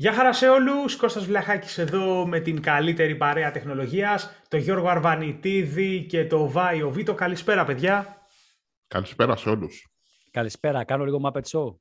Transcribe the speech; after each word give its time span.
Γεια 0.00 0.12
χαρά 0.12 0.32
σε 0.32 0.48
όλους, 0.48 0.96
Κώστας 0.96 1.26
Βλαχάκης 1.26 1.78
εδώ 1.78 2.26
με 2.26 2.40
την 2.40 2.62
καλύτερη 2.62 3.16
παρέα 3.16 3.50
τεχνολογίας, 3.50 4.42
το 4.48 4.56
Γιώργο 4.56 4.88
Αρβανιτίδη 4.88 6.06
και 6.08 6.26
το 6.26 6.50
Βάιο 6.50 6.90
Βίτο. 6.90 7.14
Καλησπέρα 7.14 7.64
παιδιά. 7.64 8.26
Καλησπέρα 8.88 9.36
σε 9.36 9.48
όλους. 9.48 9.86
Καλησπέρα, 10.30 10.84
κάνω 10.84 11.04
λίγο 11.04 11.20
Muppet 11.24 11.42
Show. 11.42 11.74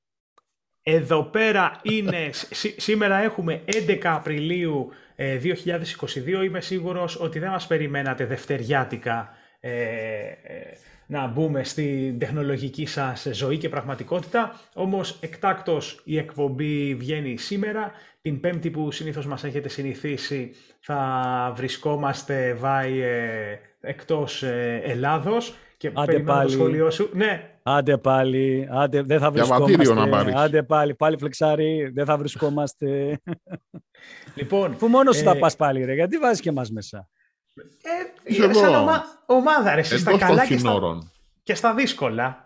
Εδώ 0.82 1.24
πέρα 1.24 1.80
είναι, 1.84 2.30
σήμερα 2.78 3.18
έχουμε 3.18 3.64
11 3.66 4.00
Απριλίου 4.04 4.92
2022, 5.16 6.42
ε, 6.42 6.44
είμαι 6.44 6.62
σίγουρος 6.62 7.20
ότι 7.20 7.40
δεν 7.40 7.50
μας 7.50 7.68
περιμένατε 7.68 8.26
δευτεριάτικα 8.26 9.30
ε, 9.60 9.72
ε, 9.72 10.78
να 11.08 11.28
μπούμε 11.28 11.64
στην 11.64 12.20
τεχνολογική 12.20 12.86
σας 12.86 13.28
ζωή 13.32 13.58
και 13.58 13.70
πραγματικότητα. 13.70 14.60
Όμως 14.74 15.18
εκτάκτος 15.22 16.02
η 16.04 16.18
εκπομπή 16.18 16.96
βγαίνει 16.96 17.38
σήμερα. 17.38 17.92
Την 18.22 18.40
πέμπτη 18.40 18.70
που 18.70 18.92
συνήθως 18.92 19.26
μας 19.26 19.44
έχετε 19.44 19.70
συνηθίσει 19.70 20.52
θα 20.80 21.54
βρισκόμαστε 21.56 22.54
βάει 22.54 23.02
ε, 23.02 23.60
εκτός 23.82 24.44
ε, 24.44 24.82
Ελλάδος. 24.84 25.56
Και 25.78 25.92
άντε 25.94 26.20
πάλι. 26.20 26.46
το 26.46 26.52
σχολείο 26.52 26.92
σου. 26.92 27.10
Ναι. 27.14 27.52
Άντε 27.64 27.98
πάλι. 27.98 28.68
Άντε, 28.72 29.02
δεν 29.02 29.20
θα 29.20 29.32
βρισκόμαστε. 29.32 29.94
να 29.94 30.10
πάρεις. 30.10 30.34
Άντε 30.34 30.64
πάλι. 30.64 30.96
Πάλι 30.96 31.18
φλεξάρι. 31.18 31.92
Δεν 31.94 32.06
θα 32.06 32.18
βρισκόμαστε. 32.18 33.20
λοιπόν. 34.36 34.78
Που 34.78 34.88
μόνος 34.88 35.16
σου 35.16 35.22
ε... 35.22 35.26
θα 35.26 35.38
πας 35.38 35.56
πάλι 35.56 35.84
ρε. 35.84 35.94
Γιατί 35.94 36.18
βάζεις 36.18 36.40
και 36.40 36.50
εμάς 36.50 36.72
μέσα. 36.72 37.10
Ε, 38.24 38.54
σαν 38.54 38.76
ομα... 38.76 39.04
ομάδα 39.26 39.76
ρε, 39.76 39.84
στα 39.84 40.18
καλά 40.18 40.48
και 40.48 40.58
στα... 40.58 40.98
και 41.44 41.56
στα 41.56 41.74
δύσκολα. 41.74 42.46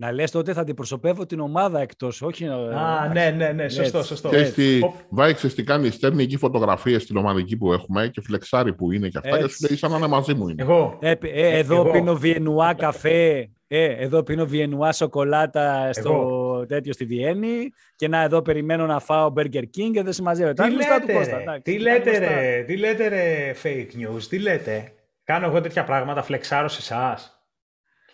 Να 0.00 0.12
λες 0.12 0.30
τότε 0.30 0.52
θα 0.52 0.60
αντιπροσωπεύω 0.60 1.26
την 1.26 1.40
ομάδα 1.40 1.80
εκτός, 1.80 2.22
όχι... 2.22 2.46
Α, 2.46 3.10
ναι, 3.12 3.30
ναι, 3.30 3.52
ναι, 3.52 3.68
σωστό, 3.68 4.02
σωστό. 4.02 4.28
Και 4.28 4.44
στη... 4.44 4.80
Βάιξες 5.08 5.54
τι 5.54 5.64
κάνει, 5.64 5.90
στέλνει 5.90 6.22
εκεί 6.22 6.36
φωτογραφίες 6.36 7.02
στην 7.02 7.16
ομαδική 7.16 7.56
που 7.56 7.72
έχουμε 7.72 8.08
και 8.08 8.20
φλεξάρι 8.20 8.74
που 8.74 8.92
είναι 8.92 9.08
και 9.08 9.18
αυτά 9.18 9.36
Έτσι. 9.36 9.46
και 9.46 9.52
σου 9.52 9.66
λέει 9.68 9.78
σαν 9.78 9.90
να 9.90 9.96
είναι 9.96 10.06
μαζί 10.06 10.34
μου 10.34 10.48
είναι. 10.48 10.62
Εγώ. 10.62 10.98
Ε, 11.00 11.12
ε, 11.20 11.58
εδώ 11.58 11.74
Εγώ. 11.74 11.90
πίνω 11.90 12.14
βιενουά 12.16 12.74
καφέ, 12.74 13.50
ε, 13.72 13.84
εδώ 13.84 14.22
πίνω 14.22 14.46
βιενουά 14.46 14.92
σοκολάτα 14.92 15.92
στο 15.92 16.64
τέτοιο 16.68 16.92
στη 16.92 17.04
Βιέννη 17.04 17.70
και 17.96 18.08
να 18.08 18.22
εδώ 18.22 18.42
περιμένω 18.42 18.86
να 18.86 19.00
φάω 19.00 19.32
Burger 19.36 19.62
King 19.62 19.90
και 19.92 20.02
δεν 20.02 20.12
συμμαζεύεται. 20.12 20.62
Τι 20.62 20.74
λέτε, 20.74 21.38
ρε, 21.38 21.60
τι 21.62 21.78
λέτε 21.78 22.18
ρε, 22.18 22.62
τι 22.66 22.76
λέτε 22.76 23.08
ρε 23.08 23.54
fake 23.62 24.00
news, 24.00 24.22
τι 24.28 24.38
λέτε. 24.38 24.92
Κάνω 25.24 25.46
εγώ 25.46 25.60
τέτοια 25.60 25.84
πράγματα, 25.84 26.22
φλεξάρω 26.22 26.68
σε 26.68 26.78
εσάς. 26.80 27.44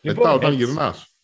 Λοιπόν, 0.00 0.24
Μετά 0.24 0.36
όταν 0.36 0.52
γυρνάς. 0.52 1.16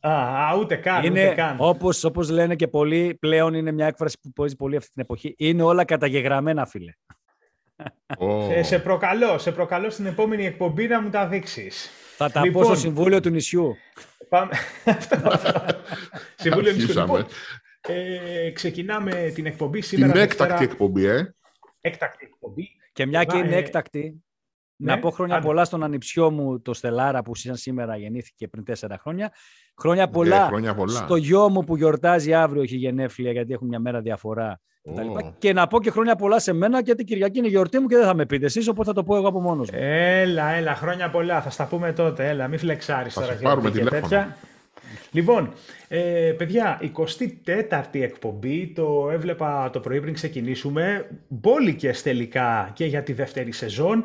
Α, 0.00 0.56
ούτε 0.58 0.76
καν, 0.76 1.04
είναι, 1.04 1.24
ούτε 1.24 1.34
καν. 1.34 1.56
Όπως, 1.58 2.04
όπως 2.04 2.30
λένε 2.30 2.54
και 2.54 2.68
πολλοί, 2.68 3.16
πλέον 3.20 3.54
είναι 3.54 3.72
μια 3.72 3.86
έκφραση 3.86 4.18
που 4.22 4.32
παίζει 4.32 4.56
πολύ 4.56 4.76
αυτή 4.76 4.90
την 4.90 5.02
εποχή. 5.02 5.34
Είναι 5.38 5.62
όλα 5.62 5.84
καταγεγραμμένα, 5.84 6.66
φίλε. 6.66 6.92
Oh. 8.18 8.46
Σε, 8.48 8.62
σε, 8.62 8.78
προκαλώ, 8.78 9.38
σε 9.38 9.52
προκαλώ 9.52 9.90
στην 9.90 10.06
επόμενη 10.06 10.46
εκπομπή 10.46 10.86
να 10.86 11.00
μου 11.00 11.10
τα 11.10 11.26
δείξεις. 11.26 11.90
Θα 12.16 12.30
τα 12.30 12.40
λοιπόν, 12.40 12.62
πω 12.62 12.68
στο 12.68 12.76
Συμβούλιο 12.76 13.20
του 13.20 13.30
Νησιού. 13.30 13.76
Πάμε. 14.28 14.52
Συμβούλιο 16.36 16.72
του 16.72 16.76
Νησιού. 16.76 17.00
Λοιπόν, 17.00 17.26
ε, 17.88 18.50
ξεκινάμε 18.50 19.32
την 19.34 19.46
εκπομπή 19.46 19.80
σήμερα. 19.80 20.12
Την 20.12 20.20
έκτακτη 20.20 20.64
εκπομπή, 20.64 21.04
ε. 21.04 21.34
Έκτακτη 21.80 22.28
εκπομπή. 22.32 22.68
Και 22.92 23.06
μια 23.06 23.24
και 23.24 23.36
είναι 23.36 23.56
έκτακτη, 23.56 24.24
να 24.76 24.94
ναι, 24.94 25.00
πω 25.00 25.10
χρόνια 25.10 25.40
πολλά 25.40 25.64
στον 25.64 25.82
ανιψιό 25.82 26.30
μου, 26.30 26.60
το 26.60 26.74
Στελάρα, 26.74 27.22
που 27.22 27.32
σήμερα 27.34 27.96
γεννήθηκε 27.96 28.48
πριν 28.48 28.64
τέσσερα 28.64 28.98
χρόνια. 28.98 29.32
Χρόνια 29.80 30.06
ναι, 30.06 30.12
πολλά, 30.12 30.46
χρόνια 30.46 30.74
πολλά 30.74 30.98
στο 30.98 31.16
γιο 31.16 31.48
μου 31.48 31.64
που 31.64 31.76
γιορτάζει 31.76 32.34
αύριο, 32.34 32.62
έχει 32.62 32.76
γενέφλια, 32.76 33.32
γιατί 33.32 33.52
έχουν 33.52 33.68
μια 33.68 33.78
μέρα 33.78 34.00
διαφορά. 34.00 34.60
Oh. 34.86 35.32
Και 35.38 35.52
να 35.52 35.66
πω 35.66 35.80
και 35.80 35.90
χρόνια 35.90 36.16
πολλά 36.16 36.38
σε 36.38 36.52
μένα, 36.52 36.80
γιατί 36.80 37.04
Κυριακή 37.04 37.38
είναι 37.38 37.46
η 37.46 37.50
γιορτή 37.50 37.78
μου 37.78 37.86
και 37.86 37.96
δεν 37.96 38.04
θα 38.04 38.14
με 38.14 38.26
πείτε 38.26 38.44
εσείς, 38.44 38.68
οπότε 38.68 38.88
θα 38.88 38.94
το 38.94 39.02
πω 39.02 39.16
εγώ 39.16 39.28
από 39.28 39.40
μόνος 39.40 39.70
μου. 39.70 39.78
Έλα, 39.80 40.50
έλα, 40.50 40.74
χρόνια 40.74 41.10
πολλά. 41.10 41.42
Θα 41.42 41.50
στα 41.50 41.66
πούμε 41.66 41.92
τότε. 41.92 42.28
Έλα, 42.28 42.48
μην 42.48 42.58
φλεξάρεις 42.58 43.14
τώρα. 43.14 43.38
πάρουμε 43.42 43.70
και 43.70 43.84
τέτοια. 43.84 44.36
Λοιπόν, 45.10 45.52
ε, 45.88 46.34
παιδιά, 46.36 46.80
24η 46.96 48.00
εκπομπή, 48.00 48.72
το 48.74 49.08
έβλεπα 49.12 49.70
το 49.70 49.80
πρωί 49.80 50.00
πριν 50.00 50.14
ξεκινήσουμε, 50.14 51.08
μπόλικες 51.28 52.02
τελικά 52.02 52.70
και 52.74 52.84
για 52.84 53.02
τη 53.02 53.12
δεύτερη 53.12 53.52
σεζόν. 53.52 54.04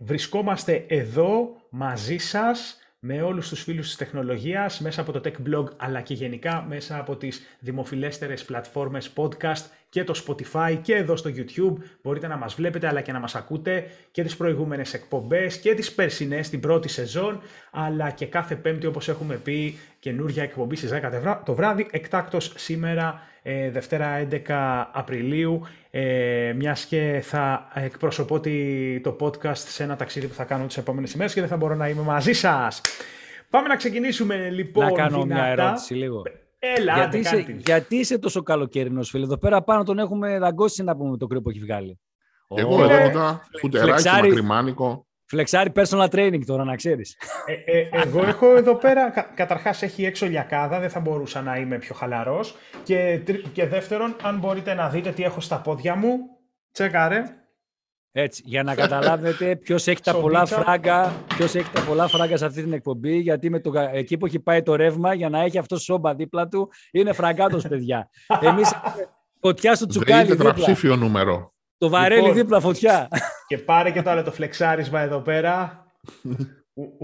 Βρισκόμαστε 0.00 0.84
εδώ 0.88 1.56
μαζί 1.70 2.16
σας 2.16 2.78
με 2.98 3.22
όλους 3.22 3.48
τους 3.48 3.62
φίλους 3.62 3.86
της 3.86 3.96
τεχνολογίας 3.96 4.80
μέσα 4.80 5.00
από 5.00 5.12
το 5.12 5.20
Tech 5.24 5.48
Blog 5.48 5.64
αλλά 5.76 6.00
και 6.00 6.14
γενικά 6.14 6.64
μέσα 6.68 6.98
από 6.98 7.16
τις 7.16 7.40
δημοφιλέστερες 7.58 8.44
πλατφόρμες 8.44 9.12
podcast 9.16 9.64
και 9.88 10.04
το 10.04 10.22
Spotify 10.26 10.78
και 10.82 10.94
εδώ 10.94 11.16
στο 11.16 11.30
YouTube. 11.36 11.74
Μπορείτε 12.02 12.26
να 12.26 12.36
μας 12.36 12.54
βλέπετε 12.54 12.88
αλλά 12.88 13.00
και 13.00 13.12
να 13.12 13.20
μας 13.20 13.34
ακούτε 13.34 13.90
και 14.10 14.22
τις 14.22 14.36
προηγούμενες 14.36 14.94
εκπομπές 14.94 15.58
και 15.58 15.74
τις 15.74 15.92
περσινές 15.94 16.48
την 16.48 16.60
πρώτη 16.60 16.88
σεζόν 16.88 17.40
αλλά 17.70 18.10
και 18.10 18.26
κάθε 18.26 18.56
πέμπτη 18.56 18.86
όπως 18.86 19.08
έχουμε 19.08 19.34
πει 19.34 19.78
καινούργια 19.98 20.42
εκπομπή 20.42 20.76
στις 20.76 20.90
10 20.90 21.42
το 21.44 21.54
βράδυ. 21.54 21.86
Εκτάκτος 21.90 22.52
σήμερα 22.56 23.22
ε, 23.50 23.70
Δευτέρα 23.70 24.28
11 24.30 24.84
Απριλίου 24.92 25.62
ε, 25.90 26.52
μιας 26.56 26.84
και 26.84 27.20
θα 27.22 27.68
εκπροσωπώ 27.74 28.40
το 29.02 29.16
podcast 29.20 29.56
σε 29.56 29.82
ένα 29.82 29.96
ταξίδι 29.96 30.26
που 30.26 30.34
θα 30.34 30.44
κάνω 30.44 30.66
τις 30.66 30.76
επόμενες 30.76 31.12
ημέρες 31.12 31.34
και 31.34 31.40
δεν 31.40 31.48
θα 31.48 31.56
μπορώ 31.56 31.74
να 31.74 31.88
είμαι 31.88 32.02
μαζί 32.02 32.32
σας. 32.32 32.80
Πάμε 33.50 33.68
να 33.68 33.76
ξεκινήσουμε 33.76 34.50
λοιπόν 34.50 34.84
Να 34.84 34.92
κάνω 34.92 35.22
δυνατά. 35.22 35.42
μια 35.42 35.52
ερώτηση 35.52 35.94
λίγο. 35.94 36.22
Έλα, 36.58 36.94
γιατί, 36.94 37.18
είσαι, 37.18 37.60
γιατί 37.66 37.96
είσαι 37.96 38.18
τόσο 38.18 38.42
καλοκαιρινός, 38.42 39.10
φίλε; 39.10 39.24
Εδώ 39.24 39.38
πέρα 39.38 39.62
πάνω 39.62 39.82
τον 39.82 39.98
έχουμε 39.98 40.38
δαγκώσει 40.38 40.82
να 40.82 40.96
πούμε 40.96 41.16
το 41.16 41.26
κρύο 41.26 41.40
που 41.40 41.50
έχει 41.50 41.58
βγάλει. 41.58 42.00
Εγώ 42.48 42.84
εδώ 42.84 43.02
μετά, 43.02 43.48
φουτεράκι, 43.60 44.08
μακριμάνικο. 44.08 45.07
Φλεξάρι 45.28 45.72
personal 45.74 46.08
training 46.08 46.44
τώρα, 46.46 46.64
να 46.64 46.76
ξέρεις. 46.76 47.16
Ε, 47.46 47.78
ε, 47.78 47.88
εγώ 47.92 48.22
έχω 48.22 48.56
εδώ 48.56 48.74
πέρα, 48.74 49.10
κα, 49.10 49.22
καταρχάς 49.22 49.82
έχει 49.82 50.04
έξω 50.04 50.26
λιακάδα, 50.26 50.80
δεν 50.80 50.90
θα 50.90 51.00
μπορούσα 51.00 51.42
να 51.42 51.56
είμαι 51.56 51.78
πιο 51.78 51.94
χαλαρός. 51.94 52.56
Και, 52.82 53.20
και 53.52 53.66
δεύτερον, 53.66 54.16
αν 54.22 54.38
μπορείτε 54.38 54.74
να 54.74 54.88
δείτε 54.88 55.10
τι 55.10 55.22
έχω 55.22 55.40
στα 55.40 55.60
πόδια 55.60 55.94
μου, 55.94 56.18
τσεκάρε. 56.72 57.22
Έτσι, 58.12 58.42
για 58.44 58.62
να 58.62 58.74
καταλάβετε 58.74 59.56
ποιος 59.56 59.86
έχει 59.86 60.00
τα 60.00 60.14
πολλά 60.14 60.46
φράγκα, 60.46 61.12
ποιος 61.36 61.54
έχει 61.54 61.70
τα 61.70 61.80
πολλά 61.80 62.08
φράγκα 62.08 62.36
σε 62.36 62.44
αυτή 62.44 62.62
την 62.62 62.72
εκπομπή, 62.72 63.16
γιατί 63.16 63.50
με 63.50 63.60
το, 63.60 63.72
εκεί 63.92 64.18
που 64.18 64.26
έχει 64.26 64.40
πάει 64.40 64.62
το 64.62 64.74
ρεύμα 64.74 65.14
για 65.14 65.28
να 65.28 65.40
έχει 65.40 65.58
αυτό 65.58 65.78
σόμπα 65.78 66.14
δίπλα 66.14 66.48
του, 66.48 66.70
είναι 66.90 67.12
φραγκάτος, 67.12 67.68
παιδιά. 67.68 68.10
Εμείς 68.48 68.72
φωτιά 69.40 69.74
στο 69.74 69.86
τσουκάλι 69.86 70.30
δίπλα. 70.30 70.52
τετραψήφιο 70.52 70.96
νούμερο. 70.96 71.52
Το 71.78 71.88
βαρέλι 71.88 72.20
λοιπόν, 72.20 72.36
δίπλα 72.36 72.60
φωτιά. 72.60 73.08
Και 73.48 73.58
πάρε 73.58 73.90
και 73.90 74.02
το 74.02 74.10
άλλο 74.10 74.22
το 74.22 74.32
φλεξάρισμα 74.32 75.00
εδώ 75.00 75.20
πέρα. 75.20 75.86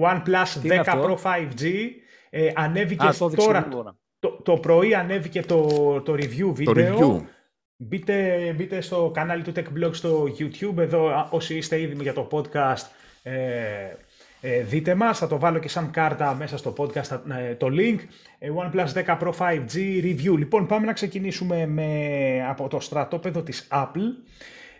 OnePlus 0.02 0.82
10 0.84 0.84
Pro 0.84 1.16
5G. 1.22 1.72
Ε, 2.30 2.50
ανέβηκε 2.54 3.06
Α, 3.06 3.14
τώρα. 3.36 3.68
Το, 4.18 4.40
το, 4.42 4.56
πρωί 4.56 4.94
ανέβηκε 4.94 5.42
το, 5.42 5.66
το 6.00 6.12
review 6.12 6.52
βίντεο. 6.52 6.96
Το 6.98 7.16
review. 7.16 7.26
Μπείτε, 7.76 8.52
μπείτε 8.56 8.80
στο 8.80 9.10
κανάλι 9.14 9.42
του 9.42 9.52
Tech 9.56 9.64
Blog 9.78 9.94
στο 9.94 10.26
YouTube. 10.38 10.76
Εδώ 10.76 11.28
όσοι 11.30 11.56
είστε 11.56 11.80
ήδη 11.80 12.02
για 12.02 12.12
το 12.12 12.28
podcast 12.30 12.86
ε, 13.22 13.32
ε, 14.46 14.62
δείτε 14.62 14.94
μας. 14.94 15.18
Θα 15.18 15.26
το 15.26 15.38
βάλω 15.38 15.58
και 15.58 15.68
σαν 15.68 15.90
κάρτα 15.90 16.34
μέσα 16.34 16.56
στο 16.56 16.74
podcast 16.76 17.20
ε, 17.38 17.54
το 17.54 17.66
link. 17.70 17.98
Ε, 18.38 18.50
OnePlus 18.56 19.04
10 19.04 19.18
Pro 19.20 19.32
5G 19.38 19.76
review. 20.04 20.38
Λοιπόν 20.38 20.66
πάμε 20.66 20.86
να 20.86 20.92
ξεκινήσουμε 20.92 21.66
με, 21.66 22.46
από 22.48 22.68
το 22.68 22.80
στρατόπεδο 22.80 23.42
της 23.42 23.68
Apple. 23.72 24.02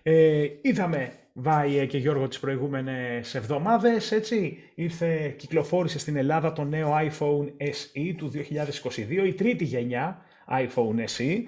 Ε, 0.02 0.46
είδαμε 0.62 1.12
Βάιε 1.36 1.86
και 1.86 1.98
Γιώργο 1.98 2.28
τις 2.28 2.38
προηγούμενες 2.38 3.34
εβδομάδες, 3.34 4.12
έτσι. 4.12 4.58
Ήρθε, 4.74 5.28
κυκλοφόρησε 5.28 5.98
στην 5.98 6.16
Ελλάδα 6.16 6.52
το 6.52 6.64
νέο 6.64 6.92
iPhone 6.96 7.46
SE 7.62 8.14
του 8.16 8.30
2022, 8.30 9.26
η 9.26 9.34
τρίτη 9.34 9.64
γενιά 9.64 10.22
iPhone 10.48 11.04
SE. 11.16 11.42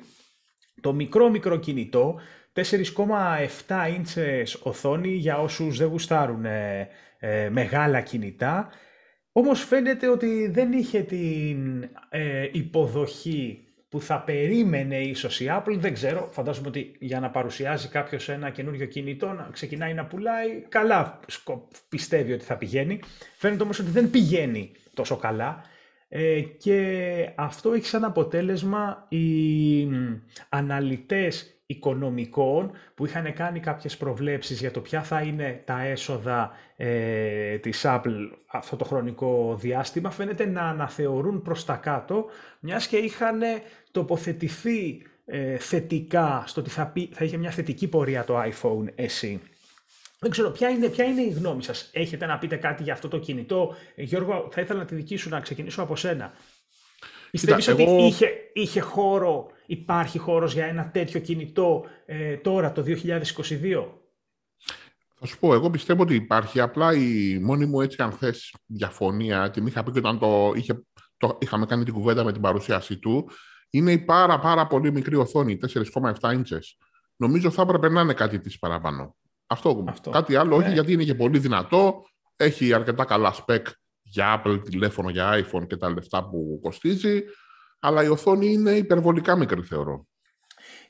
Το 0.80 0.92
μικρό 0.92 1.30
μικρό 1.30 1.56
κινητό, 1.56 2.20
4,7 2.52 3.94
ίντσες 3.96 4.54
οθόνη 4.54 5.12
για 5.12 5.38
όσους 5.38 5.78
δεν 5.78 5.88
γουστάρουν 5.88 6.44
ε, 6.44 6.88
ε, 7.18 7.48
μεγάλα 7.50 8.00
κινητά. 8.00 8.68
Όμως 9.32 9.64
φαίνεται 9.64 10.08
ότι 10.08 10.48
δεν 10.48 10.72
είχε 10.72 11.00
την 11.02 11.88
ε, 12.08 12.48
υποδοχή 12.52 13.65
που 13.96 14.02
θα 14.02 14.20
περίμενε 14.20 14.98
ίσως 14.98 15.40
η 15.40 15.46
Apple, 15.48 15.76
δεν 15.78 15.94
ξέρω, 15.94 16.28
φαντάζομαι 16.32 16.68
ότι 16.68 16.96
για 16.98 17.20
να 17.20 17.30
παρουσιάζει 17.30 17.88
κάποιος 17.88 18.28
ένα 18.28 18.50
καινούριο 18.50 18.86
κινητό, 18.86 19.26
να 19.26 19.48
ξεκινάει 19.52 19.94
να 19.94 20.04
πουλάει, 20.04 20.64
καλά 20.68 21.20
πιστεύει 21.88 22.32
ότι 22.32 22.44
θα 22.44 22.56
πηγαίνει. 22.56 23.00
Φαίνεται 23.36 23.62
όμως 23.62 23.78
ότι 23.78 23.90
δεν 23.90 24.10
πηγαίνει 24.10 24.72
τόσο 24.94 25.16
καλά 25.16 25.62
ε, 26.08 26.40
και 26.40 27.30
αυτό 27.34 27.72
έχει 27.72 27.86
σαν 27.86 28.04
αποτέλεσμα 28.04 29.06
οι 29.08 29.88
αναλυτές 30.48 31.56
οικονομικών 31.66 32.70
που 32.94 33.06
είχαν 33.06 33.32
κάνει 33.32 33.60
κάποιες 33.60 33.96
προβλέψεις 33.96 34.60
για 34.60 34.70
το 34.70 34.80
ποια 34.80 35.02
θα 35.02 35.20
είναι 35.20 35.62
τα 35.64 35.82
έσοδα 35.82 36.50
ε, 36.76 37.58
της 37.58 37.82
Apple 37.86 38.30
αυτό 38.46 38.76
το 38.76 38.84
χρονικό 38.84 39.56
διάστημα 39.60 40.10
φαίνεται 40.10 40.46
να 40.46 40.60
αναθεωρούν 40.60 41.42
προς 41.42 41.64
τα 41.64 41.74
κάτω 41.74 42.26
μιας 42.60 42.86
και 42.86 42.96
είχαν 42.96 43.40
τοποθετηθεί 43.96 45.02
ε, 45.26 45.56
θετικά, 45.58 46.44
στο 46.46 46.60
ότι 46.60 46.70
θα, 46.70 46.86
πει, 46.86 47.08
θα 47.12 47.24
είχε 47.24 47.36
μια 47.36 47.50
θετική 47.50 47.88
πορεία 47.88 48.24
το 48.24 48.42
iPhone 48.42 49.00
SE. 49.00 49.38
Δεν 50.18 50.30
ξέρω, 50.30 50.50
ποια 50.50 50.68
είναι, 50.68 50.88
ποια 50.88 51.04
είναι 51.04 51.20
η 51.20 51.28
γνώμη 51.28 51.62
σας; 51.62 51.90
Έχετε 51.92 52.26
να 52.26 52.38
πείτε 52.38 52.56
κάτι 52.56 52.82
για 52.82 52.92
αυτό 52.92 53.08
το 53.08 53.18
κινητό; 53.18 53.74
Ε, 53.94 54.02
Γιώργο, 54.02 54.48
θα 54.52 54.60
ήθελα 54.60 54.78
να 54.78 54.84
τη 54.84 54.94
δική 54.94 55.16
σου 55.16 55.28
να 55.28 55.40
ξεκινήσω 55.40 55.82
από 55.82 55.96
σένα. 55.96 56.32
Πιστεύεις 57.30 57.68
ότι 57.68 57.82
είχε, 57.82 58.28
είχε 58.52 58.80
χώρο, 58.80 59.50
υπάρχει 59.66 60.18
χώρος 60.18 60.52
για 60.52 60.66
ένα 60.66 60.90
τέτοιο 60.90 61.20
κινητό 61.20 61.84
ε, 62.06 62.36
τώρα 62.36 62.72
το 62.72 62.84
2022? 62.86 63.84
Θα 65.18 65.26
σου 65.26 65.38
πω, 65.38 65.54
εγώ 65.54 65.70
πιστεύω 65.70 66.02
ότι 66.02 66.14
υπάρχει. 66.14 66.60
Απλά 66.60 66.94
η 66.94 67.38
μόνη 67.42 67.66
μου 67.66 67.80
έτσι, 67.80 68.02
αν 68.02 68.12
θες, 68.12 68.54
διαφωνία, 68.66 69.50
την 69.50 69.66
είχα 69.66 69.82
πει 69.82 69.90
και 69.90 69.98
όταν 69.98 70.18
το, 70.18 70.52
είχε, 70.56 70.84
το 71.16 71.38
είχαμε 71.40 71.66
κάνει 71.66 71.84
την 71.84 71.94
κουβέντα 71.94 72.24
με 72.24 72.32
την 72.32 72.40
παρουσίαση 72.40 72.98
του, 72.98 73.30
είναι 73.70 73.92
η 73.92 73.98
πάρα 73.98 74.38
πάρα 74.38 74.66
πολύ 74.66 74.92
μικρή 74.92 75.16
οθόνη, 75.16 75.58
4,7 75.92 76.12
inches. 76.20 76.64
Νομίζω 77.16 77.50
θα 77.50 77.62
έπρεπε 77.62 77.88
να 77.88 78.00
είναι 78.00 78.14
κάτι 78.14 78.40
της 78.40 78.58
παραπάνω. 78.58 79.16
Αυτό, 79.46 79.84
Αυτό. 79.88 80.10
κάτι 80.10 80.36
άλλο, 80.36 80.56
όχι, 80.56 80.66
ναι. 80.66 80.72
γιατί 80.72 80.92
είναι 80.92 81.04
και 81.04 81.14
πολύ 81.14 81.38
δυνατό, 81.38 82.04
έχει 82.36 82.72
αρκετά 82.72 83.04
καλά 83.04 83.34
spec 83.34 83.62
για 84.02 84.42
Apple 84.42 84.60
τηλέφωνο, 84.64 85.10
για 85.10 85.44
iPhone 85.44 85.66
και 85.66 85.76
τα 85.76 85.90
λεφτά 85.90 86.28
που 86.28 86.60
κοστίζει, 86.62 87.22
αλλά 87.78 88.04
η 88.04 88.08
οθόνη 88.08 88.52
είναι 88.52 88.70
υπερβολικά 88.70 89.36
μικρή, 89.36 89.62
θεωρώ. 89.62 90.06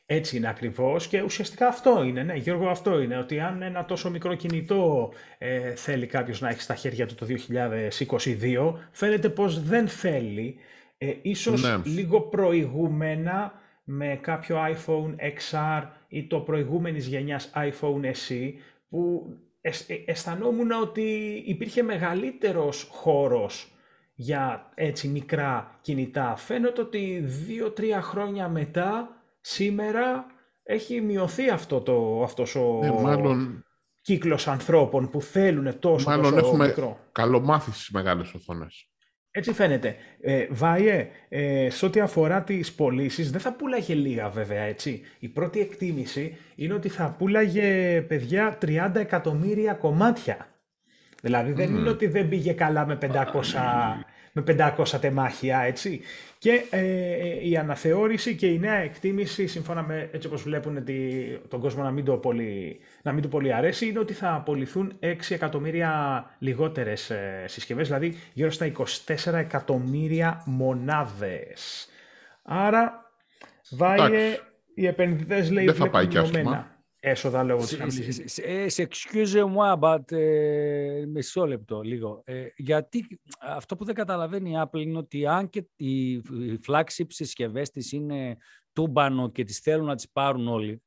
Έτσι 0.09 0.37
είναι 0.37 0.49
ακριβώς 0.49 1.07
και 1.07 1.23
ουσιαστικά 1.23 1.69
αυτό 1.69 2.03
είναι, 2.03 2.23
ναι 2.23 2.35
Γιώργο 2.35 2.69
αυτό 2.69 3.01
είναι, 3.01 3.19
ότι 3.19 3.41
αν 3.41 3.63
ένα 3.63 3.85
τόσο 3.85 4.11
μικρό 4.11 4.35
κινητό 4.35 5.13
ε, 5.39 5.75
θέλει 5.75 6.07
κάποιος 6.07 6.41
να 6.41 6.49
έχει 6.49 6.61
στα 6.61 6.75
χέρια 6.75 7.07
του 7.07 7.15
το 7.15 7.27
2022, 7.49 8.73
φαίνεται 8.93 9.29
πως 9.29 9.63
δεν 9.63 9.89
θέλει, 9.89 10.59
ε, 10.99 11.13
ίσως 11.23 11.63
ναι. 11.63 11.81
λίγο 11.85 12.21
προηγούμενα 12.21 13.53
με 13.85 14.19
κάποιο 14.23 14.57
iPhone 14.75 15.15
XR 15.17 15.83
ή 16.09 16.27
το 16.27 16.41
προηγούμενης 16.41 17.07
γενιάς 17.07 17.51
iPhone 17.55 18.05
SE, 18.05 18.53
που 18.89 19.33
ε, 19.61 19.71
αισθανόμουν 20.05 20.71
ότι 20.71 21.43
υπήρχε 21.47 21.83
μεγαλύτερος 21.83 22.89
χώρος 22.91 23.71
για 24.15 24.73
έτσι 24.75 25.09
μικρά 25.09 25.79
κινητά. 25.81 26.37
Φαίνεται 26.37 26.81
ότι 26.81 27.19
δύο-τρία 27.25 28.03
χρόνια 28.03 28.49
μετά 28.49 29.09
σήμερα 29.41 30.27
έχει 30.63 31.01
μειωθεί 31.01 31.51
αυτό 31.51 31.81
το, 31.81 32.23
αυτός 32.23 32.55
ο 32.55 32.79
ναι, 32.83 33.01
μάλλον... 33.01 33.65
κύκλος 34.01 34.49
ανθρώπων 34.49 35.11
που 35.11 35.21
θέλουν 35.21 35.79
τόσο, 35.79 36.09
μάλλον 36.11 36.35
τόσο 36.35 36.47
έχουμε 36.47 36.67
μικρό. 36.67 36.99
καλομάθει 37.13 37.71
στις 37.71 37.91
μεγάλες 37.91 38.35
οθόνες. 38.35 38.89
Έτσι 39.37 39.53
φαίνεται. 39.53 39.97
Ε, 40.21 40.47
Βάιε, 40.51 41.09
ε, 41.29 41.71
σε 41.71 41.87
ό,τι 41.87 42.01
αφορά 42.01 42.43
τις 42.43 42.73
πωλήσεις, 42.73 43.31
δεν 43.31 43.41
θα 43.41 43.53
πουλάγε 43.53 43.95
λίγα 43.95 44.29
βέβαια, 44.29 44.63
έτσι. 44.63 45.03
Η 45.19 45.29
πρώτη 45.29 45.61
εκτίμηση 45.61 46.37
είναι 46.55 46.75
ότι 46.75 46.89
θα 46.89 47.15
πουλάγε, 47.19 48.01
παιδιά, 48.09 48.59
30 48.67 48.91
εκατομμύρια 48.95 49.73
κομμάτια. 49.73 50.47
Δηλαδή 51.23 51.53
δεν 51.53 51.75
είναι 51.75 51.89
ότι 51.89 52.07
δεν 52.07 52.29
πήγε 52.29 52.53
καλά 52.53 52.87
με 52.87 52.99
500, 53.01 53.07
με 54.33 54.45
500 54.77 55.01
τεμάχια, 55.01 55.61
έτσι. 55.61 56.01
Και 56.39 56.65
ε, 56.71 56.81
ε, 56.81 57.49
η 57.49 57.57
αναθεώρηση 57.57 58.35
και 58.35 58.47
η 58.47 58.59
νέα 58.59 58.77
εκτίμηση, 58.77 59.47
σύμφωνα 59.47 59.83
με 59.83 60.09
έτσι 60.13 60.27
όπως 60.27 60.43
βλέπουν 60.43 60.85
τον 61.49 61.61
κόσμο 61.61 61.83
να 61.83 61.91
μην, 61.91 62.05
το 62.05 62.17
πολύ, 62.17 62.79
να 63.07 63.13
μην 63.13 63.23
του 63.23 63.29
πολύ 63.29 63.53
αρέσει, 63.53 63.87
είναι 63.87 63.99
ότι 63.99 64.13
θα 64.13 64.35
απολυθούν 64.35 64.99
6 65.01 65.15
εκατομμύρια 65.29 66.25
λιγότερες 66.39 67.11
ε, 67.11 67.45
συσκευές, 67.47 67.87
δηλαδή 67.87 68.17
γύρω 68.33 68.51
στα 68.51 68.73
24 69.27 69.33
εκατομμύρια 69.33 70.43
μονάδες. 70.47 71.89
Άρα, 72.43 73.13
βάει 73.71 74.37
οι 74.75 74.87
επενδυτές 74.87 75.51
λέει, 75.51 75.65
Δεν 75.65 75.75
θα 75.75 75.91
πάει 75.91 76.07
και 76.07 76.19
έσοδα 77.01 77.43
λόγω 77.43 77.65
της 77.65 78.43
Σε 78.67 78.89
excuse 78.91 79.45
moi, 79.57 79.79
but 79.81 80.13
ε, 80.13 81.05
μισό 81.09 81.47
λεπτό 81.47 81.81
λίγο. 81.81 82.23
Ε, 82.25 82.47
γιατί 82.57 83.21
αυτό 83.41 83.77
που 83.77 83.85
δεν 83.85 83.95
καταλαβαίνει 83.95 84.51
η 84.51 84.55
Apple 84.65 84.81
είναι 84.81 84.99
ότι 84.99 85.27
αν 85.27 85.49
και 85.49 85.67
οι 85.77 86.23
flagship 86.67 87.07
συσκευές 87.09 87.71
της 87.71 87.93
είναι 87.93 88.37
τούμπανο 88.73 89.31
και 89.31 89.45
τις 89.45 89.59
θέλουν 89.59 89.87
να 89.87 89.95
τις 89.95 90.11
πάρουν 90.11 90.49
όλοι, 90.49 90.83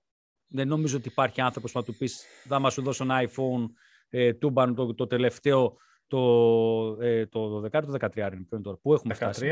δεν 0.49 0.67
νομίζω 0.67 0.97
ότι 0.97 1.07
υπάρχει 1.07 1.41
άνθρωπος 1.41 1.71
που 1.71 1.79
να 1.79 1.85
του 1.85 1.95
πεις 1.95 2.25
θα 2.47 2.59
μας 2.59 2.73
σου 2.73 2.81
δώσω 2.81 3.03
ένα 3.03 3.29
iPhone 3.29 3.65
ε, 4.09 4.33
τούμπανο 4.33 4.73
το, 4.73 4.93
το 4.93 5.07
τελευταίο 5.07 5.77
το, 6.07 6.97
ε, 6.99 7.25
το 7.25 7.63
12 7.63 7.69
το 7.71 7.93
13 7.99 8.15
είναι 8.15 8.61
τώρα. 8.61 8.77
Πού 8.77 8.93
έχουμε 8.93 9.13
13. 9.13 9.17
φτάσει. 9.17 9.49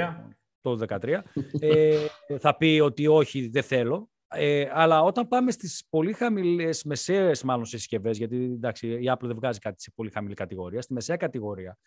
Το 0.61 0.79
13. 0.88 1.21
ε, 1.59 1.97
θα 2.39 2.57
πει 2.57 2.79
ότι 2.83 3.07
όχι, 3.07 3.47
δεν 3.47 3.63
θέλω. 3.63 4.09
Ε, 4.29 4.69
αλλά 4.71 5.01
όταν 5.01 5.27
πάμε 5.27 5.51
στις 5.51 5.85
πολύ 5.89 6.13
χαμηλές, 6.13 6.83
μεσαίες 6.83 7.44
μάλλον 7.44 7.65
συσκευές, 7.65 8.17
γιατί 8.17 8.35
εντάξει, 8.35 8.88
η 8.88 9.11
Apple 9.13 9.25
δεν 9.25 9.35
βγάζει 9.35 9.59
κάτι 9.59 9.81
σε 9.81 9.91
πολύ 9.95 10.09
χαμηλή 10.09 10.33
κατηγορία, 10.33 10.81
στη 10.81 10.94
μεσαία 10.94 11.15
κατηγορία, 11.15 11.77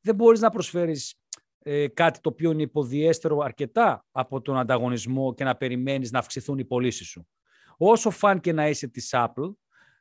δεν 0.00 0.14
μπορείς 0.14 0.40
να 0.40 0.50
προσφέρεις 0.50 1.20
ε, 1.58 1.88
κάτι 1.88 2.20
το 2.20 2.28
οποίο 2.28 2.50
είναι 2.50 2.62
υποδιέστερο 2.62 3.38
αρκετά 3.38 4.06
από 4.10 4.40
τον 4.40 4.56
ανταγωνισμό 4.58 5.34
και 5.34 5.44
να 5.44 5.56
περιμένεις 5.56 6.10
να 6.10 6.18
αυξηθούν 6.18 6.58
οι 6.58 6.64
πωλήσεις 6.64 7.06
σου. 7.06 7.28
Όσο 7.76 8.10
φαν 8.10 8.40
και 8.40 8.52
να 8.52 8.68
είσαι 8.68 8.88
της 8.88 9.10
Apple, 9.12 9.54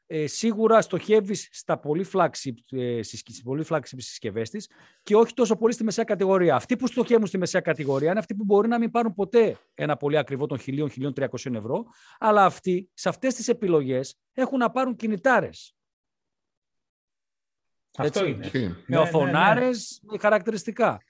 ε, 0.08 0.28
σίγουρα 0.28 0.82
στοχεύεις 0.82 1.50
στα 1.52 1.80
πολύ 1.80 2.06
flagship, 2.14 2.54
ε, 2.72 3.02
στις 3.04 3.42
πολύ 3.44 3.66
flagship 3.70 3.98
συσκευές 3.98 4.50
της 4.50 4.70
και 5.04 5.16
όχι 5.16 5.34
τόσο 5.34 5.56
πολύ 5.56 5.74
στη 5.74 5.84
μεσαία 5.84 6.04
κατηγορία. 6.04 6.56
Αυτοί 6.56 6.76
που 6.76 6.88
στοχεύουν 6.88 7.28
στη 7.28 7.38
μεσαία 7.38 7.62
κατηγορία 7.62 8.10
είναι 8.10 8.20
αυτοί 8.20 8.36
που 8.36 8.44
μπορεί 8.44 8.68
να 8.68 8.80
μην 8.80 8.92
πάρουν 8.92 9.14
ποτέ 9.14 9.58
ένα 9.74 9.98
πολύ 9.98 10.18
ακριβό 10.18 10.46
των 10.46 10.60
1.000-1.300 10.66 11.28
ευρώ, 11.54 11.86
αλλά 12.20 12.46
αυτοί 12.46 12.90
σε 12.94 13.10
αυτές 13.10 13.36
τις 13.36 13.48
επιλογές 13.48 14.18
έχουν 14.34 14.58
να 14.58 14.72
πάρουν 14.72 14.96
κινητάρες. 14.96 15.76
Αυτό 17.98 18.26
είναι. 18.26 18.50
Με 18.54 18.60
ναι, 18.60 18.76
ναι, 18.86 18.98
οθονάρες, 18.98 20.02
ναι, 20.12 20.18
χαρακτηριστικά. 20.18 21.02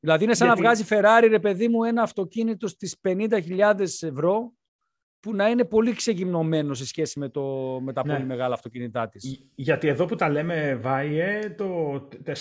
Δηλαδή 0.00 0.24
είναι 0.24 0.34
σαν 0.34 0.46
Γιατί... 0.46 0.62
να 0.62 0.68
βγάζει 0.68 0.84
Ferrari, 0.88 1.28
ρε 1.28 1.38
παιδί 1.38 1.68
μου, 1.68 1.84
ένα 1.84 2.02
αυτοκίνητο 2.02 2.68
στις 2.68 2.96
50.000 3.02 3.80
ευρώ 4.00 4.52
που 5.22 5.34
να 5.34 5.48
είναι 5.48 5.64
πολύ 5.64 5.94
ξεγυμνωμένο 5.94 6.74
σε 6.74 6.86
σχέση 6.86 7.18
με, 7.18 7.28
το, 7.28 7.42
με 7.82 7.92
τα 7.92 8.02
ναι. 8.06 8.12
πολύ 8.12 8.26
μεγάλα 8.26 8.54
αυτοκίνητά 8.54 9.08
της. 9.08 9.46
Γιατί 9.54 9.88
εδώ 9.88 10.04
που 10.04 10.16
τα 10.16 10.28
λέμε, 10.28 10.78
Βάιε, 10.82 11.54
το 11.56 11.94
4,5, 12.26 12.32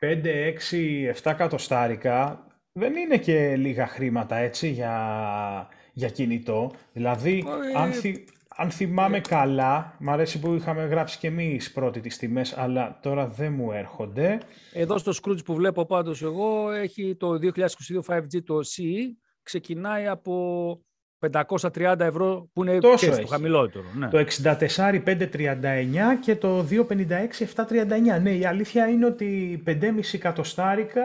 5, 0.00 0.24
6, 1.22 1.30
7 1.30 1.34
κατοστάρικα 1.36 2.46
δεν 2.72 2.96
είναι 2.96 3.18
και 3.18 3.56
λίγα 3.56 3.86
χρήματα, 3.86 4.36
έτσι, 4.36 4.68
για, 4.68 5.68
για 5.92 6.08
κινητό. 6.08 6.70
Δηλαδή, 6.92 7.44
ε, 7.74 7.78
αν, 7.78 7.92
θυ, 7.92 8.24
αν 8.48 8.70
θυμάμαι 8.70 9.16
ε, 9.16 9.20
καλά, 9.20 9.96
μ' 10.00 10.10
αρέσει 10.10 10.38
που 10.38 10.54
είχαμε 10.54 10.84
γράψει 10.84 11.18
και 11.18 11.26
εμείς 11.26 11.72
πρώτοι 11.72 12.00
τις 12.00 12.16
τιμές, 12.16 12.58
αλλά 12.58 12.98
τώρα 13.02 13.26
δεν 13.26 13.52
μου 13.52 13.72
έρχονται. 13.72 14.38
Εδώ 14.72 14.98
στο 14.98 15.12
Scrooge 15.22 15.44
που 15.44 15.54
βλέπω 15.54 15.86
πάντως 15.86 16.22
εγώ, 16.22 16.70
έχει 16.70 17.16
το 17.16 17.38
2022 17.42 18.16
5G 18.16 18.42
το 18.44 18.56
CE, 18.56 19.16
ξεκινάει 19.42 20.06
από 20.06 20.78
530 21.32 22.00
ευρώ 22.00 22.48
που 22.52 22.64
είναι 22.64 22.78
Τόσο 22.78 23.10
και 23.10 23.20
το 23.20 23.26
χαμηλότερο. 23.26 23.84
Ναι. 23.94 24.08
Το 24.08 24.24
64 24.42 25.02
539 25.04 25.18
και 26.20 26.36
το 26.36 26.66
256 26.70 26.86
739. 27.56 28.20
Ναι, 28.22 28.30
η 28.30 28.46
αλήθεια 28.46 28.88
είναι 28.88 29.06
ότι 29.06 29.62
5,5 29.66 29.80
εκατοστάρικα 30.12 31.02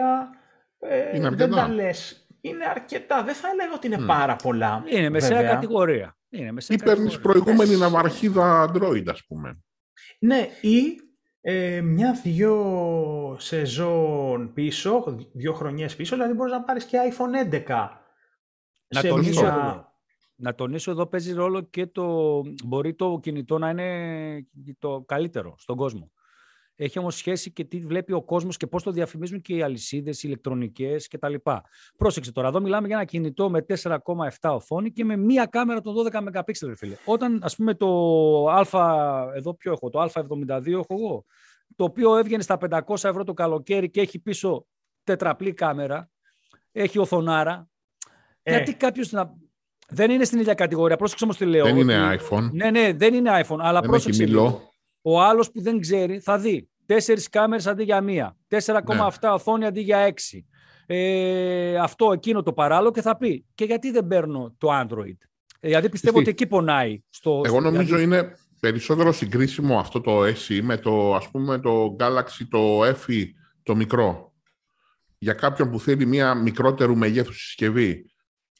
ε, 0.78 1.16
είναι 1.16 1.30
δεν 1.30 1.50
τα 1.50 1.68
λες. 1.68 2.26
Είναι 2.40 2.64
αρκετά. 2.70 3.22
Δεν 3.22 3.34
θα 3.34 3.48
έλεγα 3.52 3.74
ότι 3.74 3.86
είναι 3.86 3.98
mm. 4.00 4.06
πάρα 4.06 4.36
πολλά. 4.36 4.84
Είναι 4.86 5.10
μεσαία 5.10 5.42
κατηγορία. 5.42 6.16
Είναι 6.30 6.52
μεσαία 6.52 6.76
ή 6.80 6.84
παίρνεις 6.84 7.20
προηγούμενη 7.20 7.76
ναυαρχίδα 7.76 8.70
Android, 8.70 9.04
ας 9.06 9.24
πούμε. 9.24 9.60
Ναι, 10.18 10.48
ή 10.60 11.00
ε, 11.40 11.80
μια-δυο 11.80 13.36
σεζόν 13.38 14.52
πίσω, 14.52 15.18
δύο 15.32 15.52
χρονιές 15.52 15.96
πίσω, 15.96 16.16
δηλαδή 16.16 16.34
μπορείς 16.34 16.52
να 16.52 16.62
πάρεις 16.62 16.84
και 16.84 16.98
iPhone 17.10 17.52
11. 17.54 17.88
Να 18.88 19.02
τονίσω, 19.02 19.42
μια 19.42 19.89
να 20.40 20.54
τονίσω 20.54 20.90
εδώ 20.90 21.06
παίζει 21.06 21.32
ρόλο 21.32 21.60
και 21.60 21.86
το 21.86 22.40
μπορεί 22.64 22.94
το 22.94 23.18
κινητό 23.22 23.58
να 23.58 23.70
είναι 23.70 24.46
το 24.78 25.04
καλύτερο 25.06 25.54
στον 25.58 25.76
κόσμο. 25.76 26.12
Έχει 26.82 26.98
όμως 26.98 27.16
σχέση 27.16 27.52
και 27.52 27.64
τι 27.64 27.80
βλέπει 27.80 28.12
ο 28.12 28.22
κόσμος 28.22 28.56
και 28.56 28.66
πώς 28.66 28.82
το 28.82 28.90
διαφημίζουν 28.90 29.40
και 29.40 29.54
οι 29.54 29.62
αλυσίδες, 29.62 30.22
οι 30.22 30.22
ηλεκτρονικές 30.26 31.08
κτλ. 31.08 31.34
Πρόσεξε 31.96 32.32
τώρα, 32.32 32.48
εδώ 32.48 32.60
μιλάμε 32.60 32.86
για 32.86 32.96
ένα 32.96 33.04
κινητό 33.04 33.50
με 33.50 33.64
4,7 33.82 34.28
οθόνη 34.42 34.90
και 34.90 35.04
με 35.04 35.16
μία 35.16 35.46
κάμερα 35.46 35.80
των 35.80 35.94
12 36.10 36.40
MP, 36.40 36.74
φίλε. 36.76 36.96
Όταν, 37.04 37.40
ας 37.42 37.56
πούμε, 37.56 37.74
το 37.74 37.88
α, 38.48 38.64
εδώ 39.34 39.54
ποιο 39.54 39.72
έχω, 39.72 39.90
το 39.90 40.02
α72 40.02 40.66
έχω 40.66 40.86
εγώ, 40.88 41.24
το 41.76 41.84
οποίο 41.84 42.16
έβγαινε 42.16 42.42
στα 42.42 42.58
500 42.70 43.04
ευρώ 43.04 43.24
το 43.24 43.32
καλοκαίρι 43.32 43.90
και 43.90 44.00
έχει 44.00 44.18
πίσω 44.18 44.66
τετραπλή 45.04 45.52
κάμερα, 45.52 46.10
έχει 46.72 46.98
οθονάρα, 46.98 47.68
ε. 48.42 48.50
γιατί 48.50 48.74
κάποιος 48.74 49.10
να, 49.12 49.34
δεν 49.90 50.10
είναι 50.10 50.24
στην 50.24 50.38
ίδια 50.38 50.54
κατηγορία. 50.54 50.96
Πρόσεξε 50.96 51.24
όμως 51.24 51.36
τι 51.36 51.44
λέω. 51.44 51.64
Δεν 51.64 51.76
είναι 51.76 52.18
iPhone. 52.20 52.50
Ναι, 52.52 52.70
ναι, 52.70 52.92
δεν 52.92 53.14
είναι 53.14 53.30
iPhone. 53.44 53.58
Αλλά 53.60 53.80
δεν 53.80 53.90
πρόσεξε. 53.90 54.26
Ο 55.02 55.22
άλλος 55.22 55.50
που 55.50 55.62
δεν 55.62 55.80
ξέρει 55.80 56.18
θα 56.18 56.38
δει 56.38 56.68
τέσσερις 56.86 57.28
κάμερες 57.28 57.66
αντί 57.66 57.82
για 57.82 58.00
μία. 58.00 58.36
4,7 58.48 58.60
ναι. 59.22 59.28
οθόνη 59.28 59.66
αντί 59.66 59.80
για 59.80 60.14
6. 60.32 60.38
ε, 60.86 61.76
αυτό, 61.76 62.12
εκείνο 62.12 62.42
το 62.42 62.52
παράλληλο 62.52 62.90
και 62.90 63.02
θα 63.02 63.16
πει 63.16 63.44
και 63.54 63.64
γιατί 63.64 63.90
δεν 63.90 64.06
παίρνω 64.06 64.54
το 64.58 64.68
Android; 64.80 65.16
Δηλαδή 65.60 65.88
πιστεύω 65.88 66.18
ότι 66.18 66.30
εκεί 66.30 66.46
πονάει. 66.46 67.02
Στο, 67.08 67.42
Εγώ 67.44 67.60
νομίζω 67.60 67.98
είναι 67.98 68.36
περισσότερο 68.60 69.12
συγκρίσιμο 69.12 69.78
αυτό 69.78 70.00
το 70.00 70.22
SE 70.24 70.60
με 70.62 70.76
το, 70.76 71.14
ας 71.14 71.30
πούμε, 71.30 71.58
το 71.58 71.96
Galaxy 72.00 72.46
το 72.50 72.84
FE, 72.84 73.24
το 73.62 73.74
μικρό. 73.74 74.32
Για 75.18 75.32
κάποιον 75.32 75.70
που 75.70 75.80
θέλει 75.80 76.06
μια 76.06 76.34
μικρότερου 76.34 76.96
μεγέθους 76.96 77.36
συσκευή. 77.36 78.10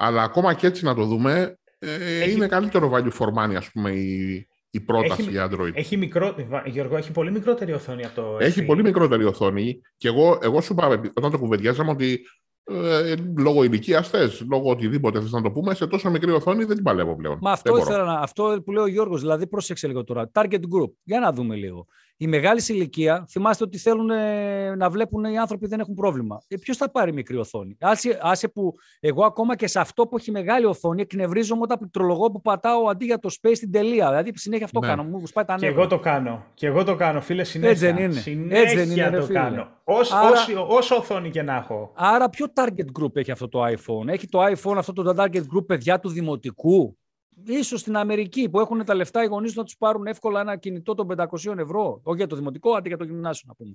Αλλά 0.02 0.22
ακόμα 0.22 0.54
και 0.54 0.66
έτσι 0.66 0.84
να 0.84 0.94
το 0.94 1.04
δούμε, 1.04 1.58
ε, 1.78 2.30
είναι 2.30 2.46
καλύτερο 2.46 2.90
value 2.94 3.12
for 3.18 3.26
money, 3.26 3.54
ας 3.54 3.70
πούμε, 3.70 3.90
η, 3.90 4.46
η 4.70 4.80
πρόταση 4.80 5.20
έχει, 5.20 5.30
για 5.30 5.50
Android. 5.50 5.70
Έχει 5.74 5.96
μικρό, 5.96 6.34
Γιώργο, 6.64 6.96
έχει 6.96 7.10
πολύ 7.10 7.30
μικρότερη 7.30 7.72
οθόνη 7.72 8.04
από 8.04 8.14
το 8.14 8.36
Έχει 8.40 8.64
πολύ 8.64 8.82
μικρότερη 8.82 9.24
οθόνη 9.24 9.80
και 9.96 10.08
εγώ, 10.08 10.38
εγώ 10.42 10.60
σου 10.60 10.72
είπα 10.72 11.12
όταν 11.14 11.30
το 11.30 11.38
κουβεντιάζαμε 11.38 11.90
ότι 11.90 12.20
ε, 12.64 13.14
λόγω 13.36 13.62
ηλικίας 13.64 14.08
θες, 14.08 14.44
λόγω 14.50 14.70
οτιδήποτε 14.70 15.20
θες 15.20 15.30
να 15.30 15.42
το 15.42 15.50
πούμε, 15.50 15.74
σε 15.74 15.86
τόσο 15.86 16.10
μικρή 16.10 16.30
οθόνη 16.30 16.64
δεν 16.64 16.74
την 16.74 16.84
παλεύω 16.84 17.16
πλέον. 17.16 17.38
Μα 17.40 17.52
αυτό, 17.52 17.76
ήθελα 17.76 18.04
να, 18.04 18.18
αυτό 18.18 18.62
που 18.64 18.72
λέει 18.72 18.84
ο 18.84 18.88
Γιώργος, 18.88 19.20
δηλαδή 19.20 19.46
πρόσεξε 19.46 19.86
λίγο 19.86 20.04
τώρα. 20.04 20.30
Target 20.34 20.60
group. 20.60 20.90
Για 21.02 21.20
να 21.20 21.32
δούμε 21.32 21.54
λίγο 21.54 21.86
η 22.22 22.26
μεγάλης 22.26 22.68
ηλικία, 22.68 23.26
θυμάστε 23.30 23.64
ότι 23.64 23.78
θέλουν 23.78 24.10
ε, 24.10 24.74
να 24.76 24.90
βλέπουν 24.90 25.24
οι 25.24 25.38
άνθρωποι 25.38 25.66
δεν 25.66 25.80
έχουν 25.80 25.94
πρόβλημα. 25.94 26.42
Ε, 26.48 26.56
Ποιος 26.56 26.76
θα 26.76 26.90
πάρει 26.90 27.12
μικρή 27.12 27.36
οθόνη; 27.36 27.76
Άσε, 27.80 28.18
άσε 28.22 28.48
που 28.48 28.74
εγώ 29.00 29.24
ακόμα 29.24 29.56
και 29.56 29.66
σε 29.66 29.80
αυτό 29.80 30.06
που 30.06 30.16
έχει 30.16 30.30
μεγάλη 30.30 30.64
οθόνη 30.64 31.02
εκνευρίζομαι 31.02 31.60
όταν 31.62 31.78
πληκτρολογώ 31.78 32.30
που 32.30 32.40
πατάω 32.40 32.88
αντί 32.88 33.04
για 33.04 33.18
το 33.18 33.28
space 33.40 33.52
στην 33.54 33.72
τελεία. 33.72 34.08
Δηλαδή 34.08 34.32
συνέχεια 34.34 34.64
αυτό 34.64 34.80
ναι. 34.80 34.86
κάνω. 34.86 35.02
Μου 35.02 35.26
σπάει 35.26 35.44
τα 35.44 35.52
νεύρα. 35.52 35.68
Και 35.68 35.74
εγώ 35.74 35.86
το 35.86 35.98
κάνω. 35.98 36.44
Και 36.54 36.66
εγώ 36.66 36.84
το 36.84 36.94
κάνω, 36.94 37.20
φίλε, 37.20 37.44
συνέχεια. 37.44 37.70
Έτσι 37.70 37.84
δεν 37.86 38.04
είναι. 38.10 38.20
Συνέχεια 38.20 38.60
Έτσι 38.60 38.76
δεν 38.76 38.90
είναι, 38.90 39.18
το 39.18 39.22
φίλε. 39.24 39.38
κάνω. 39.38 39.68
Όσο, 39.84 40.16
άρα, 40.16 40.30
όσο, 40.30 40.66
όσο 40.68 40.96
οθόνη 40.96 41.30
και 41.30 41.42
να 41.42 41.56
έχω. 41.56 41.92
Άρα, 41.94 42.28
ποιο 42.30 42.46
target 42.54 43.02
group 43.02 43.16
έχει 43.16 43.30
αυτό 43.30 43.48
το 43.48 43.64
iPhone; 43.64 44.08
Έχει 44.08 44.28
το 44.28 44.38
iPhone 44.44 44.76
αυτό 44.76 44.92
το 44.92 45.14
target 45.16 45.42
group 45.56 45.66
παιδιά 45.66 46.00
του 46.00 46.08
δημοτικού; 46.08 46.98
Ίσως 47.46 47.80
στην 47.80 47.96
Αμερική 47.96 48.48
που 48.48 48.60
έχουν 48.60 48.84
τα 48.84 48.94
λεφτά 48.94 49.22
οι 49.22 49.26
γονείς 49.26 49.54
να 49.54 49.64
τους 49.64 49.76
πάρουν 49.76 50.06
εύκολα 50.06 50.40
ένα 50.40 50.56
κινητό 50.56 50.94
των 50.94 51.06
500 51.16 51.58
ευρώ, 51.58 52.00
όχι 52.02 52.16
για 52.16 52.26
το 52.26 52.36
δημοτικό, 52.36 52.72
αντί 52.72 52.88
για 52.88 52.96
το 52.96 53.04
γυμνάσιο 53.04 53.44
να 53.48 53.54
πούμε. 53.54 53.74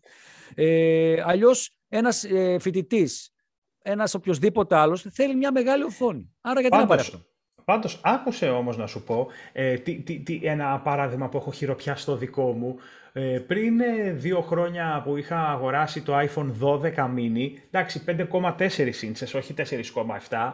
Ε, 0.56 1.22
αλλιώς 1.26 1.76
ένας 1.90 2.24
ε, 2.24 2.60
φοιτητής, 2.60 3.34
ένας 3.82 4.14
οποιοδήποτε 4.14 4.76
άλλος 4.76 5.06
θέλει 5.12 5.36
μια 5.36 5.52
μεγάλη 5.52 5.84
οθόνη. 5.84 6.36
Άρα 6.42 6.62
γιατί 6.62 6.78
να 6.78 6.86
πάρει 6.86 7.02
αυτό. 7.02 7.26
Πάντως, 7.66 8.00
άκουσε 8.04 8.50
όμως 8.50 8.78
να 8.78 8.88
σου 8.88 9.04
πω 9.04 9.28
ε, 9.54 9.78
τι, 9.78 10.02
τι, 10.02 10.20
τι, 10.20 10.40
ένα 10.44 10.80
παράδειγμα 10.80 11.30
που 11.30 11.38
έχω 11.38 11.52
χειροπιάσει 11.52 12.02
στο 12.02 12.16
δικό 12.16 12.52
μου. 12.52 12.76
Ε, 13.14 13.40
πριν 13.48 13.80
ε, 13.80 14.12
δύο 14.12 14.42
χρόνια 14.42 15.02
που 15.04 15.18
είχα 15.18 15.50
αγοράσει 15.50 16.02
το 16.02 16.14
iPhone 16.20 16.52
12 16.62 16.96
mini, 16.96 17.52
εντάξει 17.68 18.04
5,4 18.08 19.04
ίντσες, 19.04 19.34
όχι 19.34 19.54
4,7, 19.58 20.54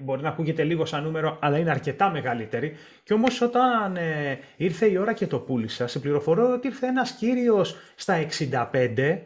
μπορεί 0.00 0.22
να 0.22 0.28
ακούγεται 0.28 0.62
λίγο 0.62 0.84
σαν 0.84 1.02
νούμερο, 1.02 1.36
αλλά 1.40 1.58
είναι 1.58 1.70
αρκετά 1.70 2.10
μεγαλύτερη. 2.10 2.76
Και 3.02 3.14
όμως 3.14 3.40
όταν 3.40 3.96
ε, 3.96 4.38
ήρθε 4.56 4.86
η 4.86 4.96
ώρα 4.96 5.12
και 5.12 5.26
το 5.26 5.38
πούλησα, 5.38 5.86
σε 5.86 5.98
πληροφορώ 5.98 6.52
ότι 6.52 6.66
ήρθε 6.66 6.86
ένας 6.86 7.12
κύριος 7.12 7.76
στα 7.94 8.26
65 8.72 9.18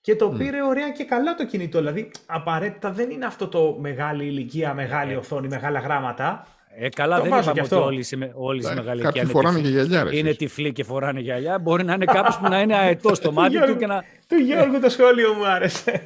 και 0.00 0.16
το 0.16 0.28
πήρε 0.28 0.62
ωραία 0.62 0.90
και 0.90 1.04
καλά 1.04 1.34
το 1.34 1.46
κινητό. 1.46 1.78
Δηλαδή, 1.78 2.10
απαραίτητα 2.26 2.90
δεν 2.90 3.10
είναι 3.10 3.26
αυτό 3.26 3.48
το 3.48 3.76
μεγάλη 3.80 4.24
ηλικία, 4.24 4.74
μεγάλη 4.74 5.12
ε. 5.12 5.16
οθόνη, 5.16 5.48
μεγάλα 5.48 5.78
γράμματα. 5.78 6.46
Ε, 6.80 6.88
καλά, 6.88 7.16
το 7.16 7.22
δεν 7.22 7.38
είπαμε 7.38 7.60
ότι 7.60 7.74
όλοι, 7.74 8.04
όλοι 8.34 8.62
οι 8.62 8.74
μεγάλοι 8.74 9.02
Κάποιοι 9.02 9.24
φοράνε 9.24 9.60
και 9.60 9.68
γυαλιά. 9.68 10.06
Είναι 10.10 10.34
τυφλοί 10.34 10.72
και 10.72 10.84
φοράνε 10.84 11.20
γυαλιά. 11.20 11.58
Μπορεί 11.58 11.84
να 11.84 11.92
είναι 11.92 12.04
κάποιος 12.04 12.38
που 12.38 12.48
να 12.48 12.60
είναι 12.60 12.76
αετός 12.76 13.16
στο 13.16 13.32
μάτι 13.36 13.66
του 13.66 13.76
και 13.76 13.86
να. 13.86 14.04
Του 14.28 14.36
Γιώργου 14.36 14.80
το 14.80 14.88
σχόλιο 14.88 15.34
μου 15.34 15.46
άρεσε. 15.46 16.02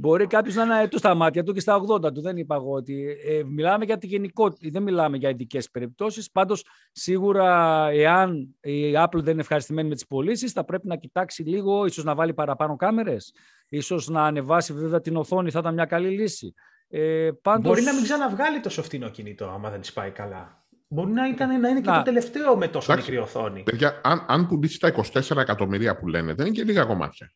Μπορεί 0.00 0.26
κάποιος 0.26 0.54
να 0.54 0.62
είναι 0.62 0.80
έτο 0.80 0.98
στα 0.98 1.14
μάτια 1.14 1.42
του 1.42 1.52
και 1.52 1.60
στα 1.60 1.80
80 1.88 2.14
του. 2.14 2.20
Δεν 2.20 2.36
είπα 2.36 2.54
εγώ 2.54 2.72
ότι. 2.72 3.16
Ε, 3.26 3.42
μιλάμε 3.44 3.84
για 3.84 3.98
τη 3.98 4.06
γενικότητα, 4.06 4.68
δεν 4.72 4.82
μιλάμε 4.82 5.16
για 5.16 5.28
ειδικές 5.28 5.70
περιπτώσεις. 5.70 6.30
Πάντως, 6.30 6.64
σίγουρα, 6.92 7.86
εάν 7.88 8.56
η 8.60 8.92
Apple 8.96 9.20
δεν 9.22 9.32
είναι 9.32 9.40
ευχαριστημένη 9.40 9.88
με 9.88 9.94
τις 9.94 10.06
πωλήσεις, 10.06 10.52
θα 10.52 10.64
πρέπει 10.64 10.86
να 10.86 10.96
κοιτάξει 10.96 11.42
λίγο, 11.42 11.84
ίσως 11.86 12.04
να 12.04 12.14
βάλει 12.14 12.34
παραπάνω 12.34 12.76
κάμερες, 12.76 13.34
ίσως 13.68 14.08
να 14.08 14.24
ανεβάσει 14.24 14.72
βέβαια 14.72 15.00
την 15.00 15.16
οθόνη, 15.16 15.50
θα 15.50 15.58
ήταν 15.58 15.74
μια 15.74 15.84
καλή 15.84 16.08
λύση. 16.08 16.54
Ε, 16.88 17.30
πάντως... 17.42 17.66
Μπορεί 17.66 17.82
να 17.82 17.94
μην 17.94 18.02
ξαναβγάλει 18.02 18.60
τόσο 18.60 18.82
φτηνό 18.82 19.08
κινητό, 19.08 19.48
άμα 19.48 19.70
δεν 19.70 19.80
της 19.80 19.92
πάει 19.92 20.10
καλά. 20.10 20.64
Μπορεί 20.88 21.10
να, 21.10 21.28
ήταν, 21.28 21.60
να 21.60 21.68
είναι 21.68 21.80
και 21.80 21.90
το 21.90 22.02
τελευταίο 22.02 22.56
με 22.56 22.68
τόσο 22.68 22.94
μικρή 22.94 23.16
οθόνη. 23.16 23.62
Παιδιά, 23.62 24.00
αν, 24.04 24.24
αν 24.28 24.46
πουλήσει 24.46 24.80
τα 24.80 24.94
24 25.12 25.36
εκατομμύρια 25.36 25.96
που 25.96 26.08
λένε, 26.08 26.34
δεν 26.34 26.46
είναι 26.46 26.54
και 26.54 26.64
λίγα 26.64 26.84
κομμάτια. 26.84 27.32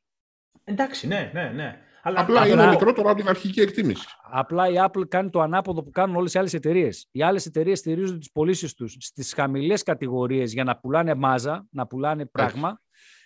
Εντάξει, 0.65 1.07
ναι, 1.07 1.31
ναι, 1.35 1.53
ναι. 1.55 1.79
Αλλά 2.03 2.21
απλά 2.21 2.47
είναι 2.47 2.67
μικρότερο 2.67 3.11
από 3.11 3.19
την 3.19 3.29
αρχική 3.29 3.61
εκτίμηση. 3.61 4.07
Απλά 4.31 4.69
η 4.69 4.75
Apple 4.77 5.09
κάνει 5.09 5.31
το 5.31 5.41
ανάποδο 5.41 5.83
που 5.83 5.91
κάνουν 5.91 6.17
όλες 6.17 6.35
οι 6.35 6.39
άλλες 6.39 6.55
εταιρείες. 6.55 7.09
Οι 7.11 7.23
άλλες 7.23 7.47
εταιρείες 7.47 7.79
στηρίζουν 7.79 8.19
τις 8.19 8.33
πωλήσει 8.33 8.77
τους 8.77 8.97
στις 8.99 9.33
χαμηλές 9.33 9.83
κατηγορίες 9.83 10.53
για 10.53 10.65
να 10.65 10.77
πουλάνε 10.77 11.15
μάζα, 11.15 11.67
να 11.71 11.87
πουλάνε 11.87 12.27
πράγμα 12.27 12.81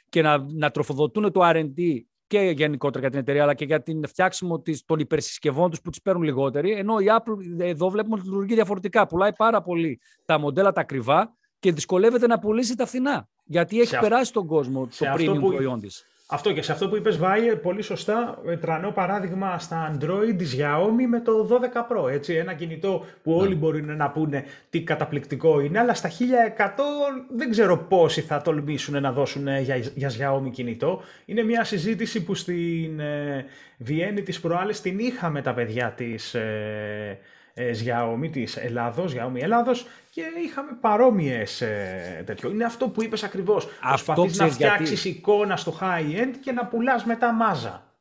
και 0.09 0.23
να, 0.23 0.39
να 0.39 0.71
τροφοδοτούν 0.71 1.33
το 1.33 1.41
RD 1.45 2.01
και 2.27 2.39
γενικότερα 2.39 3.01
για 3.01 3.11
την 3.11 3.19
εταιρεία, 3.19 3.43
αλλά 3.43 3.55
και 3.55 3.65
για 3.65 3.83
την 3.83 4.07
φτιάξιμο 4.07 4.61
της, 4.61 4.85
των 4.85 4.99
υπερσυσκευών 4.99 5.71
τους 5.71 5.81
που 5.81 5.91
τις 5.91 6.03
παίρνουν 6.03 6.23
λιγότεροι. 6.23 6.73
Ενώ 6.73 6.99
η 6.99 7.05
Apple 7.09 7.61
εδώ 7.61 7.91
βλέπουμε 7.91 8.15
ότι 8.15 8.29
λειτουργεί 8.29 8.55
διαφορετικά. 8.55 9.07
Πουλάει 9.07 9.33
πάρα 9.33 9.63
πολύ 9.63 10.01
τα 10.25 10.39
μοντέλα 10.39 10.73
τα 10.73 10.81
ακριβά 10.81 11.37
και 11.59 11.73
δυσκολεύεται 11.73 12.27
να 12.27 12.39
πουλήσει 12.39 12.77
τα 12.77 12.87
φθηνά. 12.87 13.29
Γιατί 13.45 13.81
έχει 13.81 13.99
περάσει 13.99 14.33
τον 14.33 14.47
κόσμο 14.47 14.89
το 14.99 15.07
premium 15.17 15.39
που... 15.41 15.49
προϊόν 15.49 15.81
της. 15.81 16.07
Αυτό 16.29 16.53
και 16.53 16.63
σε 16.63 16.73
αυτό 16.73 16.89
που 16.89 16.97
είπες 16.97 17.17
Βάιε, 17.17 17.55
πολύ 17.55 17.83
σωστά, 17.83 18.39
τρανό 18.61 18.91
παράδειγμα 18.91 19.59
στα 19.59 19.93
Android 19.93 20.35
της 20.37 20.57
Xiaomi 20.59 21.07
με 21.09 21.21
το 21.21 21.49
12 21.51 22.05
Pro, 22.07 22.11
έτσι, 22.11 22.35
ένα 22.35 22.55
κινητό 22.55 23.05
που 23.23 23.33
όλοι 23.33 23.49
ναι. 23.49 23.55
μπορεί 23.55 23.83
να 23.83 24.11
πούνε 24.11 24.45
τι 24.71 24.83
καταπληκτικό 24.83 25.61
είναι, 25.61 25.79
αλλά 25.79 25.95
στα 25.95 26.11
1100 26.11 26.15
δεν 27.29 27.51
ξέρω 27.51 27.79
πόσοι 27.79 28.21
θα 28.21 28.43
τολμήσουν 28.43 29.01
να 29.01 29.13
δώσουν 29.13 29.47
για, 29.59 29.77
για 29.77 30.11
Xiaomi 30.11 30.51
κινητό. 30.51 31.03
Είναι 31.25 31.43
μια 31.43 31.65
συζήτηση 31.65 32.25
που 32.25 32.35
στην 32.35 33.01
ε, 33.01 33.45
Βιέννη 33.79 34.23
της 34.23 34.41
προάλλες 34.41 34.81
την 34.81 34.99
είχαμε 34.99 35.43
τα 35.43 35.55
παιδιά 35.55 35.93
της... 35.97 36.35
Ε, 36.35 37.19
ε, 37.59 37.71
Xiaomi 37.71 38.31
της 38.33 38.57
Ελλάδος, 38.57 39.15
Xiaomi 39.15 39.41
Ελλάδος 39.41 39.87
και 40.17 40.23
είχαμε 40.45 40.79
παρόμοιες 40.81 41.61
ε, 41.61 42.23
τέτοιο. 42.27 42.51
Είναι 42.51 42.65
αυτό 42.65 42.89
που 42.89 43.03
είπες 43.03 43.23
ακριβώς. 43.23 43.67
Προσπαθείς 43.89 44.39
να 44.39 44.49
φτιάξεις 44.49 45.05
εικόνα 45.05 45.57
στο 45.57 45.79
high-end 45.81 46.35
και 46.41 46.53
να 46.53 46.67
πουλάς 46.67 47.05
μετά 47.05 47.33
μάζα. 47.33 47.95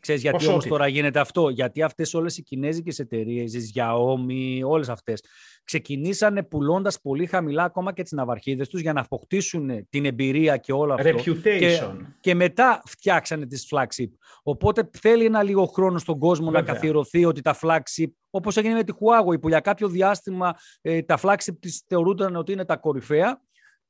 Ξέρεις 0.00 0.22
γιατί 0.22 0.46
όμως 0.46 0.66
τώρα 0.66 0.88
γίνεται 0.88 1.20
αυτό; 1.20 1.48
Γιατί 1.48 1.82
αυτές 1.82 2.14
όλες 2.14 2.36
οι 2.38 2.42
κινέζικες 2.42 2.98
εταιρείες, 2.98 3.54
οι 3.54 3.72
Xiaomi, 3.74 4.68
όλες 4.68 4.88
αυτές, 4.88 5.24
ξεκινήσανε 5.64 6.42
πουλώντας 6.42 7.00
πολύ 7.00 7.26
χαμηλά 7.26 7.62
ακόμα 7.64 7.92
και 7.92 8.02
τις 8.02 8.12
ναυαρχίδες 8.12 8.68
τους 8.68 8.80
για 8.80 8.92
να 8.92 9.00
αποκτήσουν 9.00 9.88
την 9.88 10.04
εμπειρία 10.04 10.56
και 10.56 10.72
όλο 10.72 10.94
αυτό. 10.94 11.10
Reputation. 11.10 11.96
Και, 12.20 12.34
μετά 12.34 12.82
φτιάξανε 12.86 13.46
τις 13.46 13.68
flagship. 13.70 14.10
Οπότε 14.42 14.90
θέλει 15.00 15.24
ένα 15.24 15.42
λίγο 15.42 15.66
χρόνο 15.66 15.98
στον 15.98 16.18
κόσμο 16.18 16.50
να 16.50 16.62
καθιερωθεί 16.62 17.24
ότι 17.24 17.40
τα 17.40 17.58
flagship, 17.60 18.10
όπως 18.30 18.56
έγινε 18.56 18.74
με 18.74 18.84
τη 18.84 18.92
Huawei 18.92 19.40
που 19.40 19.48
για 19.48 19.60
κάποιο 19.60 19.88
διάστημα 19.88 20.54
ε, 20.80 21.02
τα 21.02 21.18
flagship 21.22 21.58
της 21.60 21.84
θεωρούνταν 21.86 22.36
ότι 22.36 22.52
είναι 22.52 22.64
τα 22.64 22.76
κορυφαία 22.76 23.40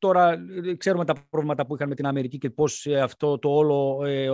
Τώρα 0.00 0.32
ε, 0.64 0.74
ξέρουμε 0.76 1.04
τα 1.04 1.14
προβλήματα 1.30 1.66
που 1.66 1.74
είχαν 1.74 1.88
με 1.88 1.94
την 1.94 2.06
Αμερική 2.06 2.38
και 2.38 2.50
πώς 2.50 2.86
ε, 2.86 3.00
αυτό 3.00 3.38
το 3.38 3.48
όλο 3.48 4.04
ε, 4.04 4.28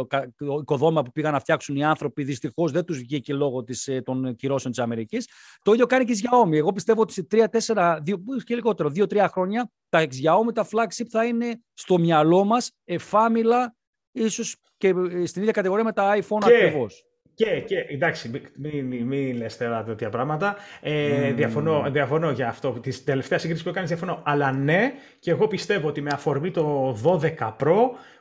οικοδόμημα 0.61 1.03
που 1.03 1.13
πήγαν 1.13 1.33
να 1.33 1.41
φτιάξουν 1.41 1.77
οι 1.77 1.85
άνθρωποι 1.85 2.23
δυστυχώς 2.23 2.73
δεν 2.73 2.85
τους 2.85 2.99
βγήκε 2.99 3.35
λόγω 3.35 3.65
της, 3.65 3.89
των 4.05 4.37
κυρώσεων 4.37 4.73
της 4.73 4.83
Αμερικής. 4.83 5.29
Το 5.63 5.73
ίδιο 5.73 5.87
κάνει 5.87 6.05
και 6.05 6.13
η 6.13 6.17
Xiaomi. 6.23 6.53
Εγώ 6.53 6.73
πιστεύω 6.73 7.01
ότι 7.01 7.13
σε 7.13 7.27
3-4 7.31 7.99
και 8.45 8.55
λιγότερο, 8.55 8.91
2-3 8.95 9.27
χρόνια 9.31 9.71
τα 9.89 10.07
Xiaomi, 10.07 10.55
τα 10.55 10.67
flagship 10.71 11.07
θα 11.09 11.25
είναι 11.25 11.61
στο 11.73 11.99
μυαλό 11.99 12.45
μας 12.45 12.73
εφάμιλα, 12.85 13.77
ίσως 14.13 14.57
και 14.77 14.95
στην 15.25 15.41
ίδια 15.41 15.53
κατηγορία 15.53 15.85
με 15.85 15.93
τα 15.93 16.19
iPhone 16.19 16.45
ακριβώς. 16.45 17.06
Και, 17.37 17.61
και 17.61 17.79
εντάξει, 17.79 18.29
μην, 18.55 18.85
μην, 18.87 19.07
μην 19.07 19.37
λες 19.37 19.57
τώρα 19.57 19.83
τέτοια 19.83 20.09
πράγματα. 20.09 20.57
Ε, 20.81 21.31
mm. 21.31 21.35
διαφωνώ, 21.35 21.91
διαφωνώ 21.91 22.31
για 22.31 22.49
αυτό. 22.49 22.71
Τη 22.71 23.03
τελευταία 23.03 23.39
σύγκριση 23.39 23.63
που 23.63 23.69
έκανες 23.69 23.89
διαφωνώ. 23.89 24.21
Αλλά 24.25 24.53
ναι, 24.53 24.93
και 25.19 25.31
εγώ 25.31 25.47
πιστεύω 25.47 25.89
ότι 25.89 26.01
με 26.01 26.11
αφορμή 26.13 26.51
το 26.51 26.97
12 27.39 27.53
Pro 27.59 27.77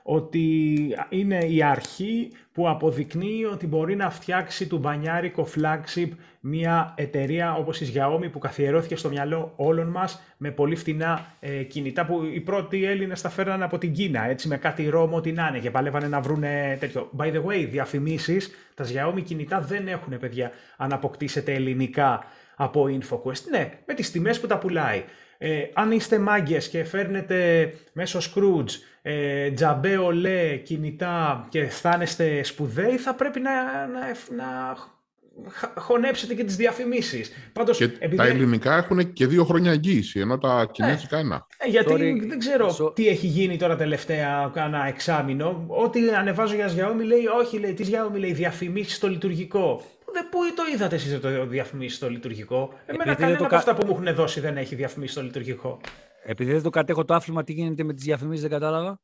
ότι 0.08 0.78
είναι 1.10 1.38
η 1.38 1.64
αρχή 1.64 2.32
που 2.52 2.70
αποδεικνύει 2.70 3.46
ότι 3.46 3.68
μπορεί 3.68 3.96
να 3.96 4.10
φτιάξει 4.10 4.68
του 4.68 4.78
μπανιάρικο 4.78 5.48
flagship 5.56 6.10
μια 6.40 6.94
εταιρεία 6.98 7.54
όπως 7.54 7.82
η 7.82 7.94
Xiaomi 7.96 8.32
που 8.32 8.40
καθιερώθηκε 8.40 8.96
στο 8.96 9.10
μυαλό 9.10 9.54
όλων 9.56 9.88
μας 9.88 10.22
με 10.38 10.52
πολύ 10.52 10.76
φτηνά 10.76 11.26
ε, 11.40 11.64
κινητά 11.64 12.06
που 12.06 12.24
οι 12.24 12.40
πρώτοι 12.40 12.86
Έλληνες 12.86 13.22
τα 13.22 13.30
φέρνανε 13.30 13.64
από 13.64 13.78
την 13.78 13.94
Κίνα 13.94 14.30
έτσι 14.30 14.48
με 14.48 14.58
κάτι 14.58 14.90
ρόμο 14.90 15.16
ό,τι 15.16 15.32
να 15.32 15.48
είναι 15.48 15.60
και 15.60 15.72
παλεύανε 15.72 16.08
να 16.08 16.22
βρούνε 16.22 16.78
τέτοιο. 16.80 17.10
By 17.18 17.34
the 17.34 17.44
way, 17.46 17.68
διαφημίσεις, 17.70 18.50
τα 18.74 18.86
Xiaomi 18.86 19.24
κινητά 19.24 19.62
δεν 19.62 19.88
έχουν 19.88 20.20
παιδιά 20.20 20.52
αν 20.78 20.94
αποκτήσετε 20.94 21.54
ελληνικά 21.54 22.24
από 22.56 22.88
InfoQuest. 22.90 23.42
Ναι, 23.52 23.72
με 23.86 23.94
τις 23.94 24.12
τιμές 24.12 24.40
που 24.40 24.48
τα 24.48 24.58
πουλάει. 24.58 25.04
Ε, 25.38 25.62
αν 25.74 25.92
είστε 25.92 26.20
μάγκες 26.20 26.70
και 26.70 26.84
φέρνετε 26.84 27.70
μέσω 27.94 28.20
Scrooge 28.20 28.70
ε, 29.02 29.52
τζαμπέ 29.52 29.98
ολέ 29.98 30.56
κινητά 30.56 31.48
και 31.50 31.60
αισθάνεστε 31.60 32.44
σπουδαίοι, 32.44 32.98
θα 32.98 33.14
πρέπει 33.14 33.40
να, 33.40 33.52
να, 33.88 34.00
να 34.36 34.76
χωνέψετε 35.76 36.34
και 36.34 36.44
τις 36.44 36.56
διαφημίσεις. 36.56 37.32
Πάντως, 37.54 37.78
και 37.78 37.84
επειδή... 37.84 38.16
τα 38.16 38.26
ελληνικά 38.26 38.78
έχουν 38.78 39.14
και 39.14 39.28
δύο 39.28 39.44
χρόνια 39.46 39.72
εγγύηση, 39.72 40.20
ενώ 40.20 40.38
τα 40.38 40.70
κινέζικα 40.72 41.18
ένα. 41.18 41.48
Ε, 41.58 41.70
γιατί 41.70 42.26
δεν 42.28 42.40
ξέρω 42.40 42.92
τι 42.96 43.08
έχει 43.08 43.28
γίνει 43.28 43.58
τώρα 43.58 43.76
τελευταία 43.76 44.52
κάνα 44.54 44.88
εξάμεινο. 44.88 45.66
Ό,τι 45.68 46.10
ανεβάζω 46.10 46.56
για 46.56 46.68
Xiaomi 46.68 47.06
λέει, 47.06 47.26
όχι 47.40 47.60
λέει, 47.60 47.74
τι 47.74 47.86
Xiaomi 47.92 48.18
λέει, 48.20 48.34
διαφημίσεις 48.34 48.96
στο 48.96 49.08
λειτουργικό. 49.08 49.82
Δε, 50.16 50.22
πού 50.30 50.40
το 50.56 50.64
είδατε 50.74 50.96
εσείς 50.96 51.20
το 51.20 51.46
διαφημίσει 51.46 51.96
στο 51.96 52.10
λειτουργικό; 52.10 52.74
Εμένα 52.86 53.12
Επειδή 53.12 53.22
κανένα 53.22 53.38
το... 53.38 53.46
από 53.46 53.56
αυτά 53.56 53.76
που 53.76 53.86
μου 53.86 53.92
έχουν 53.92 54.16
δώσει 54.16 54.40
δεν 54.40 54.58
έχει 54.58 54.76
διαφημίσει 54.76 55.12
στο 55.12 55.22
λειτουργικό. 55.22 55.80
Επειδή 56.24 56.52
δεν 56.52 56.62
το 56.62 56.70
κατέχω 56.70 57.06
το 57.06 57.14
άφημα, 57.14 57.44
τι 57.44 57.54
γίνεται 57.54 57.84
με 57.84 57.94
τις 57.94 58.04
διαφημίσεις, 58.04 58.42
δεν 58.42 58.52
κατάλαβα. 58.52 59.00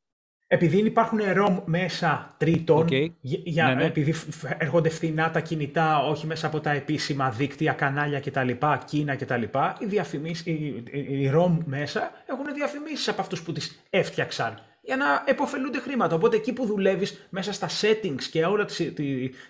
Επειδή 0.48 0.78
υπάρχουν 0.78 1.20
ROM 1.22 1.62
μέσα 1.66 2.36
τρίτων, 2.38 2.88
για, 3.22 3.68
ναι, 3.68 3.74
ναι. 3.74 3.86
επειδή 3.86 4.14
έρχονται 4.58 4.90
φθηνά 4.90 5.32
τα 5.32 5.40
κινητά, 5.40 6.06
όχι 6.06 6.28
μέσα 6.28 6.48
από 6.48 6.60
τα 6.60 6.72
επίσημα 6.72 7.30
δίκτυα, 7.30 7.74
κανάλια 7.74 8.20
κτλ, 8.20 8.50
Κίνα 8.86 9.16
κτλ, 9.16 9.42
οι, 9.80 9.86
διαφημίσεις, 9.86 10.46
οι, 10.46 10.84
οι 10.92 11.32
ROM 11.36 11.58
μέσα 11.66 12.12
έχουν 12.26 12.46
διαφημίσεις 12.56 13.08
από 13.08 13.22
αυτούς 13.22 13.44
που 13.44 13.52
τις 13.52 13.82
έφτιαξαν 13.90 14.60
για 14.82 14.96
να 14.96 15.24
επωφελούνται 15.26 15.80
χρήματα. 15.80 16.16
Οπότε 16.16 16.36
εκεί 16.36 16.54
που 16.54 16.66
δουλεύεις 16.66 17.28
μέσα 17.30 17.54
στα 17.54 17.70
settings 17.82 18.24
και 18.32 18.46
όλα 18.46 18.66
τις 18.66 18.94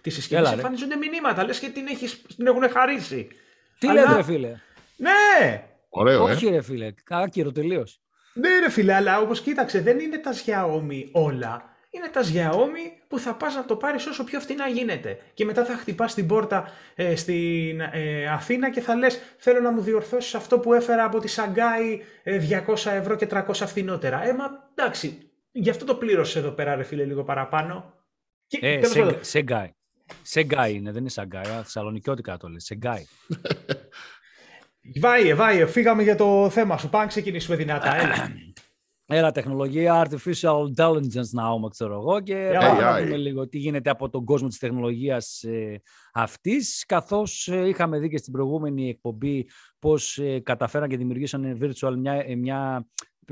τη, 0.02 0.10
συσκευές 0.10 0.52
εμφανίζονται 0.52 0.96
μηνύματα. 0.96 1.46
Λες 1.46 1.60
και 1.60 1.70
την, 1.70 1.88
έχεις, 1.88 2.22
την 2.36 2.48
έχουν 2.48 2.70
χαρίσει. 2.70 3.28
Τι 3.80 3.88
Αλλά... 3.88 4.02
λέτε, 4.02 4.16
ρε 4.16 4.24
φίλε; 4.24 4.60
Ναι! 4.98 5.64
Ωραίο, 5.90 6.24
Όχι, 6.24 6.48
ε. 6.48 6.50
ρε 6.50 6.62
φίλε. 6.62 6.94
Άκυρο 7.10 7.52
τελείως. 7.52 8.00
Ναι, 8.34 8.60
ρε 8.60 8.70
φίλε, 8.70 8.94
αλλά 8.94 9.20
όπως 9.20 9.42
κοίταξε, 9.42 9.82
δεν 9.82 10.00
είναι 10.00 10.18
τα 10.18 10.34
Xiaomi 10.34 11.10
όλα. 11.12 11.76
Είναι 11.94 12.08
τα 12.08 12.22
Xiaomi 12.22 13.02
που 13.08 13.20
θα 13.20 13.36
πας 13.36 13.56
να 13.56 13.66
το 13.66 13.76
πάρεις 13.76 14.06
όσο 14.06 14.24
πιο 14.24 14.40
φθηνά 14.40 14.68
γίνεται. 14.68 15.20
Και 15.34 15.46
μετά 15.46 15.66
θα 15.66 15.78
χτυπάς 15.78 16.14
την 16.14 16.28
πόρτα 16.28 16.72
ε, 16.96 17.16
στην 17.16 17.80
ε, 17.80 18.28
Αθήνα 18.28 18.72
και 18.72 18.82
θα 18.82 18.96
λες 18.96 19.20
θέλω 19.38 19.60
να 19.60 19.72
μου 19.72 19.82
διορθώσεις 19.82 20.36
αυτό 20.36 20.60
που 20.60 20.74
έφερα 20.74 21.04
από 21.04 21.20
τη 21.20 21.28
Σαγκάη 21.28 22.02
200 22.68 22.86
ε, 22.86 22.96
ευρώ 22.96 23.16
και 23.16 23.28
300 23.32 23.44
φθηνότερα. 23.54 24.28
Ε, 24.28 24.34
μα 24.34 24.70
εντάξει, 24.76 25.32
γι' 25.52 25.70
αυτό 25.70 25.86
το 25.86 25.96
πλήρωσες 25.96 26.36
εδώ 26.36 26.52
πέρα 26.52 26.76
ρε 26.76 26.84
φίλε 26.84 27.06
λίγο 27.06 27.24
παραπάνω. 27.24 27.94
ε, 28.60 28.82
Σεγκάη. 29.22 29.74
Σεγκάη 30.22 30.74
είναι, 30.74 30.92
δεν 30.92 31.02
είναι 31.02 31.10
Σαγκάη, 31.10 31.44
θεσσαλονικιώτικα 31.44 32.38
το 32.38 32.48
λέει, 32.48 32.60
Σεγκάη. 32.60 33.06
Βάιε, 35.00 35.36
βάιε, 35.36 35.66
φύγαμε 35.66 36.04
για 36.04 36.16
το 36.16 36.50
θέμα 36.50 36.78
σου. 36.78 36.90
Πάμε 36.90 37.08
ξεκινήσουμε 37.08 37.56
δυνατά. 37.56 37.96
Έλα. 37.96 38.32
Έλα, 39.06 39.32
τεχνολογία, 39.32 40.08
artificial 40.08 40.66
intelligence 40.76 41.30
να 41.32 41.52
πούμε, 41.52 41.68
ξέρω 41.70 41.94
εγώ, 41.94 42.22
και 42.22 42.58
πάμε 42.60 42.82
να 42.82 43.02
δούμε 43.02 43.18
λίγο 43.18 43.48
τι 43.48 43.58
γίνεται 43.58 43.90
από 43.90 44.10
τον 44.10 44.26
κόσμο 44.26 44.48
της 44.48 44.58
τεχνολογίας 44.58 45.44
ε, 45.44 45.82
αυτής, 46.14 46.86
καθώς 46.86 47.48
ε, 47.48 47.68
είχαμε 47.68 48.00
δει 48.00 48.10
και 48.10 48.18
στην 48.18 48.34
προηγούμενη 48.34 48.90
εκπομπή 48.90 49.48
πώς 49.80 50.18
ε, 50.18 50.40
καταφέραν 50.40 50.90
και 50.90 50.98
δημιουργήσαν 50.98 51.58
virtual 51.62 51.94
μια, 51.98 52.14
ε, 52.14 52.36
μια 52.36 52.88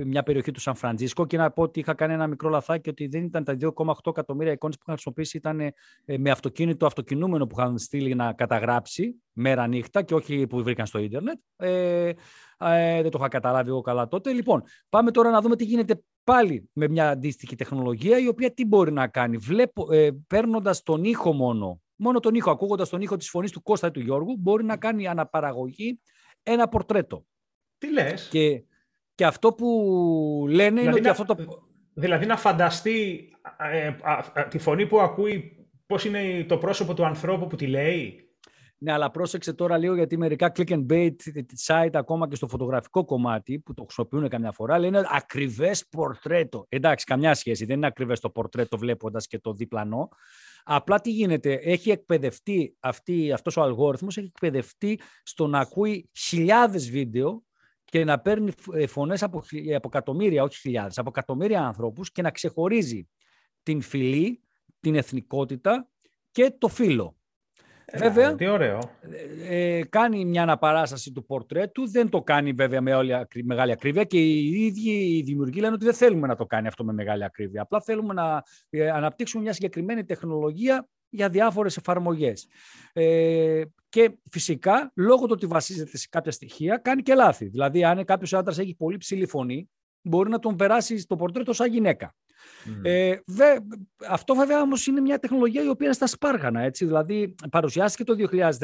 μια 0.06 0.24
περιοχή 0.24 0.52
του 0.52 0.60
Σαν 0.60 0.76
Φραντζίσκο 0.76 1.26
και 1.26 1.38
να 1.38 1.52
πω 1.52 1.62
ότι 1.62 1.80
είχα 1.80 1.94
κάνει 1.94 2.14
ένα 2.14 2.28
μικρό 2.28 2.50
λαθάκι 2.50 2.90
ότι 2.90 3.08
δεν 3.08 3.24
ήταν 3.24 3.44
τα 3.44 3.58
2,8 3.62 3.94
εκατομμύρια 4.06 4.52
εικόνες 4.52 4.76
που 4.76 4.82
είχαν 4.86 4.94
χρησιμοποιήσει, 4.94 5.38
ήταν 5.38 5.60
ε, 5.60 6.18
με 6.18 6.30
αυτοκίνητο 6.30 6.86
αυτοκινούμενο 6.86 7.48
που 7.48 7.56
είχαν 7.60 7.78
στείλει 7.78 8.16
να 8.16 8.34
καταγράψει 8.34 9.22
μέρα 9.34 9.68
νύχτα 9.68 10.02
και 10.02 10.14
όχι 10.14 10.48
που 10.48 10.64
βρήκαν 10.64 10.86
στο 10.86 11.00
ίντερνετ. 11.00 11.40
Ε, 12.60 12.98
ε, 12.98 13.02
δεν 13.02 13.12
το 13.12 13.18
είχα 13.20 13.28
καταλάβει 13.28 13.70
εγώ 13.70 13.82
καλά 13.82 14.08
τότε. 14.08 14.32
Λοιπόν, 14.32 14.64
πάμε 14.90 15.12
τώρα 15.12 15.30
να 15.30 15.42
δούμε 15.42 15.56
τι 15.56 15.64
γίνεται 15.64 16.04
πάλι 16.24 16.70
με 16.74 16.88
μια 16.88 17.10
αντίστοιχη 17.10 17.56
τεχνολογία 17.56 18.20
η 18.20 18.28
οποία 18.28 18.54
τι 18.54 18.66
μπορεί 18.66 18.92
να 18.92 19.08
κάνει. 19.08 19.38
Βλέπω, 19.38 19.94
ε, 19.94 20.10
παίρνοντας 20.28 20.84
τον 20.84 21.04
ήχο 21.04 21.34
μόνο, 21.34 21.82
μόνο 21.96 22.20
τον 22.20 22.36
ήχο, 22.36 22.52
ακούγοντας 22.52 22.90
τον 22.90 23.02
ήχο 23.02 23.18
της 23.18 23.30
φωνής 23.30 23.52
του 23.52 23.62
Κώστα 23.62 23.88
ή 23.88 23.92
του 23.92 24.00
Γιώργου, 24.00 24.36
μπορεί 24.38 24.64
να 24.64 24.78
κάνει 24.78 25.08
αναπαραγωγή 25.08 26.00
ένα 26.44 26.68
πορτρέτο. 26.68 27.26
Τι 27.78 27.92
λες; 27.92 28.28
Και 28.28 28.64
και 29.16 29.26
αυτό 29.26 29.54
που 29.54 30.46
λένε 30.50 30.82
δηλαδή 30.82 30.88
είναι 30.88 31.10
ότι 31.10 31.22
αυτό 31.22 31.26
το... 31.26 31.68
Δηλαδή 31.94 32.26
να 32.26 32.38
φανταστεί 32.38 33.30
ε, 33.58 33.94
τη 34.50 34.58
φωνή 34.58 34.88
που 34.88 35.00
ακούει 35.00 35.68
πώς 35.86 36.06
είναι 36.06 36.44
το 36.44 36.58
πρόσωπο 36.58 36.94
του 36.94 37.06
ανθρώπου 37.06 37.48
που 37.48 37.56
τη 37.56 37.68
λέει; 37.68 38.29
Ναι, 38.82 38.92
αλλά 38.92 39.12
πρόσεξε 39.12 39.54
τώρα 39.54 39.78
λίγο 39.78 39.96
γιατί 39.96 40.18
μερικά 40.18 40.52
click 40.56 40.70
and 40.70 40.86
bait 40.90 41.16
site 41.68 41.90
ακόμα 41.94 42.28
και 42.28 42.36
στο 42.36 42.48
φωτογραφικό 42.48 43.06
κομμάτι 43.06 43.60
που 43.60 43.74
το 43.74 43.84
χρησιμοποιούν 43.84 44.30
καμιά 44.30 44.52
φορά 44.52 44.80
λένε 44.80 45.04
ακριβές 45.10 45.88
πορτρέτο. 45.88 46.66
Εντάξει, 46.70 47.06
καμιά 47.06 47.34
σχέση. 47.34 47.66
Δεν 47.66 47.76
είναι 47.76 47.88
ακριβές 47.88 48.20
το 48.20 48.30
πορτρέτο 48.30 48.78
βλέποντας 48.78 49.28
και 49.28 49.40
το 49.40 49.54
διπλανό. 49.54 50.10
Απλά 50.64 51.02
τι 51.02 51.12
γίνεται, 51.12 51.54
έχει 51.54 51.92
εκπαιδευτεί 51.92 52.76
αυτή, 52.80 53.32
αυτός 53.32 53.58
ο 53.58 53.62
αλγόριθμος, 53.62 54.18
έχει 54.18 54.28
εκπαιδευτεί 54.28 55.00
στο 55.24 55.48
να 55.48 55.60
ακούει 55.60 56.10
χιλιάδες 56.14 56.90
βίντεο 56.90 57.44
και 57.86 58.04
να 58.04 58.20
παίρνει 58.20 58.52
ε, 58.74 58.88
φωνές 58.88 59.24
από, 59.24 59.38
από 59.76 59.88
εκατομμύρια, 59.88 60.44
όχι 60.44 60.60
χιλιάδες, 60.60 60.98
από 60.98 61.10
εκατομμύρια 61.10 61.66
ανθρώπους 61.66 62.12
και 62.12 62.22
να 62.22 62.32
ξεχωρίζει 62.32 63.10
την 63.64 63.82
φυλή, 63.82 64.44
την 64.80 64.96
εθνικότητα 64.96 65.90
και 66.32 66.56
το 66.58 66.68
φύλλο. 66.68 67.19
Βέβαια, 67.98 68.36
τι 68.36 68.48
ωραίο. 68.48 68.80
Ε, 69.48 69.78
ε, 69.78 69.84
κάνει 69.84 70.26
μια 70.26 70.42
αναπαράσταση 70.42 71.12
του 71.12 71.26
πορτρέτου, 71.26 71.90
δεν 71.90 72.10
το 72.10 72.22
κάνει 72.22 72.52
βέβαια 72.52 72.82
με 72.82 72.96
όλη, 72.96 73.14
μεγάλη 73.44 73.72
ακρίβεια 73.72 74.04
και 74.04 74.20
οι 74.20 74.66
ίδιοι 74.66 74.92
οι 74.92 75.22
δημιουργοί 75.22 75.60
λένε 75.60 75.74
ότι 75.74 75.86
δεν 75.86 75.94
θέλουμε 75.94 76.28
να 76.28 76.36
το 76.36 76.46
κάνει 76.46 76.68
αυτό 76.68 76.84
με 76.84 76.94
μεγάλη 76.94 77.24
ακρίβεια. 77.24 77.62
Απλά 77.62 77.82
θέλουμε 77.82 78.14
να 78.14 78.44
ε, 78.70 78.90
αναπτύξουμε 78.90 79.44
μια 79.44 79.54
συγκεκριμένη 79.54 80.06
τεχνολογία 80.06 80.88
για 81.10 81.30
διάφορες 81.30 81.78
εφαρμογές. 81.78 82.48
Ε, 82.94 83.62
και 83.90 84.18
φυσικά, 84.32 84.92
λόγω 84.96 85.26
του 85.26 85.32
ότι 85.32 85.46
βασίζεται 85.46 85.98
σε 85.98 86.08
κάποια 86.10 86.32
στοιχεία, 86.32 86.78
κάνει 86.78 87.02
και 87.02 87.14
λάθη. 87.14 87.46
Δηλαδή, 87.46 87.84
αν 87.84 88.06
κάποιος 88.06 88.34
άντρας 88.34 88.58
έχει 88.58 88.76
πολύ 88.76 88.98
ψηλή 88.98 89.26
φωνή, 89.26 89.70
μπορεί 90.02 90.30
να 90.30 90.40
τον 90.40 90.56
περάσει 90.56 90.98
στο 91.00 91.16
πορτρέτο 91.16 91.54
σαν 91.54 91.72
γυναίκα. 91.72 92.16
Ε, 92.84 93.16
βε, 93.26 93.46
αυτό 94.10 94.36
βέβαια 94.36 94.62
όμως 94.62 94.88
είναι 94.88 95.02
μια 95.02 95.20
τεχνολογία 95.20 95.64
η 95.64 95.68
οποία 95.68 95.86
είναι 95.86 95.96
στα 95.96 96.08
σπάργανα. 96.08 96.62
Έτσι. 96.62 96.86
Δηλαδή, 96.86 97.36
παρουσιάστηκε 97.52 98.04
το 98.04 98.16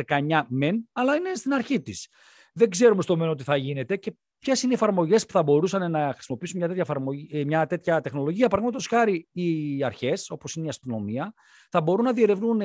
2019 0.07 0.41
μεν, 0.47 0.89
αλλά 0.91 1.15
είναι 1.15 1.33
στην 1.33 1.53
αρχή 1.53 1.81
της. 1.81 2.07
Δεν 2.53 2.69
ξέρουμε 2.69 3.01
στο 3.01 3.17
μέλλον 3.17 3.37
τι 3.37 3.43
θα 3.43 3.55
γίνεται 3.55 3.95
και 3.95 4.15
ποιες 4.39 4.61
είναι 4.61 4.71
οι 4.71 4.75
εφαρμογές 4.75 5.25
που 5.25 5.31
θα 5.31 5.43
μπορούσαν 5.43 5.91
να 5.91 6.13
χρησιμοποιήσουν 6.13 6.57
μια 6.57 6.67
τέτοια, 6.67 6.85
ε, 7.31 7.43
μια 7.43 7.65
τέτοια 7.65 8.01
τεχνολογία. 8.01 8.47
Παραδείγματος 8.47 8.87
χάρη, 8.87 9.27
οι 9.31 9.83
αρχές, 9.83 10.29
όπως 10.29 10.55
είναι 10.55 10.65
η 10.65 10.69
αστυνομία, 10.69 11.33
θα 11.69 11.81
μπορούν 11.81 12.05
να 12.05 12.13
διερευνούν, 12.13 12.61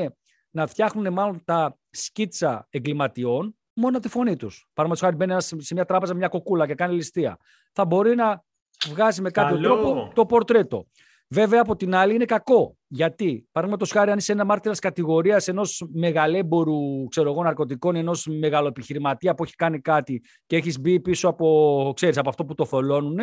να 0.51 0.67
φτιάχνουν 0.67 1.13
μάλλον 1.13 1.43
τα 1.45 1.79
σκίτσα 1.91 2.67
εγκληματιών 2.71 3.55
μόνο 3.73 3.99
τη 3.99 4.09
φωνή 4.09 4.37
τους. 4.37 4.69
Παραδείγματος 4.73 5.01
χάρη, 5.01 5.17
μπαίνει 5.17 5.63
σε 5.63 5.75
μια 5.75 5.85
τράπεζα 5.85 6.15
μια 6.15 6.29
κοκούλα 6.29 6.67
και 6.67 6.75
κάνει 6.75 6.95
ληστεία. 6.95 7.37
Θα 7.73 7.85
μπορεί 7.85 8.15
να 8.15 8.45
βγάζει 8.89 9.23
με 9.23 9.31
κάποιο 9.31 9.61
τρόπο 9.61 10.13
το 10.15 10.27
πορτρέτο. 10.27 10.87
Βέβαια, 11.33 11.61
από 11.61 11.77
την 11.77 11.95
άλλη 11.95 12.15
είναι 12.15 12.25
κακό. 12.25 12.77
Γιατί, 12.87 13.49
παραδείγματος 13.53 13.91
χάρη, 13.91 14.11
αν 14.11 14.19
είσαι 14.19 14.33
ένα 14.33 14.45
μάρτυρας 14.45 14.79
κατηγορίας 14.79 15.49
ενός 15.49 15.85
μεγαλέμπορου 15.93 17.09
ξέρω 17.09 17.31
εγώ, 17.31 17.43
ναρκωτικών, 17.43 17.97
ενός 17.97 18.27
μεγαλοεπιχειρηματία 18.27 19.35
που 19.35 19.43
έχει 19.43 19.55
κάνει 19.55 19.81
κάτι 19.81 20.23
και 20.47 20.57
έχεις 20.57 20.81
μπει 20.81 21.01
πίσω 21.01 21.29
από, 21.29 21.93
ξέρεις, 21.95 22.19
από 22.19 22.29
αυτό 22.29 22.45
που 22.45 22.55
το 22.55 22.65
θολώνουν, 22.65 23.19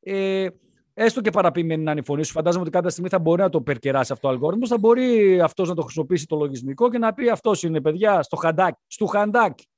ε, 0.00 0.46
έστω 0.94 1.20
και 1.20 1.30
παραποιημένη 1.30 1.82
να 1.82 1.90
είναι 1.90 2.00
η 2.00 2.04
φωνή 2.04 2.24
σου, 2.24 2.32
φαντάζομαι 2.32 2.62
ότι 2.62 2.72
κάποια 2.72 2.90
στιγμή 2.90 3.08
θα 3.08 3.18
μπορεί 3.18 3.42
να 3.42 3.48
το 3.48 3.60
περκεράσει 3.60 4.12
αυτό 4.12 4.28
ο 4.28 4.30
αλγόριθμος, 4.30 4.68
θα 4.68 4.78
μπορεί 4.78 5.40
αυτός 5.40 5.68
να 5.68 5.74
το 5.74 5.82
χρησιμοποιήσει 5.82 6.26
το 6.26 6.36
λογισμικό 6.36 6.90
και 6.90 6.98
να 6.98 7.14
πει 7.14 7.28
αυτός 7.28 7.62
είναι 7.62 7.80
παιδιά 7.80 8.22
στο 8.22 8.36
χαντάκι. 8.36 8.78
Στο 8.86 9.06
χαντάκι. 9.06 9.68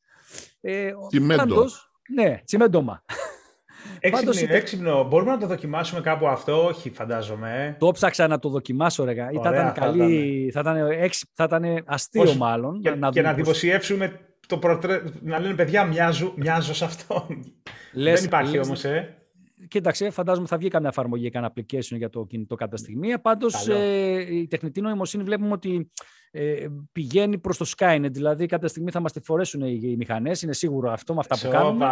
Ε, 0.61 0.93
Τσιμέντο. 1.09 1.65
ναι, 2.15 2.41
τσιμέντομα. 2.45 3.05
Έξυπνο, 4.01 4.33
Πάντως, 4.33 4.43
έξυπνο. 4.43 5.05
Μπορούμε 5.05 5.31
να 5.31 5.39
το 5.39 5.47
δοκιμάσουμε 5.47 6.01
κάπου 6.01 6.27
αυτό, 6.27 6.65
όχι 6.67 6.91
φαντάζομαι. 6.91 7.77
Το 7.79 7.91
ψάξα 7.91 8.27
να 8.27 8.39
το 8.39 8.49
δοκιμάσω, 8.49 9.05
ρε. 9.05 9.11
Ωραία, 9.11 9.31
θα 9.43 9.51
ήταν 9.51 9.73
καλή, 9.73 10.51
θα 10.53 10.61
ήταν, 10.61 10.77
θα 11.33 11.45
ήταν 11.45 11.83
αστείο 11.87 12.35
μάλλον. 12.35 12.81
Και 12.81 12.91
να, 12.91 13.11
και 13.11 13.23
να 13.23 13.33
δημοσιεύσουμε 13.33 14.21
το 14.47 14.59
πρωτρέ... 14.59 15.03
να 15.21 15.39
λένε 15.39 15.55
παιδιά 15.55 15.85
μοιάζω, 15.85 16.33
μοιάζω 16.37 16.75
σε 16.75 16.85
αυτό. 16.85 17.27
Λες, 17.93 18.15
Δεν 18.15 18.25
υπάρχει 18.25 18.57
λες, 18.57 18.67
όμως, 18.67 18.85
ε. 18.85 19.17
Κοίταξε, 19.69 20.11
φαντάζομαι 20.11 20.47
θα 20.47 20.57
βγει 20.57 20.69
καμιά 20.69 20.89
εφαρμογή, 20.89 21.31
κανένα 21.31 21.53
application 21.53 21.97
για 21.97 22.11
το 22.11 22.27
κινητό 22.27 22.55
κατά 22.55 22.77
στιγμή. 22.77 23.19
Πάντως, 23.19 23.69
ε, 23.69 24.35
η 24.35 24.47
τεχνητή 24.47 24.81
νοημοσύνη 24.81 25.23
βλέπουμε 25.23 25.53
ότι 25.53 25.91
ε, 26.31 26.67
πηγαίνει 26.93 27.39
προς 27.39 27.57
το 27.57 27.67
Skynet. 27.77 28.09
Δηλαδή, 28.11 28.47
κάποια 28.47 28.69
στιγμή 28.69 28.91
θα 28.91 29.01
μας 29.01 29.13
τη 29.13 29.21
φορέσουν 29.21 29.61
οι, 29.61 29.81
οι 29.83 29.97
μηχανές. 29.97 30.43
Είναι 30.43 30.53
σίγουρο 30.53 30.91
αυτό 30.91 31.15
με 31.15 31.21
αυτά 31.21 31.39
που 31.39 31.53
κάνουν. 31.53 31.83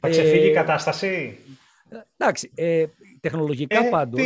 Θα 0.00 0.08
ξεφύγει 0.08 0.46
η 0.46 0.52
κατάσταση; 0.52 1.38
Εντάξει, 2.16 2.52
ε, 2.54 2.84
τεχνολογικά 3.20 3.86
ε, 3.86 3.88
πάντως 3.88 4.20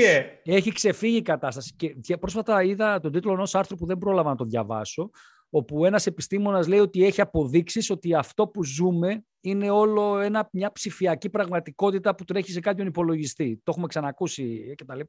έχει 0.44 0.72
ξεφύγει 0.72 1.16
η 1.16 1.22
κατάσταση 1.22 1.74
και 2.00 2.16
πρόσφατα 2.16 2.62
είδα 2.62 3.00
τον 3.00 3.12
τίτλο 3.12 3.32
ενός 3.32 3.54
άρθρου 3.54 3.76
που 3.76 3.86
δεν 3.86 3.98
πρόλαβα 3.98 4.30
να 4.30 4.36
το 4.36 4.44
διαβάσω 4.44 5.10
όπου 5.50 5.84
ένας 5.84 6.06
επιστήμονας 6.06 6.68
λέει 6.68 6.78
ότι 6.78 7.04
έχει 7.04 7.20
αποδείξεις 7.20 7.90
ότι 7.90 8.14
αυτό 8.14 8.48
που 8.48 8.64
ζούμε 8.64 9.24
είναι 9.40 9.70
όλο 9.70 10.18
ένα, 10.18 10.48
μια 10.52 10.72
ψηφιακή 10.72 11.30
πραγματικότητα 11.30 12.14
που 12.14 12.24
τρέχει 12.24 12.52
σε 12.52 12.60
κάποιον 12.60 12.86
υπολογιστή. 12.86 13.60
Το 13.64 13.70
έχουμε 13.70 13.86
ξανακούσει 13.86 14.74
κτλ. 14.76 15.00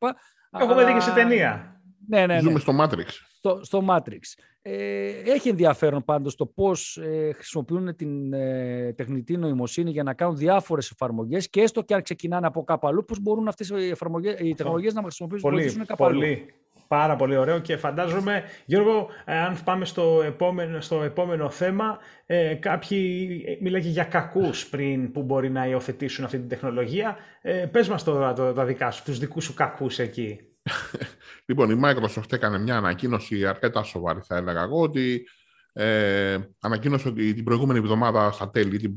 Έχουμε 0.59 0.85
δει 0.85 0.93
και 0.93 0.99
σε 0.99 1.11
ταινία. 1.11 1.81
Ναι, 2.07 2.19
ναι, 2.19 2.33
ναι. 2.33 2.39
Ζούμε 2.39 2.59
στο 2.59 2.73
Matrix. 2.79 3.07
Στο, 3.43 3.59
στο 3.63 3.85
Matrix. 3.89 4.19
Ε, 4.61 5.07
έχει 5.25 5.49
ενδιαφέρον 5.49 6.03
πάντως 6.05 6.35
το 6.35 6.45
πώς 6.45 6.97
ε, 6.97 7.31
χρησιμοποιούν 7.33 7.95
την 7.95 8.33
ε, 8.33 8.93
τεχνητή 8.93 9.37
νοημοσύνη 9.37 9.91
για 9.91 10.03
να 10.03 10.13
κάνουν 10.13 10.37
διάφορες 10.37 10.91
εφαρμογές 10.91 11.49
και 11.49 11.61
έστω 11.61 11.81
και 11.81 11.93
αν 11.93 12.01
ξεκινάνε 12.01 12.47
από 12.47 12.63
κάπου 12.63 12.87
αλλού, 12.87 13.05
πώς 13.05 13.19
μπορούν 13.19 13.47
αυτές 13.47 13.69
οι, 13.69 13.89
εφαρμογές, 13.89 14.39
οι 14.39 14.53
τεχνολογίες 14.53 14.93
να 14.93 15.01
χρησιμοποιήσουν 15.01 15.49
πολύ, 15.49 15.71
κάπου 15.85 16.03
πολύ. 16.03 16.25
αλλού. 16.25 16.45
Πάρα 16.87 17.15
πολύ 17.15 17.37
ωραίο 17.37 17.59
και 17.59 17.77
φαντάζομαι, 17.77 18.43
Γιώργο, 18.65 19.07
ε, 19.25 19.37
αν 19.37 19.57
πάμε 19.63 19.85
στο 19.85 20.21
επόμενο, 20.25 20.81
στο 20.81 21.03
επόμενο 21.03 21.49
θέμα, 21.49 21.97
ε, 22.25 22.53
κάποιοι 22.53 23.57
μιλάγε 23.61 23.89
για 23.89 24.03
κακούς 24.03 24.69
πριν 24.69 25.11
που 25.11 25.23
μπορεί 25.23 25.49
να 25.49 25.67
υιοθετήσουν 25.67 26.25
αυτή 26.25 26.37
την 26.37 26.47
τεχνολογία. 26.47 27.17
Ε, 27.41 27.51
πες 27.51 27.89
μας 27.89 28.03
τώρα 28.03 28.33
το, 28.33 28.53
τα 28.53 28.65
δικά 28.65 28.91
σου, 28.91 29.03
τους 29.03 29.19
δικούς 29.19 29.43
σου 29.43 29.53
κακούς 29.53 29.99
εκεί. 29.99 30.39
λοιπόν, 31.47 31.69
η 31.69 31.79
Microsoft 31.83 32.31
έκανε 32.31 32.59
μια 32.59 32.77
ανακοίνωση 32.77 33.45
αρκετά 33.45 33.83
σοβαρή, 33.83 34.19
θα 34.23 34.35
έλεγα 34.35 34.61
εγώ, 34.61 34.81
ότι 34.81 35.27
ε, 35.73 36.37
ανακοίνωσε 36.59 37.07
ότι 37.07 37.33
την 37.33 37.43
προηγούμενη 37.43 37.79
εβδομάδα 37.79 38.31
στα 38.31 38.49
τέλη, 38.49 38.77
την 38.77 38.93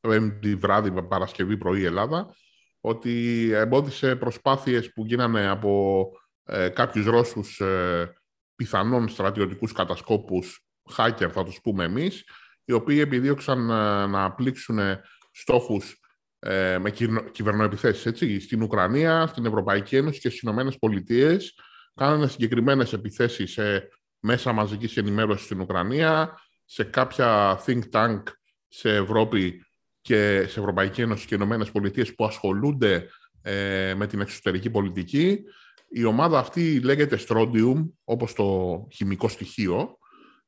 πέμπτη 0.00 0.54
βράδυ, 0.54 1.02
Παρασκευή 1.08 1.56
πρωί 1.56 1.84
Ελλάδα, 1.84 2.34
ότι 2.80 3.48
εμπόδισε 3.52 4.16
προσπάθειες 4.16 4.92
που 4.92 5.04
γίνανε 5.06 5.48
από 5.48 6.06
ε, 6.44 6.68
κάποιους 6.68 7.06
Ρώσους 7.06 7.60
ε, 7.60 8.12
πιθανών 8.56 9.08
στρατιωτικούς 9.08 9.72
κατασκόπους, 9.72 10.66
hacker 10.96 11.28
θα 11.30 11.44
τους 11.44 11.60
πούμε 11.62 11.84
εμείς, 11.84 12.24
οι 12.64 12.72
οποίοι 12.72 12.98
επιδίωξαν 13.00 13.70
ε, 13.70 14.06
να 14.06 14.32
πλήξουν 14.32 14.78
στόχους 15.32 16.00
ε, 16.48 16.78
με 16.78 16.90
κυβερνοεπιθέσεις 17.32 18.06
έτσι, 18.06 18.40
στην 18.40 18.62
Ουκρανία, 18.62 19.26
στην 19.26 19.46
Ευρωπαϊκή 19.46 19.96
Ένωση 19.96 20.20
και 20.20 20.28
στις 20.28 20.40
Ηνωμένες 20.40 20.78
Πολιτείες. 20.78 21.54
Κάνανε 21.94 22.26
συγκεκριμένες 22.28 22.92
επιθέσεις 22.92 23.52
σε 23.52 23.88
μέσα 24.20 24.52
μαζικής 24.52 24.96
ενημέρωσης 24.96 25.44
στην 25.44 25.60
Ουκρανία, 25.60 26.38
σε 26.64 26.84
κάποια 26.84 27.60
think 27.66 27.82
tank 27.92 28.22
σε 28.68 28.94
Ευρώπη 28.94 29.66
και 30.00 30.46
σε 30.48 30.60
Ευρωπαϊκή 30.60 31.00
Ένωση 31.00 31.26
και 31.26 31.34
Ηνωμένες 31.34 31.70
Πολιτείες 31.70 32.14
που 32.14 32.24
ασχολούνται 32.24 33.08
ε, 33.42 33.94
με 33.96 34.06
την 34.06 34.20
εξωτερική 34.20 34.70
πολιτική. 34.70 35.40
Η 35.88 36.04
ομάδα 36.04 36.38
αυτή 36.38 36.80
λέγεται 36.80 37.18
Strontium, 37.28 37.90
όπως 38.04 38.32
το 38.32 38.88
χημικό 38.92 39.28
στοιχείο. 39.28 39.98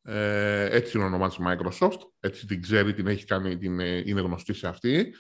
Ε, 0.03 0.77
έτσι 0.77 0.97
είναι 0.97 1.07
ονομάζει 1.07 1.37
Microsoft. 1.41 1.99
Έτσι 2.21 2.47
την 2.47 2.63
ξέρει, 2.63 2.95
την 2.95 3.07
έχει 3.07 3.25
κάνει, 3.25 3.59
την, 3.59 3.81
ε, 3.81 4.03
είναι 4.05 4.21
γνωστή 4.21 4.53
σε 4.53 4.69
αυτή. 4.69 5.15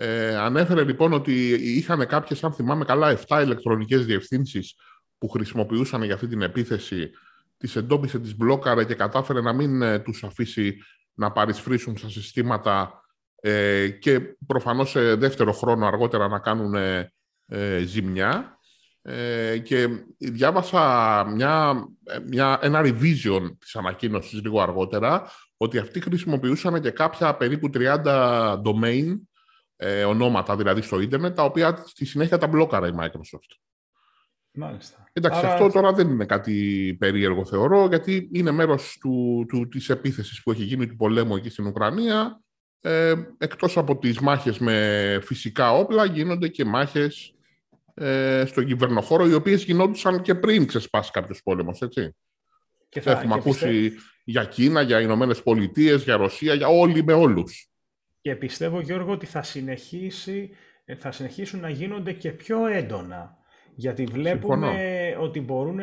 Ε, 0.00 0.36
ανέφερε 0.36 0.84
λοιπόν 0.84 1.12
ότι 1.12 1.48
είχαν 1.52 2.06
κάποιες, 2.06 2.44
αν 2.44 2.52
θυμάμαι 2.52 2.84
καλά, 2.84 3.18
7 3.28 3.42
ηλεκτρονικές 3.42 4.06
διευθύνσεις 4.06 4.74
που 5.18 5.28
χρησιμοποιούσαν 5.28 6.02
για 6.02 6.14
αυτή 6.14 6.26
την 6.26 6.42
επίθεση. 6.42 7.10
Τις 7.56 7.76
εντόπισε, 7.76 8.18
τις 8.18 8.36
μπλόκαρε 8.36 8.84
και 8.84 8.94
κατάφερε 8.94 9.40
να 9.40 9.52
μην 9.52 9.82
ε, 9.82 9.98
τους 9.98 10.24
αφήσει 10.24 10.76
να 11.14 11.32
παρισφρήσουν 11.32 11.96
στα 11.96 12.08
συστήματα 12.08 13.02
ε, 13.40 13.88
και 13.88 14.20
προφανώς 14.46 14.90
σε 14.90 15.14
δεύτερο 15.14 15.52
χρόνο 15.52 15.86
αργότερα 15.86 16.28
να 16.28 16.38
κάνουν 16.38 16.74
ε, 16.74 17.82
ζημιά. 17.84 18.58
Ε, 19.02 19.58
και 19.58 19.88
διάβασα 20.18 21.24
μια, 21.34 21.84
μια, 22.26 22.58
ένα 22.62 22.80
revision 22.84 23.56
της 23.58 23.76
ανακοίνωσης 23.76 24.42
λίγο 24.42 24.60
αργότερα 24.60 25.30
ότι 25.56 25.78
αυτοί 25.78 26.00
χρησιμοποιούσαν 26.00 26.80
και 26.80 26.90
κάποια 26.90 27.34
περίπου 27.34 27.70
30 27.74 28.62
domain 28.62 29.16
ε, 29.80 30.04
ονόματα 30.04 30.56
δηλαδή 30.56 30.82
στο 30.82 31.00
ίντερνετ 31.00 31.36
τα 31.36 31.44
οποία 31.44 31.82
στη 31.86 32.04
συνέχεια 32.04 32.38
τα 32.38 32.46
μπλόκαρα 32.46 32.86
η 32.86 32.92
Microsoft. 32.98 33.56
Μάλιστα. 34.52 35.08
Εντάξει, 35.12 35.38
Άρα... 35.38 35.52
αυτό 35.52 35.70
τώρα 35.70 35.92
δεν 35.92 36.08
είναι 36.08 36.24
κάτι 36.24 36.96
περίεργο 36.98 37.44
θεωρώ 37.44 37.86
γιατί 37.86 38.28
είναι 38.32 38.50
μέρος 38.50 38.98
του, 39.00 39.44
του, 39.48 39.68
της 39.68 39.88
επίθεσης 39.88 40.42
που 40.42 40.50
έχει 40.50 40.64
γίνει 40.64 40.86
του 40.86 40.96
πολέμου 40.96 41.36
εκεί 41.36 41.50
στην 41.50 41.66
Ουκρανία 41.66 42.40
ε, 42.80 43.14
εκτός 43.38 43.76
από 43.76 43.98
τις 43.98 44.20
μάχες 44.20 44.58
με 44.58 45.18
φυσικά 45.22 45.72
όπλα 45.72 46.04
γίνονται 46.04 46.48
και 46.48 46.64
μάχες 46.64 47.34
ε, 47.94 48.44
στον 48.46 48.66
κυβερνοχώρο, 48.66 49.26
οι 49.26 49.34
οποίες 49.34 49.64
γινόντουσαν 49.64 50.22
και 50.22 50.34
πριν 50.34 50.66
ξεσπάσει 50.66 51.10
κάποιος 51.10 51.42
πόλεμος, 51.42 51.80
έτσι. 51.80 52.14
Και 52.88 53.00
θα, 53.00 53.10
Έχουμε 53.10 53.34
ακούσει 53.34 53.92
για 54.24 54.44
Κίνα, 54.44 54.82
για 54.82 55.00
Ηνωμένες 55.00 55.42
Πολιτείες, 55.42 56.02
για 56.02 56.16
Ρωσία, 56.16 56.54
για 56.54 56.68
όλοι 56.68 57.04
με 57.04 57.12
όλους. 57.12 57.67
Και 58.28 58.36
πιστεύω, 58.36 58.80
Γιώργο, 58.80 59.12
ότι 59.12 59.26
θα, 59.26 59.42
συνεχίσει, 59.42 60.50
ε, 60.84 60.94
θα 60.94 61.12
συνεχίσουν 61.12 61.60
να 61.60 61.68
γίνονται 61.68 62.12
και 62.12 62.30
πιο 62.30 62.66
έντονα. 62.66 63.36
Γιατί 63.74 64.04
βλέπουμε 64.04 65.16
ότι 65.20 65.40
μπορούν 65.40 65.78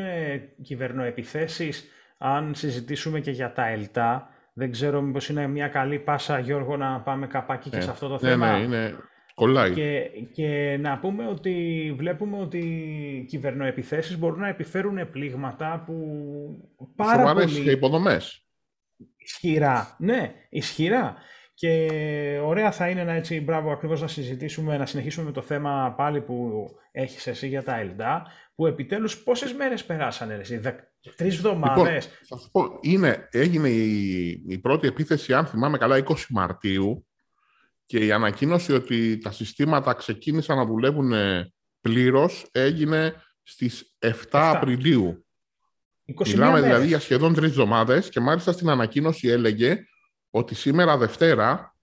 κυβερνοεπιθέσεις, 0.61 1.85
αν 2.17 2.55
συζητήσουμε 2.55 3.19
και 3.19 3.31
για 3.31 3.53
τα 3.53 3.67
ΕΛΤΑ, 3.67 4.29
δεν 4.53 4.71
ξέρω 4.71 5.01
μήπως 5.01 5.29
είναι 5.29 5.47
μια 5.47 5.67
καλή 5.67 5.99
πάσα, 5.99 6.39
Γιώργο, 6.39 6.77
να 6.77 7.01
πάμε 7.01 7.27
καπάκι 7.27 7.69
και 7.69 7.77
ε, 7.77 7.81
σε 7.81 7.89
αυτό 7.89 8.07
το 8.07 8.13
ναι, 8.21 8.29
θέμα. 8.29 8.57
Ναι, 8.57 8.63
είναι, 8.63 8.95
Κολλάει. 9.35 9.73
Και, 9.73 10.09
και 10.33 10.77
να 10.79 10.99
πούμε 10.99 11.27
ότι 11.27 11.93
βλέπουμε 11.97 12.37
ότι 12.37 12.57
οι 12.57 13.25
κυβερνοεπιθέσεις 13.25 14.17
μπορούν 14.17 14.39
να 14.39 14.47
επιφέρουν 14.47 15.09
πλήγματα 15.11 15.83
που 15.85 15.95
πάρα 16.95 17.27
Σοβαρές 17.27 17.51
πολύ... 17.51 17.63
και 17.63 17.71
υποδομές. 17.71 18.45
Ισχυρά. 19.17 19.95
Ναι, 19.99 20.33
ισχυρά. 20.49 21.15
Και 21.57 21.89
ωραία 22.43 22.71
θα 22.71 22.89
είναι 22.89 23.03
να 23.03 23.13
έτσι, 23.13 23.41
μπράβο, 23.41 23.71
ακριβώς 23.71 24.01
να 24.01 24.07
συζητήσουμε, 24.07 24.77
να 24.77 24.85
συνεχίσουμε 24.85 25.25
με 25.25 25.31
το 25.31 25.41
θέμα 25.41 25.93
πάλι 25.97 26.21
που 26.21 26.67
έχεις 26.91 27.27
εσύ 27.27 27.47
για 27.47 27.63
τα 27.63 27.79
ΕΛΔΑ, 27.79 28.25
που 28.55 28.67
επιτέλους 28.67 29.23
πόσες 29.23 29.53
μέρες 29.53 29.85
περάσανε 29.85 30.33
εσύ, 30.33 30.57
δε, 30.57 30.71
τρεις 31.15 31.35
εβδομάδες; 31.35 32.03
Λοιπόν, 32.05 32.27
θα 32.27 32.37
σου 32.37 32.51
πω, 32.51 32.77
είναι, 32.81 33.27
έγινε 33.31 33.69
η, 33.69 34.27
η 34.47 34.57
πρώτη 34.57 34.87
επίθεση, 34.87 35.33
αν 35.33 35.45
θυμάμαι 35.45 35.77
καλά, 35.77 36.03
20 36.07 36.15
Μαρτίου, 36.29 37.07
και 37.85 38.05
η 38.05 38.11
ανακοίνωση 38.11 38.73
ότι 38.73 39.17
τα 39.17 39.31
συστήματα 39.31 39.93
ξεκίνησαν 39.93 40.57
να 40.57 40.65
δουλεύουν 40.65 41.13
ε, 41.13 41.53
πλήρως 41.81 42.47
έγινε 42.51 43.13
στις 43.43 43.97
7, 43.99 44.11
Απριλίου. 44.31 45.25
Μιλάμε 46.25 46.61
δηλαδή 46.61 46.87
για 46.87 46.99
σχεδόν 46.99 47.33
τρεις 47.33 47.49
εβδομάδες 47.49 48.09
και 48.09 48.19
μάλιστα 48.19 48.51
στην 48.51 48.69
ανακοίνωση 48.69 49.27
έλεγε 49.27 49.83
ότι 50.37 50.55
σήμερα 50.55 50.97
Δευτέρα 50.97 51.75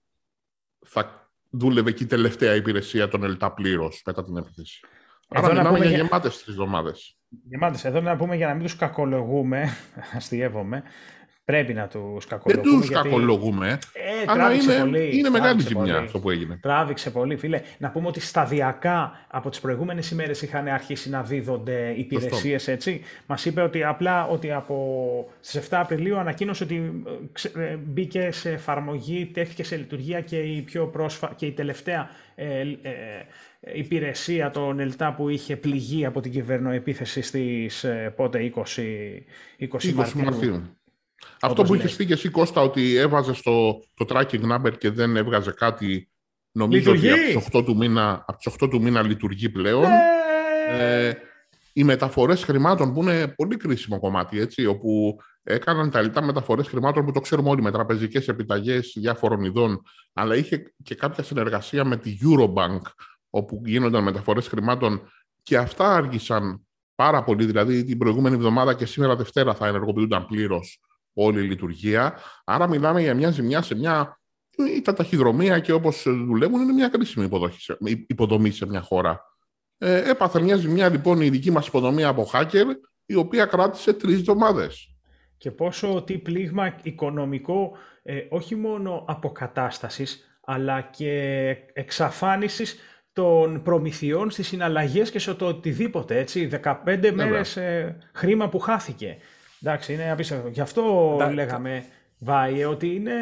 θα 0.85 1.29
δούλευε 1.49 1.91
και 1.91 2.03
η 2.03 2.07
τελευταία 2.07 2.55
υπηρεσία 2.55 3.07
των 3.07 3.23
ΕΛΤΑ 3.23 3.51
πλήρως 3.51 4.01
μετά 4.05 4.23
την 4.23 4.37
επίθεση. 4.37 4.79
Άρα 5.27 5.47
μιλάμε 5.47 5.77
για, 5.77 5.87
για 5.87 5.97
γεμάτες 5.97 6.43
τρεις 6.43 6.47
εβδομάδες. 6.47 7.17
Γεμάτες. 7.49 7.85
Εδώ 7.85 8.01
να 8.01 8.15
πούμε 8.15 8.35
για 8.35 8.47
να 8.47 8.53
μην 8.53 8.63
τους 8.63 8.75
κακολογούμε, 8.75 9.69
αστείευομαι, 10.17 10.83
Πρέπει 11.45 11.73
να 11.73 11.87
τους 11.87 12.25
κακολογούμε. 12.25 12.69
Δεν 12.69 12.79
τους 12.79 12.89
γιατί... 12.89 13.09
κακολογούμε. 13.09 13.79
Ε, 13.93 14.23
αλλά 14.27 14.53
είναι, 14.53 14.79
πολύ, 14.79 15.17
είναι 15.17 15.29
μεγάλη 15.29 15.61
ζημιά 15.61 15.97
αυτό 15.97 16.19
που 16.19 16.29
έγινε. 16.29 16.59
Τράβηξε 16.61 17.11
πολύ, 17.11 17.37
φίλε. 17.37 17.61
Να 17.77 17.89
πούμε 17.89 18.07
ότι 18.07 18.19
σταδιακά 18.19 19.25
από 19.27 19.49
τις 19.49 19.59
προηγούμενες 19.59 20.11
ημέρες 20.11 20.41
είχαν 20.41 20.67
αρχίσει 20.67 21.09
να 21.09 21.23
δίδονται 21.23 21.93
υπηρεσίες. 21.97 22.69
Μας 23.25 23.45
είπε 23.45 23.61
ότι 23.61 23.83
απλά 23.83 24.27
ότι 24.27 24.51
από 24.51 25.29
στις 25.39 25.69
7 25.69 25.77
Απριλίου 25.81 26.17
ανακοίνωσε 26.17 26.63
ότι 26.63 27.03
ε, 27.55 27.63
ε, 27.63 27.75
μπήκε 27.75 28.31
σε 28.31 28.51
εφαρμογή, 28.51 29.25
τέθηκε 29.33 29.63
σε 29.63 29.75
λειτουργία 29.75 30.21
και 30.21 30.37
η, 30.37 30.61
πιο 30.61 30.87
πρόσφα... 30.87 31.33
και 31.35 31.45
η 31.45 31.51
τελευταία 31.51 32.09
ε, 32.35 32.59
ε, 32.59 32.97
υπηρεσία 33.73 34.49
των 34.49 34.79
ΕΛΤΑ 34.79 35.13
που 35.13 35.29
είχε 35.29 35.55
πληγεί 35.55 36.05
από 36.05 36.21
την 36.21 36.31
κυβερνοεπίθεση 36.31 37.21
στις 37.21 37.85
πότε 38.15 38.51
20, 38.55 38.61
20, 39.59 39.77
20 39.99 40.11
Μαρτίου. 40.11 40.63
Αυτό 41.41 41.63
που 41.63 41.75
είχε 41.75 41.95
πει 41.95 42.05
και 42.05 42.13
εσύ 42.13 42.29
Κώστα 42.29 42.61
ότι 42.61 42.95
έβαζες 42.95 43.41
το, 43.41 43.79
το 43.93 44.05
tracking 44.09 44.51
number 44.51 44.77
και 44.77 44.89
δεν 44.89 45.15
έβγαζε 45.15 45.51
κάτι 45.51 46.09
νομίζω 46.51 46.91
ότι 46.91 47.09
από 47.11 47.21
τις 47.21 47.47
8 47.53 47.65
του 47.65 47.75
μήνα, 47.75 48.23
από 48.27 48.37
τις 48.37 48.53
8 48.63 48.69
του 48.69 48.81
μήνα 48.81 49.01
λειτουργεί 49.01 49.49
πλέον. 49.49 49.81
Ναι. 49.81 51.07
Ε, 51.07 51.13
οι 51.73 51.83
μεταφορές 51.83 52.43
χρημάτων 52.43 52.93
που 52.93 53.01
είναι 53.01 53.27
πολύ 53.27 53.57
κρίσιμο 53.57 53.99
κομμάτι, 53.99 54.39
έτσι, 54.39 54.65
όπου 54.65 55.17
έκαναν 55.43 55.89
τα 55.89 56.01
λιτά 56.01 56.23
μεταφορές 56.23 56.67
χρημάτων 56.67 57.05
που 57.05 57.11
το 57.11 57.19
ξέρουμε 57.19 57.49
όλοι 57.49 57.61
με 57.61 57.71
τραπεζικές 57.71 58.27
επιταγές 58.27 58.93
διάφορων 58.95 59.43
ειδών, 59.43 59.81
αλλά 60.13 60.35
είχε 60.35 60.73
και 60.83 60.95
κάποια 60.95 61.23
συνεργασία 61.23 61.85
με 61.85 61.97
τη 61.97 62.17
Eurobank, 62.21 62.81
όπου 63.29 63.61
γίνονταν 63.65 64.03
μεταφορές 64.03 64.47
χρημάτων 64.47 65.01
και 65.43 65.57
αυτά 65.57 65.95
άργησαν 65.95 66.67
πάρα 66.95 67.23
πολύ, 67.23 67.45
δηλαδή 67.45 67.83
την 67.83 67.97
προηγούμενη 67.97 68.35
εβδομάδα 68.35 68.73
και 68.73 68.85
σήμερα 68.85 69.15
Δευτέρα 69.15 69.53
θα 69.53 69.67
ενεργοποιούνταν 69.67 70.25
πλήρως 70.25 70.79
όλη 71.13 71.39
η 71.39 71.47
λειτουργία. 71.47 72.17
Άρα 72.43 72.67
μιλάμε 72.67 73.01
για 73.01 73.13
μια 73.13 73.29
ζημιά 73.29 73.61
σε 73.61 73.75
μια... 73.75 74.17
Τα 74.83 74.93
ταχυδρομεία 74.93 75.59
και 75.59 75.71
όπως 75.71 76.03
δουλεύουν 76.07 76.61
είναι 76.61 76.73
μια 76.73 76.87
κρίσιμη 76.87 77.29
υποδομή 78.07 78.51
σε 78.51 78.65
μια 78.65 78.81
χώρα. 78.81 79.21
Ε, 79.77 80.09
έπαθε 80.09 80.41
μια 80.41 80.55
ζημιά 80.55 80.89
λοιπόν 80.89 81.21
η 81.21 81.29
δική 81.29 81.51
μας 81.51 81.67
υποδομή 81.67 82.03
από 82.03 82.29
hacker 82.33 82.65
η 83.05 83.15
οποία 83.15 83.45
κράτησε 83.45 83.93
τρεις 83.93 84.15
εβδομάδες. 84.15 84.95
και 85.37 85.51
πόσο 85.51 86.03
τι 86.05 86.17
πλήγμα 86.17 86.75
οικονομικό 86.83 87.77
ε, 88.03 88.19
όχι 88.29 88.55
μόνο 88.55 89.05
αποκατάστασης 89.07 90.39
αλλά 90.45 90.81
και 90.81 91.55
εξαφάνισης 91.73 92.77
των 93.13 93.61
προμηθειών 93.61 94.31
στις 94.31 94.47
συναλλαγές 94.47 95.11
και 95.11 95.19
σε 95.19 95.33
το 95.33 95.45
οτιδήποτε, 95.45 96.17
έτσι, 96.17 96.49
15 96.85 97.11
μέρες 97.13 97.57
ε, 97.57 97.97
χρήμα 98.13 98.49
που 98.49 98.59
χάθηκε. 98.59 99.17
Εντάξει, 99.65 99.93
είναι 99.93 100.11
απίστευτο. 100.11 100.47
Γι' 100.47 100.61
αυτό 100.61 101.17
λέγαμε, 101.33 101.85
Βάιε, 102.17 102.65
ότι 102.65 102.95
είναι 102.95 103.13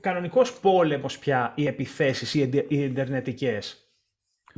κανονικός 0.00 0.60
πόλεμος 0.60 1.18
πια 1.18 1.52
οι 1.56 1.66
επιθέσεις, 1.66 2.34
οι, 2.34 2.64
οι 2.68 2.82
εντερνετικές. 2.82 3.84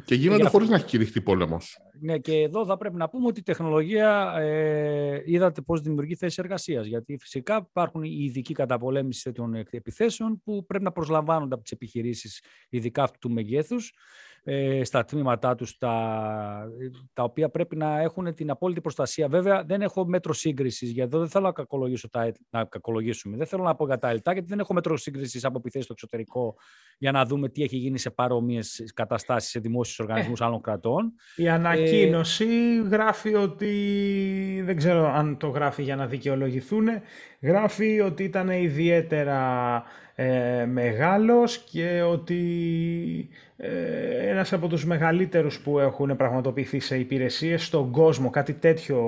Και 0.05 0.15
γίνονται 0.15 0.49
χωρίς 0.49 0.69
να 0.69 0.75
έχει 0.75 0.85
κηρυχτεί 0.85 1.21
πόλεμος. 1.21 1.79
Ναι, 2.01 2.19
και 2.19 2.41
εδώ 2.41 2.65
θα 2.65 2.77
πρέπει 2.77 2.97
να 2.97 3.09
πούμε 3.09 3.27
ότι 3.27 3.41
η 3.41 3.43
τεχνολογία 3.43 4.35
ε, 4.39 5.23
είδατε 5.25 5.61
πώς 5.61 5.81
δημιουργεί 5.81 6.17
θέσεις 6.17 6.39
εργασίας. 6.39 6.87
Γιατί 6.87 7.17
φυσικά 7.21 7.67
υπάρχουν 7.69 8.03
οι 8.03 8.25
ειδικοί 8.25 8.55
καταπολέμησης 8.55 9.23
τέτοιων 9.23 9.55
επιθέσεων 9.55 10.43
που 10.45 10.65
πρέπει 10.67 10.85
να 10.85 10.93
προσλαμβάνονται 10.93 11.55
από 11.55 11.63
τις 11.63 11.73
επιχειρήσεις, 11.73 12.43
ειδικά 12.69 13.03
αυτού 13.03 13.19
του 13.19 13.31
μεγέθους 13.31 13.95
ε, 14.45 14.85
στα 14.85 15.05
τμήματά 15.05 15.55
τους, 15.55 15.79
τα, 15.79 16.65
τα 17.13 17.23
οποία 17.23 17.49
πρέπει 17.49 17.77
να 17.77 18.01
έχουν 18.01 18.35
την 18.35 18.51
απόλυτη 18.51 18.81
προστασία. 18.81 19.29
Βέβαια, 19.29 19.65
δεν 19.65 19.83
έχω 19.83 20.07
μέτρο 20.07 20.33
σύγκρισης, 20.33 20.91
γιατί 20.91 21.17
δεν 21.17 21.29
θέλω 21.29 21.45
να, 21.45 21.53
κακολογήσω 21.53 22.09
τα, 22.11 22.33
να 22.51 22.65
κακολογήσουμε. 22.65 23.37
Δεν 23.37 23.47
θέλω 23.47 23.63
να 23.63 23.75
πω 23.75 23.87
για 23.87 23.99
τα 23.99 24.09
ΕΛΤΑ, 24.09 24.33
γιατί 24.33 24.49
δεν 24.49 24.59
έχω 24.59 24.75
μέτρο 24.75 24.97
σύγκρισης 24.97 25.45
από 25.45 25.59
επιθέσεις 25.59 25.85
στο 25.85 25.93
εξωτερικό 25.97 26.55
για 26.99 27.13
να 27.13 27.25
δούμε 27.25 27.49
τι 27.49 27.63
έχει 27.63 27.77
γίνει 27.77 27.99
σε 27.99 28.11
παρόμοιες 28.11 28.93
καταστάσεις 28.95 29.51
σε 29.51 29.61
δημόσιους 29.61 29.99
οργανισμούς 29.99 30.41
ε, 30.41 30.45
άλλων 30.45 30.61
κρατών. 30.61 31.13
Η 31.37 31.49
ανακοίνωση 31.49 32.47
ε, 32.85 32.89
γράφει 32.89 33.35
ότι. 33.35 33.71
Δεν 34.65 34.77
ξέρω 34.77 35.13
αν 35.13 35.37
το 35.37 35.49
γράφει 35.49 35.83
για 35.83 35.97
να 35.97 36.07
δικαιολογηθούν. 36.07 36.87
Γράφει 37.41 38.01
ότι 38.01 38.25
ήταν 38.25 38.49
ιδιαίτερα 38.49 39.83
ε, 40.15 40.65
μεγάλος 40.65 41.59
και 41.59 42.03
ότι 42.03 42.39
ε, 43.57 44.29
ένας 44.29 44.53
από 44.53 44.69
τους 44.69 44.85
μεγαλύτερους 44.85 45.61
που 45.61 45.79
έχουν 45.79 46.17
πραγματοποιηθεί 46.17 46.81
σε 46.81 46.99
υπηρεσίες 46.99 47.65
στον 47.65 47.91
κόσμο. 47.91 48.31
Κάτι 48.31 48.53
τέτοιο 48.53 48.99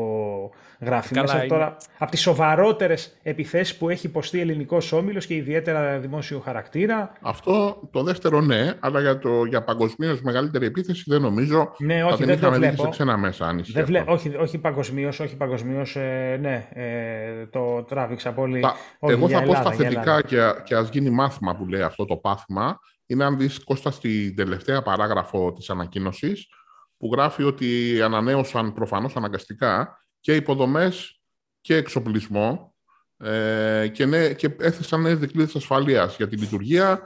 γράφει. 0.85 1.21
Μέσα 1.21 1.47
τώρα, 1.47 1.77
από 1.99 2.11
τις 2.11 2.21
σοβαρότερες 2.21 3.19
επιθέσεις 3.23 3.77
που 3.77 3.89
έχει 3.89 4.07
υποστεί 4.07 4.41
ελληνικός 4.41 4.93
όμιλος 4.93 5.27
και 5.27 5.35
ιδιαίτερα 5.35 5.99
δημόσιο 5.99 6.41
χαρακτήρα. 6.41 7.13
Αυτό 7.21 7.81
το 7.93 8.03
δεύτερο 8.03 8.41
ναι, 8.41 8.73
αλλά 8.81 9.01
για, 9.01 9.19
το, 9.19 9.45
για 9.45 9.65
παγκοσμίως 9.65 10.21
μεγαλύτερη 10.21 10.67
επίθεση 10.67 11.03
δεν 11.07 11.21
νομίζω. 11.21 11.73
Ναι, 11.79 12.05
όχι, 12.05 12.25
δεν, 12.25 12.27
δεν 12.27 12.41
το 12.41 12.57
βλέπω. 12.57 12.83
Σε 12.83 12.89
ξένα 12.89 13.17
μέσα, 13.17 13.47
αν 13.47 13.65
δεν 13.73 13.85
βλέ... 13.85 14.05
όχι, 14.07 14.37
όχι 14.37 14.59
παγκοσμίως, 14.59 15.21
όχι 15.21 15.37
παγκοσμίως, 15.37 15.97
ε, 15.97 16.39
ναι, 16.41 16.69
ε, 16.73 17.47
το 17.47 17.83
τράβηξα 17.83 18.33
πολύ. 18.33 18.61
Τα... 18.61 18.75
Όχι, 18.99 19.13
Εγώ 19.13 19.29
θα 19.29 19.43
πω 19.43 19.55
στα 19.55 19.73
θετικά 19.73 20.23
και, 20.23 20.39
και 20.65 20.75
ας 20.75 20.89
γίνει 20.89 21.11
μάθημα 21.11 21.57
που 21.57 21.67
λέει 21.69 21.83
αυτό 21.83 22.05
το 22.05 22.17
πάθημα 22.17 22.79
είναι 23.07 23.25
αν 23.25 23.39
δεις 23.39 23.65
Κώστα 23.65 23.91
στην 23.91 24.37
τελευταία 24.37 24.83
παράγραφο 24.83 25.53
της 25.53 25.71
ανακοίνωσης 25.71 26.47
που 26.97 27.11
γράφει 27.13 27.43
ότι 27.43 28.01
ανανέωσαν 28.03 28.73
προφανώς 28.73 29.17
αναγκαστικά 29.17 29.99
και 30.25 30.35
υποδομές 30.35 31.21
και 31.61 31.77
εξοπλισμό 31.77 32.75
ε, 33.17 33.89
και, 33.93 34.07
ναι, 34.07 34.33
και 34.33 34.57
έθεσαν 34.59 35.01
νέες 35.01 35.19
δικλείδες 35.19 35.55
ασφαλείας 35.55 36.17
για 36.17 36.29
τη 36.29 36.37
λειτουργία. 36.37 37.01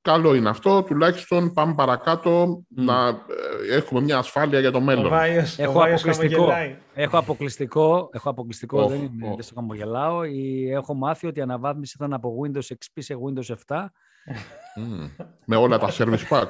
Καλό 0.00 0.34
είναι 0.34 0.48
αυτό, 0.48 0.82
τουλάχιστον 0.82 1.52
πάμε 1.52 1.74
παρακάτω 1.74 2.62
να 2.68 3.08
ε, 3.08 3.74
έχουμε 3.74 4.00
μια 4.00 4.18
ασφάλεια 4.18 4.60
για 4.60 4.70
το 4.70 4.80
μέλλον. 4.80 5.12
έχω, 5.56 5.82
αποκλειστικό, 5.82 6.52
έχω 6.94 7.18
αποκλειστικό, 7.18 8.08
έχω 8.12 8.30
αποκλειστικό, 8.30 8.86
δεν, 8.86 9.02
είναι, 9.02 9.28
δεν 9.28 9.42
στο 9.42 9.54
χαμογελάω. 9.54 10.20
Έχω 10.70 10.94
μάθει 10.94 11.26
ότι 11.26 11.38
η 11.38 11.42
αναβάθμιση 11.42 11.94
ήταν 11.98 12.12
από 12.12 12.34
Windows 12.42 12.72
XP 12.72 12.96
σε 12.96 13.14
Windows 13.24 13.54
7 13.66 13.86
με 15.44 15.56
όλα 15.56 15.78
τα 15.78 15.92
service 15.98 16.28
pack. 16.28 16.46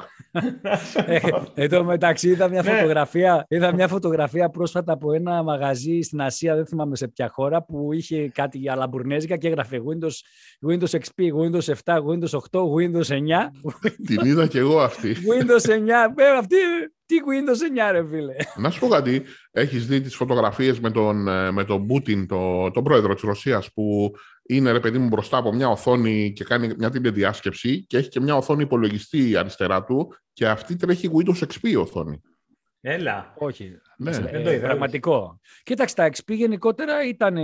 ε, 1.06 1.20
εν 1.54 1.70
τω 1.70 1.84
μεταξύ 1.84 2.28
είδα 2.28 2.48
μια, 2.48 2.62
ναι. 2.62 2.70
φωτογραφία, 2.70 3.46
είδα 3.48 3.74
μια 3.74 3.88
φωτογραφία 3.88 4.48
πρόσφατα 4.48 4.92
από 4.92 5.12
ένα 5.12 5.42
μαγαζί 5.42 6.00
στην 6.00 6.20
Ασία, 6.20 6.54
δεν 6.54 6.66
θυμάμαι 6.66 6.96
σε 6.96 7.08
ποια 7.08 7.28
χώρα, 7.28 7.62
που 7.62 7.92
είχε 7.92 8.28
κάτι 8.28 8.58
για 8.58 8.74
λαμπουρνέζικα 8.76 9.36
και 9.36 9.48
έγραφε 9.48 9.80
Windows, 9.86 10.14
Windows 10.70 10.98
XP, 10.98 11.22
Windows 11.42 11.74
7, 11.84 11.94
Windows 11.94 12.38
8, 12.50 12.60
Windows 12.60 13.08
9. 13.08 13.20
Την 14.06 14.24
είδα 14.24 14.46
και 14.46 14.58
εγώ 14.58 14.80
αυτή. 14.80 15.14
Windows 15.14 15.70
9, 15.70 15.74
ε, 16.16 16.36
αυτή 16.38 16.56
τι 17.06 17.16
Windows 17.26 17.88
9 17.88 17.92
ρε 17.92 18.06
φίλε. 18.08 18.34
Να 18.56 18.70
σου 18.70 18.80
πω 18.80 18.88
κάτι, 18.88 19.22
έχεις 19.50 19.86
δει 19.86 20.00
τις 20.00 20.16
φωτογραφίες 20.16 20.80
με 20.80 20.90
τον, 20.90 21.28
ε, 21.28 21.50
με 21.50 21.64
τον 21.64 21.86
Πούτιν, 21.86 22.26
το, 22.26 22.70
τον 22.70 22.84
πρόεδρο 22.84 23.14
της 23.14 23.22
Ρωσίας, 23.22 23.72
που 23.72 24.12
είναι 24.46 24.72
ρε 24.72 24.80
παιδί 24.80 24.98
μου 24.98 25.08
μπροστά 25.08 25.36
από 25.36 25.52
μια 25.52 25.68
οθόνη 25.68 26.32
και 26.32 26.44
κάνει 26.44 26.74
μια 26.78 26.90
τηλεδιάσκεψη 26.90 27.84
και 27.86 27.96
έχει 27.96 28.08
και 28.08 28.20
μια 28.20 28.36
οθόνη 28.36 28.62
υπολογιστή 28.62 29.36
αριστερά 29.36 29.84
του 29.84 30.14
και 30.32 30.48
αυτή 30.48 30.76
τρέχει 30.76 31.10
Windows 31.12 31.42
XP 31.42 31.62
η 31.62 31.76
οθόνη. 31.76 32.20
Έλα. 32.80 33.34
Όχι. 33.38 33.78
Ναι. 33.96 34.16
Ε, 34.30 34.58
πραγματικό. 34.58 35.40
Κοίταξε, 35.62 35.94
τα 35.94 36.10
XP 36.10 36.34
γενικότερα 36.34 37.06
ήταν, 37.06 37.36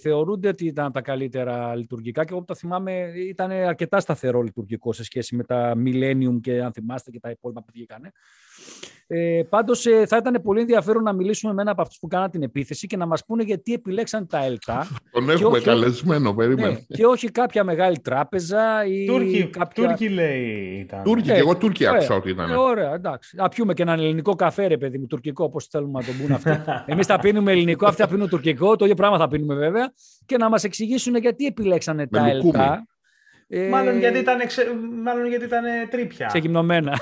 θεωρούνται 0.00 0.48
ότι 0.48 0.64
ήταν 0.66 0.92
τα 0.92 1.00
καλύτερα 1.00 1.74
λειτουργικά 1.76 2.24
και 2.24 2.32
εγώ 2.32 2.44
τα 2.44 2.54
θυμάμαι 2.54 3.12
ήταν 3.16 3.50
αρκετά 3.50 4.00
σταθερό 4.00 4.42
λειτουργικό 4.42 4.92
σε 4.92 5.04
σχέση 5.04 5.36
με 5.36 5.44
τα 5.44 5.74
Millennium 5.84 6.40
και 6.40 6.62
αν 6.62 6.72
θυμάστε 6.72 7.10
και 7.10 7.20
τα 7.20 7.30
υπόλοιπα 7.30 7.60
που 7.60 7.70
βγήκανε. 7.72 8.12
Ε, 9.10 9.42
Πάντως 9.48 9.86
ε, 9.86 10.06
θα 10.06 10.16
ήταν 10.16 10.42
πολύ 10.42 10.60
ενδιαφέρον 10.60 11.02
να 11.02 11.12
μιλήσουμε 11.12 11.52
με 11.52 11.62
ένα 11.62 11.70
από 11.70 11.82
αυτούς 11.82 11.98
που 11.98 12.06
κάναν 12.06 12.30
την 12.30 12.42
επίθεση 12.42 12.86
και 12.86 12.96
να 12.96 13.06
μας 13.06 13.24
πούνε 13.24 13.42
γιατί 13.42 13.72
επιλέξαν 13.72 14.26
τα 14.26 14.44
ΕΛΤΑ. 14.44 14.88
Τον 15.12 15.30
έχουμε 15.30 15.56
όχι, 15.56 15.64
καλεσμένο, 15.64 16.34
περίμενε. 16.34 16.68
Ναι, 16.68 16.96
και 16.96 17.06
όχι 17.06 17.30
κάποια 17.30 17.64
μεγάλη 17.64 17.98
τράπεζα 17.98 18.84
ή. 18.86 19.06
Τούρκοι, 19.06 19.46
κάποια... 19.46 19.86
Τούρκοι 19.86 20.08
λέει 20.08 20.78
ήταν. 20.80 21.02
Τούρκοι, 21.02 21.30
ε, 21.30 21.32
και 21.32 21.38
εγώ 21.38 21.56
Τούρκοι 21.56 21.86
άκουσα 21.86 22.14
ότι 22.14 22.30
ήταν. 22.30 22.50
Ε, 22.50 22.56
ωραία, 22.56 22.94
εντάξει. 22.94 23.36
Να 23.36 23.48
πιούμε 23.48 23.74
και 23.74 23.82
έναν 23.82 23.98
ελληνικό 23.98 24.34
καφέ, 24.34 24.66
ρε 24.66 24.78
παιδί 24.78 24.98
μου, 24.98 25.06
τουρκικό, 25.06 25.44
όπως 25.44 25.68
θέλουμε 25.78 26.00
να 26.00 26.06
τον 26.06 26.16
πούνε 26.18 26.34
αυτό. 26.34 26.84
Εμείς 26.86 27.06
θα 27.06 27.18
πίνουμε 27.18 27.52
ελληνικό, 27.52 27.86
αυτοί 27.86 28.02
θα 28.02 28.08
πίνουν 28.08 28.28
τουρκικό, 28.28 28.76
το 28.76 28.84
ίδιο 28.84 28.96
πράγμα 28.96 29.18
θα 29.18 29.28
πίνουμε 29.28 29.54
βέβαια. 29.54 29.92
Και 30.26 30.36
να 30.36 30.48
μας 30.48 30.64
εξηγήσουν 30.64 31.16
γιατί 31.16 31.46
επιλέξανε 31.46 32.06
τα 32.06 32.28
ΕΛΤΑ. 32.28 32.86
Ε... 33.48 33.68
Μάλλον 33.68 33.98
γιατί 33.98 34.18
ήταν, 34.18 34.38
μάλλον 35.02 35.26
γιατί 35.26 35.44
ήταν 35.44 35.64
τρίπια. 35.90 36.26
Ξεγυμνωμένα. 36.26 36.98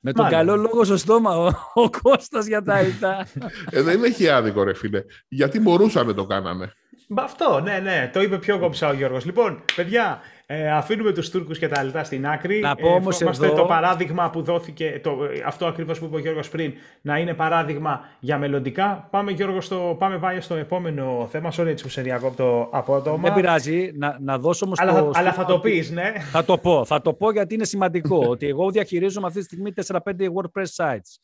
Με 0.00 0.12
τον 0.12 0.28
καλό 0.28 0.56
λόγο 0.56 0.84
στο 0.84 0.96
στόμα 0.96 1.36
ο, 1.36 1.46
ο 1.74 1.90
Κώστας 2.02 2.46
για 2.46 2.62
τα 2.62 2.80
ΙΤΑ. 2.80 3.26
ε, 3.70 3.82
δεν 3.82 4.04
έχει 4.04 4.28
άδικο 4.28 4.62
ρε 4.62 4.74
φίλε. 4.74 5.02
Γιατί 5.28 5.60
μπορούσαν 5.60 6.06
να 6.06 6.14
το 6.14 6.26
κάνανε. 6.26 6.72
Αυτό, 7.16 7.60
ναι, 7.60 7.78
ναι. 7.78 8.10
Το 8.12 8.20
είπε 8.20 8.38
πιο 8.38 8.58
κομψά 8.58 8.88
ο 8.88 8.92
Γιώργος. 8.92 9.24
Λοιπόν, 9.24 9.64
παιδιά, 9.76 10.20
ε, 10.48 10.70
αφήνουμε 10.70 11.12
τους 11.12 11.30
Τούρκους 11.30 11.58
και 11.58 11.68
τα 11.68 11.82
λιτά 11.82 12.04
στην 12.04 12.26
άκρη. 12.26 12.60
Να 12.60 12.74
πω 12.74 12.88
όμως 12.88 13.20
ε, 13.20 13.24
εδώ... 13.24 13.52
το 13.52 13.64
παράδειγμα 13.64 14.30
που 14.30 14.42
δόθηκε, 14.42 15.00
το, 15.02 15.18
αυτό 15.46 15.66
ακριβώς 15.66 15.98
που 15.98 16.04
είπε 16.04 16.16
ο 16.16 16.18
Γιώργος 16.18 16.48
πριν, 16.48 16.72
να 17.00 17.18
είναι 17.18 17.34
παράδειγμα 17.34 18.00
για 18.20 18.38
μελλοντικά. 18.38 19.08
Πάμε 19.10 19.30
Γιώργο, 19.30 19.60
στο, 19.60 19.96
πάμε 19.98 20.16
βάει 20.16 20.40
στο 20.40 20.54
επόμενο 20.54 21.28
θέμα. 21.30 21.52
Sorry 21.56 21.66
έτσι 21.66 21.84
που 21.84 21.90
σε 21.90 22.02
διακόπτω 22.02 22.68
απότομα. 22.72 23.22
Δεν 23.22 23.34
πειράζει. 23.34 23.92
Να, 23.94 24.18
να 24.20 24.38
δώσω 24.38 24.64
όμως 24.66 24.80
αλλά, 24.80 25.00
το... 25.00 25.10
αλλά 25.14 25.32
θα 25.32 25.44
το 25.44 25.58
πεις, 25.58 25.90
ναι. 25.90 26.12
Θα 26.30 26.44
το 26.44 26.58
πω. 26.58 26.84
Θα 26.84 27.00
το 27.00 27.14
πω 27.14 27.32
γιατί 27.32 27.54
είναι 27.54 27.64
σημαντικό. 27.64 28.18
ότι 28.30 28.46
εγώ 28.46 28.70
διαχειρίζομαι 28.70 29.26
αυτή 29.26 29.38
τη 29.38 29.44
στιγμή 29.44 29.72
4-5 29.86 29.98
WordPress 29.98 30.84
sites. 30.84 31.18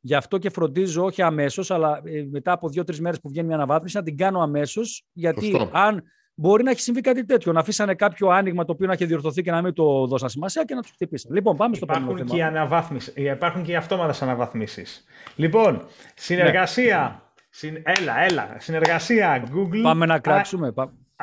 Γι' 0.00 0.14
αυτό 0.14 0.38
και 0.38 0.50
φροντίζω 0.50 1.04
όχι 1.04 1.22
αμέσως, 1.22 1.70
αλλά 1.70 2.00
ε, 2.04 2.24
μετά 2.30 2.52
από 2.52 2.68
δύο-τρεις 2.68 3.00
μέρες 3.00 3.20
που 3.20 3.28
βγαίνει 3.28 3.46
μια 3.46 3.56
αναβάθμιση 3.56 3.96
να 3.96 4.02
την 4.02 4.16
κάνω 4.16 4.40
αμέσως. 4.40 5.04
Γιατί 5.12 5.68
αν 5.72 6.02
μπορεί 6.34 6.62
να 6.62 6.70
έχει 6.70 6.80
συμβεί 6.80 7.00
κάτι 7.00 7.24
τέτοιο. 7.24 7.52
Να 7.52 7.60
αφήσανε 7.60 7.94
κάποιο 7.94 8.28
άνοιγμα 8.28 8.64
το 8.64 8.72
οποίο 8.72 8.86
να 8.86 8.92
έχει 8.92 9.04
διορθωθεί 9.04 9.42
και 9.42 9.50
να 9.50 9.62
μην 9.62 9.72
το 9.72 10.06
δώσαν 10.06 10.28
σημασία 10.28 10.64
και 10.64 10.74
να 10.74 10.82
τους 10.82 10.90
χτυπήσαν. 10.90 11.32
Λοιπόν, 11.34 11.56
πάμε 11.56 11.74
στο 11.74 11.84
υπάρχουν 11.88 12.04
επόμενο 12.04 12.28
θέμα. 12.28 12.98
Και 13.14 13.22
υπάρχουν 13.22 13.62
και 13.62 13.72
οι 13.72 13.76
αυτόματες 13.76 14.22
αναβαθμίσεις. 14.22 15.04
Λοιπόν, 15.36 15.86
συνεργασία. 16.14 17.22
Συν... 17.50 17.82
Έλα, 17.82 18.24
έλα. 18.24 18.56
Συνεργασία 18.58 19.42
Google. 19.54 19.80
Πάμε 19.82 20.06
να 20.06 20.18
κράξουμε. 20.18 20.72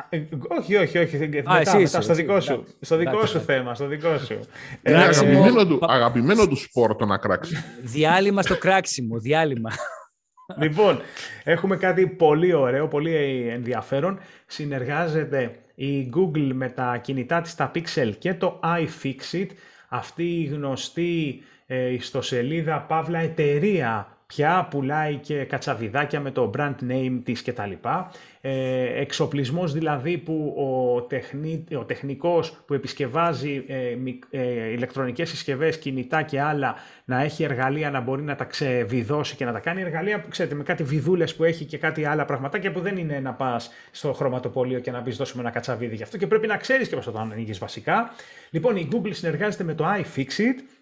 Ε, 0.08 0.22
όχι, 0.58 0.76
όχι, 0.76 0.98
όχι. 0.98 1.16
Α, 1.16 1.18
μετά, 1.18 1.76
μετά, 1.76 2.00
στο 2.00 2.14
δικό 2.14 2.40
σου, 2.40 2.64
στο 2.80 2.96
δικό 2.96 3.26
σου 3.26 3.40
θέμα, 3.40 3.74
στο 3.74 3.86
δικό 3.86 4.18
σου. 4.18 4.40
Ε, 4.82 4.94
αγαπημένο, 4.94 5.66
του, 5.66 5.78
αγαπημένο 5.82 6.48
του 6.48 6.56
σπορ 6.56 6.96
το 6.96 7.06
να 7.06 7.18
κράξει. 7.18 7.64
Διάλειμμα 7.82 8.42
στο 8.42 8.58
κράξιμο, 8.58 9.18
διάλειμμα. 9.18 9.70
Λοιπόν, 10.58 11.00
έχουμε 11.44 11.76
κάτι 11.76 12.06
πολύ 12.06 12.52
ωραίο, 12.52 12.88
πολύ 12.88 13.14
ενδιαφέρον. 13.48 14.18
Συνεργάζεται 14.46 15.56
η 15.74 16.10
Google 16.16 16.50
με 16.52 16.68
τα 16.68 16.96
κινητά 16.96 17.40
της, 17.40 17.54
τα 17.54 17.70
Pixel 17.74 18.12
και 18.18 18.34
το 18.34 18.60
iFixit. 18.64 19.46
Αυτή 19.88 20.40
η 20.40 20.44
γνωστή 20.44 21.42
ε, 21.66 21.92
ιστοσελίδα, 21.92 22.80
παύλα 22.80 23.18
εταιρεία 23.18 24.11
πια 24.34 24.68
πουλάει 24.70 25.16
και 25.16 25.44
κατσαβιδάκια 25.44 26.20
με 26.20 26.30
το 26.30 26.50
brand 26.56 26.74
name 26.88 27.20
της 27.24 27.42
κτλ. 27.42 27.72
Ε, 28.40 29.00
εξοπλισμός 29.00 29.72
δηλαδή 29.72 30.18
που 30.18 30.54
ο, 30.56 31.02
τεχνη, 31.02 31.64
ο 31.74 31.84
τεχνικός 31.84 32.62
που 32.66 32.74
επισκευάζει 32.74 33.64
ε, 33.66 33.96
ε, 34.30 34.70
ηλεκτρονικές 34.70 35.28
συσκευές, 35.28 35.78
κινητά 35.78 36.22
και 36.22 36.40
άλλα 36.40 36.74
να 37.04 37.22
έχει 37.22 37.44
εργαλεία 37.44 37.90
να 37.90 38.00
μπορεί 38.00 38.22
να 38.22 38.34
τα 38.34 38.44
ξεβιδώσει 38.44 39.36
και 39.36 39.44
να 39.44 39.52
τα 39.52 39.58
κάνει 39.58 39.80
εργαλεία 39.80 40.20
που 40.20 40.28
ξέρετε 40.28 40.54
με 40.54 40.62
κάτι 40.62 40.82
βιδούλες 40.82 41.34
που 41.34 41.44
έχει 41.44 41.64
και 41.64 41.78
κάτι 41.78 42.04
άλλα 42.04 42.24
πραγματάκια 42.24 42.72
που 42.72 42.80
δεν 42.80 42.96
είναι 42.96 43.20
να 43.20 43.32
πας 43.32 43.70
στο 43.90 44.12
χρωματοπολείο 44.12 44.78
και 44.78 44.90
να 44.90 45.00
μπεις 45.00 45.16
δώσουμε 45.16 45.42
ένα 45.42 45.50
κατσαβίδι 45.50 45.96
γι' 45.96 46.02
αυτό 46.02 46.16
και 46.16 46.26
πρέπει 46.26 46.46
να 46.46 46.56
ξέρεις 46.56 46.88
και 46.88 46.94
πώς 46.94 47.04
θα 47.04 47.12
το 47.12 47.18
ανοίγεις 47.18 47.58
βασικά. 47.58 48.10
Λοιπόν 48.50 48.76
η 48.76 48.88
Google 48.92 49.14
συνεργάζεται 49.14 49.64
με 49.64 49.74
το 49.74 49.84
iFixit 49.86 50.80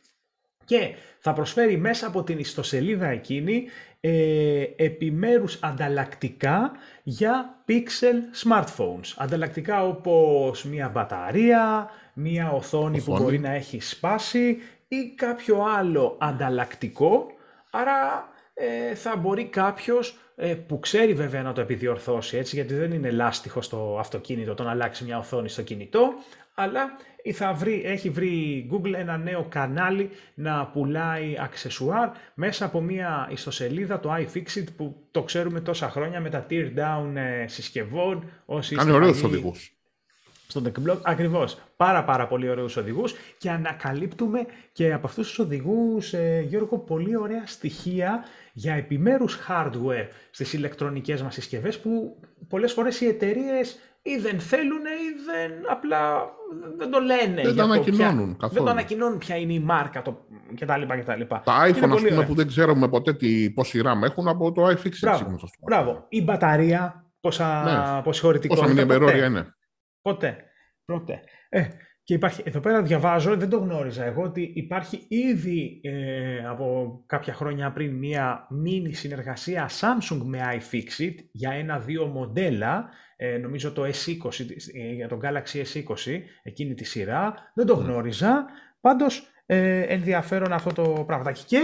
και 0.71 0.95
θα 1.19 1.33
προσφέρει 1.33 1.77
μέσα 1.77 2.07
από 2.07 2.23
την 2.23 2.39
ιστοσελίδα 2.39 3.07
εκείνη 3.07 3.67
ε, 4.01 4.65
επιμέρους 4.77 5.59
ανταλλακτικά 5.63 6.73
για 7.03 7.63
Pixel 7.69 8.49
smartphones. 8.49 9.15
Ανταλλακτικά 9.17 9.87
όπως 9.87 10.65
μια 10.65 10.89
μπαταρία, 10.89 11.91
μια 12.13 12.51
οθόνη, 12.51 13.03
που 13.03 13.17
μπορεί 13.17 13.39
να 13.39 13.51
έχει 13.51 13.81
σπάσει 13.81 14.59
ή 14.89 15.15
κάποιο 15.17 15.63
άλλο 15.79 16.17
ανταλλακτικό. 16.21 17.27
Άρα 17.71 18.29
ε, 18.55 18.95
θα 18.95 19.17
μπορεί 19.17 19.45
κάποιος 19.45 20.19
ε, 20.37 20.55
που 20.55 20.79
ξέρει 20.79 21.15
βέβαια 21.15 21.43
να 21.43 21.53
το 21.53 21.61
επιδιορθώσει 21.61 22.37
έτσι, 22.37 22.57
γιατί 22.57 22.75
δεν 22.75 22.93
είναι 22.93 23.11
λάστιχο 23.11 23.63
στο 23.63 23.97
αυτοκίνητο 24.01 24.55
το 24.55 24.63
να 24.63 24.71
αλλάξει 24.71 25.05
μια 25.05 25.19
οθόνη 25.19 25.49
στο 25.49 25.63
κινητό, 25.63 26.13
αλλά 26.55 26.97
θα 27.33 27.53
βρει, 27.53 27.83
έχει 27.85 28.11
βρει 28.11 28.67
Google 28.73 28.93
ένα 28.95 29.17
νέο 29.17 29.47
κανάλι 29.49 30.11
να 30.35 30.67
πουλάει 30.67 31.37
αξεσουάρ 31.41 32.11
μέσα 32.35 32.65
από 32.65 32.81
μια 32.81 33.29
ιστοσελίδα, 33.33 34.01
το 34.01 34.15
iFixit, 34.15 34.65
που 34.77 34.97
το 35.11 35.23
ξέρουμε 35.23 35.61
τόσα 35.61 35.91
χρόνια 35.91 36.21
με 36.21 36.31
τα 36.31 36.47
tear 36.51 36.67
down 36.77 37.15
ε, 37.15 37.47
συσκευών. 37.47 38.25
Κάνει 38.75 38.91
ωραίους 38.91 39.23
οδηγούς. 39.23 39.80
Στον 40.51 40.65
TechBlog, 40.67 40.99
ακριβώς. 41.03 41.59
Πάρα 41.77 42.05
πάρα 42.05 42.27
πολύ 42.27 42.49
ωραίους 42.49 42.77
οδηγούς 42.77 43.15
και 43.39 43.51
ανακαλύπτουμε 43.51 44.47
και 44.73 44.93
από 44.93 45.07
αυτούς 45.07 45.29
τους 45.29 45.39
οδηγούς, 45.39 46.13
ε, 46.13 46.45
Γιώργο, 46.49 46.79
πολύ 46.79 47.17
ωραία 47.17 47.43
στοιχεία 47.47 48.25
για 48.53 48.75
επιμέρους 48.75 49.39
hardware 49.49 50.07
στις 50.31 50.53
ηλεκτρονικές 50.53 51.23
μας 51.23 51.35
συσκευές 51.35 51.79
που 51.79 52.21
πολλές 52.49 52.73
φορές 52.73 53.01
οι 53.01 53.07
εταιρείες 53.07 53.79
ή 54.03 54.17
δεν 54.17 54.41
θέλουν 54.41 54.85
ή 54.85 55.23
δεν 55.27 55.71
απλά 55.71 56.31
δεν 56.77 56.91
το 56.91 56.99
λένε. 56.99 57.43
Δεν 57.43 57.57
το 57.57 57.63
ανακοινώνουν 57.63 58.37
καθόλου. 58.37 58.55
Δεν 58.55 58.65
το 58.65 58.71
ανακοινώνουν 58.71 59.19
ποια 59.19 59.37
είναι 59.37 59.53
η 59.53 59.59
Μάρκα 59.59 60.03
το, 60.03 60.27
κτλ. 60.55 60.83
κτλ. 61.01 61.23
Τα 61.45 61.69
iPhone, 61.69 61.91
ας 61.93 62.03
πούμε, 62.03 62.25
που 62.27 62.35
δεν 62.35 62.47
ξέρουμε 62.47 62.89
ποτέ 62.89 63.13
τι, 63.15 63.51
πόση 63.51 63.81
RAM 63.85 64.03
έχουν 64.03 64.29
από 64.29 64.53
το 64.53 64.67
iFixit. 64.67 64.99
Μπράβο, 65.01 65.39
μπράβο. 65.61 66.07
Η 66.09 66.23
μπαταρία, 66.23 67.05
πόσα, 67.21 67.63
ναι. 67.97 68.03
πόση 68.03 68.21
χωρητικότητα. 68.21 68.67
Πόσα 68.67 68.75
μηνυμπερόρια 68.75 69.25
είναι. 69.25 69.55
Ποτέ. 70.03 70.45
Ποτέ. 70.85 71.21
Ε, 71.49 71.69
και 72.11 72.17
υπάρχει, 72.17 72.43
εδώ 72.45 72.61
πέρα 72.61 72.83
διαβάζω, 72.83 73.37
δεν 73.37 73.49
το 73.49 73.59
γνώριζα 73.59 74.05
εγώ, 74.05 74.23
ότι 74.23 74.53
υπάρχει 74.55 75.07
ήδη 75.09 75.81
ε, 75.83 76.47
από 76.47 77.03
κάποια 77.07 77.35
χρόνια 77.35 77.73
πριν 77.73 77.95
μία 77.95 78.47
μίνι 78.51 78.93
συνεργασία 78.93 79.69
Samsung 79.69 80.21
με 80.25 80.39
iFixit 80.55 81.15
για 81.33 81.51
ένα-δύο 81.51 82.07
μοντέλα, 82.07 82.89
ε, 83.17 83.39
νομίζω 83.39 83.73
το 83.73 83.83
S20, 83.85 84.41
ε, 84.75 84.93
για 84.93 85.09
τον 85.09 85.21
Galaxy 85.23 85.63
S20, 85.75 86.21
εκείνη 86.43 86.75
τη 86.75 86.85
σειρά. 86.85 87.35
Δεν 87.55 87.67
το 87.67 87.75
γνώριζα, 87.75 88.45
πάντως 88.81 89.31
ε, 89.47 89.81
ενδιαφέρον 89.81 90.53
αυτό 90.53 90.73
το 90.73 91.05
πράγματάκι. 91.07 91.45
Και 91.45 91.61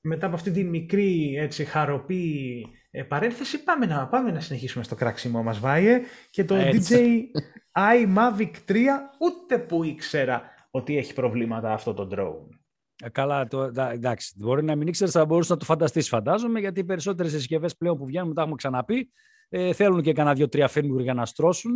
μετά 0.00 0.26
από 0.26 0.34
αυτή 0.34 0.50
τη 0.50 0.64
μικρή 0.64 1.36
έτσι, 1.38 1.64
χαροπή 1.64 2.64
ε, 2.90 3.02
παρένθεση, 3.02 3.62
πάμε 3.62 3.86
να, 3.86 4.08
πάμε 4.08 4.30
να 4.30 4.40
συνεχίσουμε 4.40 4.84
στο 4.84 4.94
κράξιμο 4.94 5.42
μας, 5.42 5.58
Βάιε, 5.58 6.00
και 6.30 6.44
το 6.44 6.54
DJI 6.58 8.16
Mavic 8.16 8.50
3, 8.68 8.76
ούτε 9.18 9.58
που 9.58 9.84
ήξερα 9.84 10.42
ότι 10.70 10.96
έχει 10.96 11.12
προβλήματα 11.12 11.72
αυτό 11.72 11.94
το 11.94 12.08
drone. 12.12 12.58
Ε, 13.04 13.08
καλά, 13.08 13.46
το, 13.46 13.62
εντάξει, 13.90 14.34
μπορεί 14.36 14.64
να 14.64 14.76
μην 14.76 14.88
ήξερες, 14.88 15.12
θα 15.12 15.24
μπορούσες 15.24 15.50
να 15.50 15.56
το 15.56 15.64
φανταστείς, 15.64 16.08
φαντάζομαι, 16.08 16.60
γιατί 16.60 16.80
οι 16.80 16.84
περισσότερες 16.84 17.32
συσκευές 17.32 17.76
πλέον 17.76 17.98
που 17.98 18.06
βγαίνουν, 18.06 18.34
τα 18.34 18.40
έχουμε 18.40 18.56
ξαναπεί, 18.56 19.12
ε, 19.48 19.72
θέλουν 19.72 20.02
και 20.02 20.12
κανένα 20.12 20.34
δύο-τρία 20.34 20.70
firmware 20.74 21.00
για 21.00 21.14
να 21.14 21.26
στρώσουν. 21.26 21.74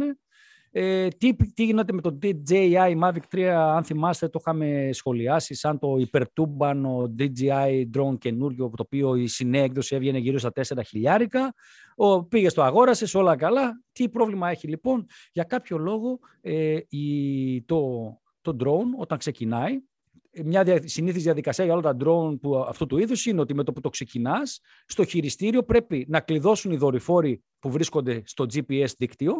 Ε, 0.74 1.08
τι, 1.08 1.34
τι 1.34 1.64
γίνεται 1.64 1.92
με 1.92 2.00
το 2.00 2.18
DJI 2.22 3.00
Mavic 3.02 3.36
3, 3.36 3.40
αν 3.42 3.84
θυμάστε, 3.84 4.28
το 4.28 4.38
είχαμε 4.40 4.90
σχολιάσει 4.92 5.54
σαν 5.54 5.78
το 5.78 5.96
υπερτούμπανο 5.98 7.14
DJI 7.18 7.84
drone 7.94 8.18
καινούριο, 8.18 8.70
το 8.76 8.82
οποίο 8.82 9.14
η 9.14 9.26
συνέα 9.26 9.62
έκδοση 9.62 9.94
έβγαινε 9.94 10.18
γύρω 10.18 10.38
στα 10.38 10.52
4 10.54 10.62
χιλιάρικα. 10.86 11.54
Ο, 11.96 12.24
πήγε 12.24 12.48
στο 12.48 12.62
αγόρασε, 12.62 13.18
όλα 13.18 13.36
καλά. 13.36 13.82
Τι 13.92 14.08
πρόβλημα 14.08 14.50
έχει 14.50 14.68
λοιπόν, 14.68 15.06
για 15.32 15.44
κάποιο 15.44 15.78
λόγο 15.78 16.18
ε, 16.40 16.78
η, 16.88 17.62
το, 17.62 17.90
το 18.40 18.56
drone 18.60 18.98
όταν 18.98 19.18
ξεκινάει, 19.18 19.80
μια 20.44 20.62
δια, 20.64 20.88
συνήθις 20.88 21.22
διαδικασία 21.22 21.64
για 21.64 21.72
όλα 21.74 21.82
τα 21.82 21.96
drone 22.04 22.40
που, 22.40 22.56
αυτού 22.56 22.86
του 22.86 22.98
είδους 22.98 23.26
είναι 23.26 23.40
ότι 23.40 23.54
με 23.54 23.64
το 23.64 23.72
που 23.72 23.80
το 23.80 23.88
ξεκινάς, 23.88 24.60
στο 24.86 25.04
χειριστήριο 25.04 25.62
πρέπει 25.62 26.06
να 26.08 26.20
κλειδώσουν 26.20 26.72
οι 26.72 26.76
δορυφόροι 26.76 27.42
που 27.58 27.70
βρίσκονται 27.70 28.22
στο 28.24 28.44
GPS 28.44 28.88
δίκτυο 28.98 29.34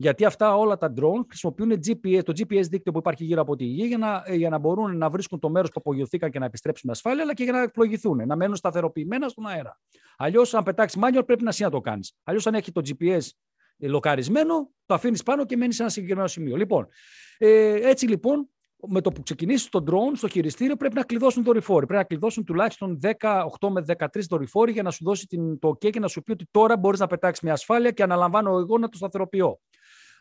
γιατί 0.00 0.24
αυτά 0.24 0.56
όλα 0.56 0.76
τα 0.76 0.92
drone 0.96 1.24
χρησιμοποιούν 1.28 1.72
GPS, 1.72 2.20
το 2.24 2.32
GPS 2.36 2.64
δίκτυο 2.68 2.92
που 2.92 2.98
υπάρχει 2.98 3.24
γύρω 3.24 3.40
από 3.40 3.56
τη 3.56 3.64
γη 3.64 3.86
για 3.86 3.98
να, 3.98 4.24
για 4.34 4.48
να 4.48 4.58
μπορούν 4.58 4.96
να 4.96 5.10
βρίσκουν 5.10 5.38
το 5.38 5.50
μέρος 5.50 5.68
που 5.68 5.80
απογειωθήκαν 5.84 6.30
και 6.30 6.38
να 6.38 6.44
επιστρέψουν 6.44 6.82
με 6.86 6.92
ασφάλεια, 6.92 7.22
αλλά 7.22 7.34
και 7.34 7.42
για 7.42 7.52
να 7.52 7.62
εκπλογηθούν, 7.62 8.26
να 8.26 8.36
μένουν 8.36 8.56
σταθεροποιημένα 8.56 9.28
στον 9.28 9.46
αέρα. 9.46 9.80
Αλλιώς, 10.16 10.54
αν 10.54 10.62
πετάξεις 10.62 11.00
manual, 11.02 11.22
πρέπει 11.26 11.44
να 11.44 11.52
να 11.58 11.70
το 11.70 11.80
κάνεις. 11.80 12.16
Αλλιώς, 12.24 12.46
αν 12.46 12.54
έχει 12.54 12.72
το 12.72 12.82
GPS 12.84 13.20
λοκαρισμένο, 13.78 14.70
το 14.86 14.94
αφήνεις 14.94 15.22
πάνω 15.22 15.44
και 15.44 15.56
μένεις 15.56 15.76
σε 15.76 15.82
ένα 15.82 15.90
συγκεκριμένο 15.90 16.28
σημείο. 16.28 16.56
Λοιπόν, 16.56 16.88
ε, 17.38 17.88
έτσι 17.88 18.06
λοιπόν, 18.06 18.48
με 18.86 19.00
το 19.00 19.10
που 19.10 19.22
ξεκινήσει 19.22 19.70
το 19.70 19.84
drone 19.86 20.16
στο 20.16 20.28
χειριστήριο, 20.28 20.76
πρέπει 20.76 20.94
να 20.94 21.02
κλειδώσουν 21.02 21.44
δορυφόροι. 21.44 21.86
Πρέπει 21.86 22.02
να 22.02 22.08
κλειδώσουν 22.08 22.44
τουλάχιστον 22.44 22.98
18 23.18 23.68
με 23.70 23.84
13 23.98 24.06
δορυφόροι 24.28 24.72
για 24.72 24.82
να 24.82 24.90
σου 24.90 25.04
δώσει 25.04 25.26
την, 25.26 25.58
το 25.58 25.68
OK 25.68 25.90
και 25.90 26.00
να 26.00 26.08
σου 26.08 26.22
πει 26.22 26.32
ότι 26.32 26.46
τώρα 26.50 26.76
μπορείς 26.76 27.00
να 27.00 27.06
πετάξεις 27.06 27.44
με 27.44 27.50
ασφάλεια 27.50 27.90
και 27.90 28.02
αναλαμβάνω 28.02 28.58
εγώ 28.58 28.78
να 28.78 28.88
το 28.88 28.96
σταθεροποιώ. 28.96 29.60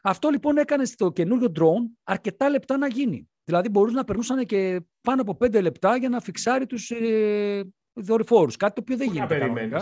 Αυτό 0.04 0.30
λοιπόν 0.30 0.58
έκανε 0.58 0.86
στο 0.86 1.12
καινούριο 1.12 1.52
drone 1.56 2.00
αρκετά 2.04 2.50
λεπτά 2.50 2.78
να 2.78 2.88
γίνει. 2.88 3.30
Δηλαδή 3.44 3.70
μπορούσαν 3.70 3.98
να 3.98 4.04
περνούσαν 4.04 4.46
και 4.46 4.82
πάνω 5.02 5.22
από 5.22 5.36
πέντε 5.36 5.62
λεπτά 5.62 5.96
για 5.98 6.10
να 6.10 6.20
φιξάρει 6.20 6.66
τους 6.66 6.92
ε, 6.92 7.64
δορυφόρους. 7.94 8.56
Κάτι 8.56 8.74
το 8.74 8.82
οποίο 8.82 8.98
δεν 8.98 9.12
γίνεται 9.12 9.38
κανονικά. 9.38 9.82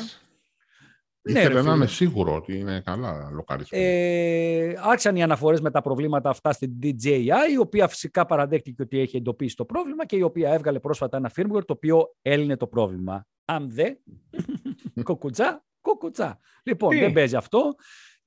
Ναι, 1.32 1.40
Ήθελε 1.40 1.62
να 1.62 1.74
είναι 1.74 1.88
σίγουρο 1.88 2.36
ότι 2.36 2.58
είναι 2.58 2.82
καλά 2.86 3.30
λοκαρισμένο. 3.32 3.84
Ε, 3.86 4.74
άρχισαν 4.84 5.16
οι 5.16 5.24
αναφορές 5.24 5.62
με 5.62 5.72
τα 5.72 5.82
προβλήματα 5.82 6.30
αυτά 6.30 6.52
στην 6.52 6.72
DJI, 6.84 7.52
η 7.52 7.58
οποία 7.60 7.88
φυσικά 7.88 8.26
παραδέχτηκε 8.26 8.82
ότι 8.82 9.00
έχει 9.00 9.18
εντοπίσει 9.18 9.56
το 9.56 9.66
πρόβλημα 9.66 10.06
και 10.06 10.16
η 10.16 10.22
οποία 10.22 10.54
έβγαλε 10.54 10.80
πρόσφατα 10.80 11.18
ένα 11.18 11.32
firmware 11.36 11.66
το 11.66 11.74
οποίο 11.74 12.16
έλυνε 12.22 12.58
το 12.58 12.68
πρόβλημα. 12.68 13.26
Αν 13.46 13.70
δε, 13.70 13.94
κοκουτσά, 15.04 15.66
κοκουτσά. 15.82 16.40
Λοιπόν, 16.64 16.98
δεν 16.98 17.14
παίζει 17.14 17.36
αυτό. 17.36 17.76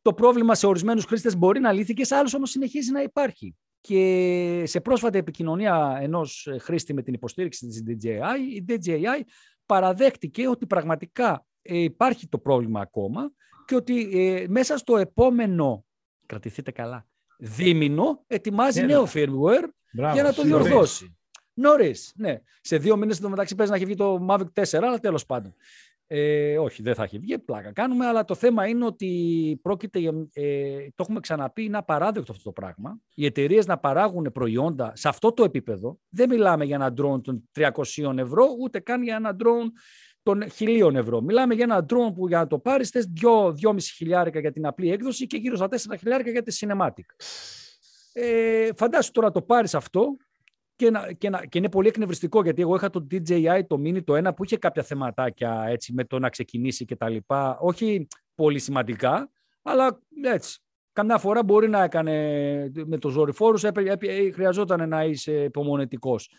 Το 0.03 0.15
πρόβλημα 0.15 0.55
σε 0.55 0.67
ορισμένους 0.67 1.05
χρήστες 1.05 1.37
μπορεί 1.37 1.61
να 1.61 1.73
λύθηκε, 1.73 2.05
σε 2.05 2.15
άλλους 2.15 2.35
όμως 2.35 2.51
συνεχίζει 2.51 2.93
να 2.93 3.03
υπάρχει. 3.03 3.57
Και 3.81 4.63
σε 4.67 4.81
πρόσφατη 4.81 5.19
επικοινωνία 5.19 5.99
ενός 6.01 6.49
χρήστη 6.61 6.95
με 6.95 7.03
την 7.03 7.15
υποστήριξη 7.15 7.67
της 7.67 7.83
DJI, 7.87 8.55
η 8.55 8.65
DJI 8.69 9.21
παραδέχτηκε 9.67 10.49
ότι 10.49 10.67
πραγματικά 10.67 11.47
ε, 11.63 11.79
υπάρχει 11.79 12.29
το 12.29 12.39
πρόβλημα 12.39 12.81
ακόμα 12.81 13.33
και 13.65 13.75
ότι 13.75 14.09
ε, 14.13 14.45
μέσα 14.49 14.77
στο 14.77 14.97
επόμενο, 14.97 15.85
κρατηθείτε 16.27 16.71
καλά, 16.71 17.07
δίμηνο 17.39 18.25
ετοιμάζει 18.27 18.81
ναι, 18.81 18.87
νέο 18.87 19.03
ναι. 19.03 19.11
firmware 19.15 19.69
για 20.13 20.23
να 20.23 20.33
το 20.33 20.43
διορθώσει. 20.43 21.15
Νωρίς, 21.55 22.13
ναι. 22.17 22.41
Σε 22.61 22.77
δύο 22.77 22.97
μήνες 22.97 23.21
μεταξύ 23.21 23.55
παίζει 23.55 23.73
να 23.73 23.77
έχει 23.77 23.87
βγει 23.87 23.97
το 23.97 24.27
Mavic 24.29 24.63
4, 24.63 24.65
αλλά 24.73 24.99
τέλος 24.99 25.27
πάντων. 25.27 25.55
Ε, 26.13 26.59
όχι, 26.59 26.83
δεν 26.83 26.95
θα 26.95 27.03
έχει 27.03 27.19
βγει, 27.19 27.39
πλάκα 27.39 27.73
κάνουμε, 27.73 28.07
αλλά 28.07 28.25
το 28.25 28.35
θέμα 28.35 28.67
είναι 28.67 28.85
ότι 28.85 29.59
πρόκειται, 29.63 29.99
ε, 30.33 30.77
το 30.95 30.95
έχουμε 31.03 31.21
ξαναπεί, 31.21 31.65
είναι 31.65 31.77
απαράδεκτο 31.77 32.33
αυτό 32.33 32.45
το 32.45 32.53
πράγμα. 32.53 33.01
Οι 33.15 33.25
εταιρείες 33.25 33.67
να 33.67 33.79
παράγουν 33.79 34.31
προϊόντα 34.33 34.93
σε 34.95 35.09
αυτό 35.09 35.33
το 35.33 35.45
επίπεδο, 35.45 35.99
δεν 36.09 36.29
μιλάμε 36.29 36.65
για 36.65 36.75
ένα 36.75 36.95
drone 37.01 37.23
των 37.23 37.49
300 37.53 38.19
ευρώ, 38.19 38.47
ούτε 38.61 38.81
καν 38.81 39.03
για 39.03 39.17
ένα 39.17 39.37
drone 39.39 39.69
των 40.23 40.43
1000 40.59 40.95
ευρώ. 40.95 41.21
Μιλάμε 41.21 41.55
για 41.55 41.65
ένα 41.65 41.87
drone 41.89 42.15
που 42.15 42.29
για 42.29 42.39
να 42.39 42.47
το 42.47 42.59
πάρεις 42.59 42.89
θες 42.89 43.13
2,5 43.23 43.77
χιλιάρικα 43.97 44.41
για 44.41 44.53
την 44.53 44.67
απλή 44.67 44.91
έκδοση 44.91 45.27
και 45.27 45.37
γύρω 45.37 45.57
στα 45.57 45.69
4 45.69 45.77
χιλιάρικα 45.99 46.31
για 46.31 46.43
τη 46.43 46.57
cinematic. 46.61 47.05
Ε, 48.13 48.69
φαντάσου 48.77 49.11
τώρα 49.11 49.31
το 49.31 49.43
πάρεις 49.43 49.75
αυτό 49.75 50.17
και, 50.81 50.91
να, 50.91 51.13
και, 51.13 51.31
να, 51.31 51.47
και 51.47 51.59
είναι 51.59 51.69
πολύ 51.69 51.89
εκνευριστικό 51.89 52.43
γιατί 52.43 52.63
εγώ 52.63 52.75
είχα 52.75 52.91
το 52.91 53.07
DJI 53.11 53.61
το 53.67 53.77
Mini 53.77 54.05
το 54.05 54.15
ένα 54.17 54.35
που 54.35 54.45
είχε 54.45 54.57
κάποια 54.57 54.83
θεματάκια 54.83 55.65
έτσι, 55.69 55.93
με 55.93 56.05
το 56.05 56.19
να 56.19 56.29
ξεκινήσει 56.29 56.85
και 56.85 56.97
τα 56.97 57.09
λοιπά. 57.09 57.59
Όχι 57.61 58.07
πολύ 58.35 58.59
σημαντικά, 58.59 59.31
αλλά 59.63 60.01
έτσι. 60.23 60.59
Καμιά 60.93 61.19
φορά 61.19 61.43
μπορεί 61.43 61.69
να 61.69 61.83
έκανε 61.83 62.13
με 62.87 62.99
το 62.99 63.09
ζωρηφόρους, 63.09 63.65
χρειαζόταν 64.35 64.89
να 64.89 65.05
είσαι 65.05 65.33
υπομονετικός. 65.33 66.31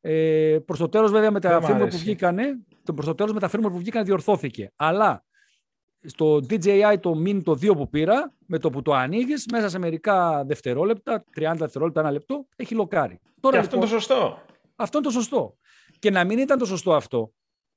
Ε, 0.00 0.58
προς 0.64 0.78
το 0.78 0.88
τέλος 0.88 1.10
βέβαια 1.10 1.30
με 1.30 1.40
τα 1.40 1.60
firmware 1.62 1.88
που 1.90 1.98
βγήκανε, 1.98 2.58
το 2.82 2.94
προς 2.94 3.06
το 3.06 3.14
τέλος 3.14 3.32
με 3.32 3.40
τα 3.40 3.50
firmware 3.50 3.70
που 3.70 3.78
βγήκανε 3.78 4.04
διορθώθηκε. 4.04 4.72
Αλλά 4.76 5.24
στο 6.06 6.36
DJI 6.36 6.96
το 7.00 7.22
Min 7.26 7.42
το 7.44 7.52
2 7.52 7.76
που 7.76 7.88
πήρα, 7.88 8.32
με 8.46 8.58
το 8.58 8.70
που 8.70 8.82
το 8.82 8.92
ανοίγεις, 8.92 9.46
μέσα 9.50 9.68
σε 9.68 9.78
μερικά 9.78 10.44
δευτερόλεπτα, 10.44 11.24
30 11.36 11.52
δευτερόλεπτα, 11.56 12.00
ένα 12.00 12.10
λεπτό, 12.10 12.46
έχει 12.56 12.74
λοκάρει. 12.74 13.20
Τώρα, 13.40 13.56
και 13.56 13.60
αυτό 13.62 13.76
είναι 13.76 13.86
το 13.86 13.92
λοιπόν, 13.92 14.00
σωστό. 14.00 14.42
Αυτό 14.76 14.98
είναι 14.98 15.06
το 15.06 15.12
σωστό. 15.12 15.56
Και 15.98 16.10
να 16.10 16.24
μην 16.24 16.38
ήταν 16.38 16.58
το 16.58 16.64
σωστό 16.64 16.94
αυτό, 16.94 17.32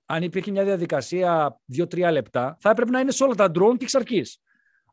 αν 0.06 0.24
υπήρχε 0.24 0.52
μια 0.52 0.64
διαδικασία 0.64 1.60
2-3 1.78 2.10
λεπτά, 2.12 2.58
θα 2.60 2.70
έπρεπε 2.70 2.92
να 2.92 3.00
είναι 3.00 3.12
σε 3.12 3.24
όλα 3.24 3.36
τα 3.36 3.46
drone 3.46 3.78
και 3.78 3.84
εξ 3.84 3.96
αρχή. 3.96 4.22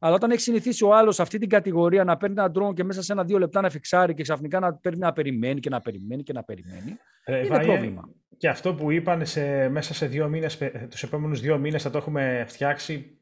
Αλλά 0.01 0.15
όταν 0.15 0.31
έχει 0.31 0.41
συνηθίσει 0.41 0.85
ο 0.85 0.95
άλλος 0.95 1.21
αυτή 1.21 1.39
την 1.39 1.49
κατηγορία 1.49 2.05
να 2.05 2.17
παίρνει 2.17 2.35
ένα 2.39 2.51
drone 2.55 2.75
και 2.75 2.85
μέσα 2.85 3.03
σε 3.03 3.13
ένα-δύο 3.13 3.39
λεπτά 3.39 3.61
να 3.61 3.71
φιξάρει 3.71 4.15
και 4.15 4.23
ξαφνικά 4.23 4.61
να 4.61 4.75
παίρνει 4.75 4.99
να 4.99 5.13
περιμένει 5.13 5.61
και 5.61 5.69
να 5.69 5.81
περιμένει 5.81 6.23
και 6.23 6.33
να 6.33 6.43
περιμένει. 6.43 6.97
Ε, 7.25 7.47
είναι 7.47 7.59
πρόβλημα. 7.59 8.09
Και 8.37 8.49
αυτό 8.49 8.75
που 8.75 8.91
είπαν 8.91 9.27
σε, 9.27 9.69
μέσα 9.69 9.95
σε 9.95 10.07
δύο 10.07 10.29
μήνες, 10.29 10.59
τους 10.91 11.03
επόμενους 11.03 11.41
δύο 11.41 11.59
μήνες 11.59 11.83
θα 11.83 11.91
το 11.91 11.99
έχουμε 11.99 12.45
φτιάξει. 12.49 13.18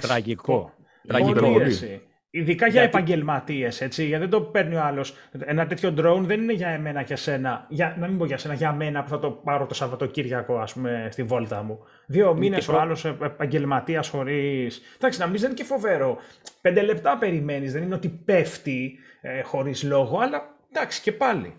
Τραγικό. 0.00 0.72
Τραγικό. 1.06 1.48
Ειδικά 2.32 2.66
για 2.66 2.82
επαγγελματίες, 2.82 3.80
έτσι. 3.80 4.04
Γιατί 4.04 4.20
δεν 4.20 4.30
το 4.30 4.42
παίρνει 4.42 4.74
ο 4.74 4.82
άλλος. 4.82 5.14
Ένα 5.38 5.66
τέτοιο 5.66 5.94
drone 5.98 6.22
δεν 6.22 6.40
είναι 6.40 6.52
για 6.52 6.68
εμένα 6.68 7.02
και 7.02 7.12
εσένα. 7.12 7.66
Για, 7.68 7.96
να 7.98 8.08
μην 8.08 8.18
πω 8.18 8.24
για 8.24 8.38
σένα, 8.38 8.54
για 8.54 8.72
μένα 8.72 9.02
που 9.02 9.08
θα 9.08 9.18
το 9.18 9.30
πάρω 9.30 9.66
το 9.66 9.74
Σαββατοκύριακο, 9.74 10.58
ας 10.58 10.72
πούμε, 10.72 11.08
στη 11.10 11.22
βόλτα 11.22 11.62
μου. 11.62 11.78
Δύο 12.06 12.34
μήνες 12.34 12.68
ο 12.68 12.80
άλλος 12.80 13.04
επαγγελματίας 13.04 14.08
χωρίς. 14.08 14.80
Εντάξει, 14.96 15.18
να 15.18 15.26
μην 15.26 15.36
δεν 15.40 15.44
είναι 15.44 15.58
και 15.58 15.64
φοβερό. 15.64 16.16
Πέντε 16.60 16.82
λεπτά 16.82 17.18
περιμένεις, 17.18 17.72
δεν 17.72 17.82
είναι 17.82 17.94
ότι 17.94 18.08
πέφτει 18.08 18.98
ε, 19.20 19.42
χωρίς 19.42 19.82
λόγο, 19.82 20.18
αλλά 20.18 20.56
εντάξει 20.70 21.02
και 21.02 21.12
πάλι. 21.12 21.54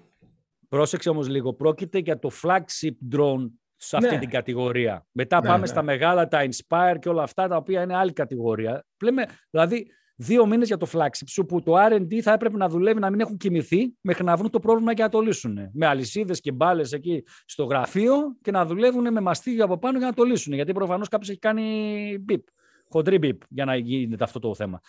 Πρόσεξε 0.70 1.10
όμως 1.10 1.28
λίγο. 1.28 1.54
Πρόκειται 1.54 2.00
για 2.00 2.20
το 2.20 2.30
flagship 2.44 3.16
drone 3.18 3.50
σε 3.84 3.98
αυτή 3.98 4.10
ναι. 4.10 4.20
την 4.20 4.30
κατηγορία. 4.30 5.06
Μετά 5.12 5.42
ναι, 5.42 5.48
πάμε 5.48 5.60
ναι. 5.60 5.66
στα 5.66 5.82
μεγάλα, 5.82 6.28
τα 6.28 6.46
Inspire 6.46 6.96
και 7.00 7.10
όλα 7.10 7.24
αυτά, 7.24 7.48
τα 7.48 7.56
οποία 7.56 7.82
είναι 7.82 7.96
άλλη 7.96 8.14
κατηγορία. 8.14 8.86
Πλέμε, 8.98 9.26
δηλαδή, 9.50 9.88
δύο 10.16 10.46
μήνες 10.46 10.68
για 10.68 10.78
το 10.78 10.88
flagship 10.92 11.28
σου 11.28 11.46
που 11.46 11.62
το 11.62 11.74
RD 11.92 12.20
θα 12.20 12.34
έπρεπε 12.34 12.58
να 12.58 12.70
δουλεύει 12.70 13.00
να 13.00 13.10
μην 13.10 13.20
έχουν 13.20 13.38
κοιμηθεί 13.38 13.94
μέχρι 14.02 14.24
να 14.24 14.36
βρουν 14.36 14.50
το 14.50 14.60
πρόβλημα 14.60 14.94
και 14.94 15.02
να 15.02 15.10
το 15.10 15.20
λύσουν. 15.20 15.58
Με 15.74 15.86
αλυσίδες 15.86 16.40
και 16.40 16.52
μπάλες 16.52 16.92
εκεί 16.92 17.24
στο 17.46 17.64
γραφείο 17.64 18.16
και 18.42 18.52
να 18.52 18.66
δουλεύουν 18.66 19.12
με 19.12 19.22
μαστίγιο 19.22 19.64
από 19.64 19.78
πάνω 19.78 19.98
για 19.98 20.08
να 20.08 20.14
το 20.14 20.24
λύσουν. 20.24 20.54
Γιατί 20.54 20.72
προφανώς 20.72 21.08
κάποιος 21.08 21.30
έχει 21.30 21.40
κάνει 21.40 22.18
μπιπ, 22.22 22.44
χοντρή 22.90 23.18
μπιπ 23.18 23.42
για 23.50 23.66
να 23.66 23.76
γίνεται 23.76 24.24
αυτό 24.24 24.40
το 24.40 24.56
θέμα. 24.56 24.80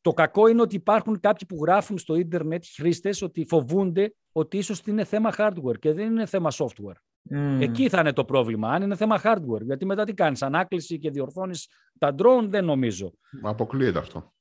Το 0.00 0.12
κακό 0.12 0.46
είναι 0.46 0.60
ότι 0.60 0.74
υπάρχουν 0.74 1.20
κάποιοι 1.20 1.46
που 1.48 1.64
γράφουν 1.64 1.98
στο 1.98 2.14
ίντερνετ 2.14 2.64
χρήστες 2.76 3.22
ότι 3.22 3.44
φοβούνται 3.48 4.14
ότι 4.32 4.56
ίσως 4.56 4.80
είναι 4.86 5.04
θέμα 5.04 5.34
hardware 5.38 5.78
και 5.78 5.92
δεν 5.92 6.06
είναι 6.06 6.26
θέμα 6.26 6.50
software. 6.50 7.11
Mm. 7.30 7.60
Εκεί 7.60 7.88
θα 7.88 8.00
είναι 8.00 8.12
το 8.12 8.24
πρόβλημα, 8.24 8.68
αν 8.68 8.82
είναι 8.82 8.96
θέμα 8.96 9.20
hardware. 9.22 9.62
Γιατί 9.62 9.86
μετά 9.86 10.04
τι 10.04 10.14
κάνεις, 10.14 10.42
ανάκληση 10.42 10.98
και 10.98 11.10
διορθώνεις 11.10 11.68
τα 11.98 12.14
drone, 12.18 12.46
δεν 12.48 12.64
νομίζω. 12.64 13.12
Αποκλείεται 13.42 13.98
αυτό. 13.98 14.32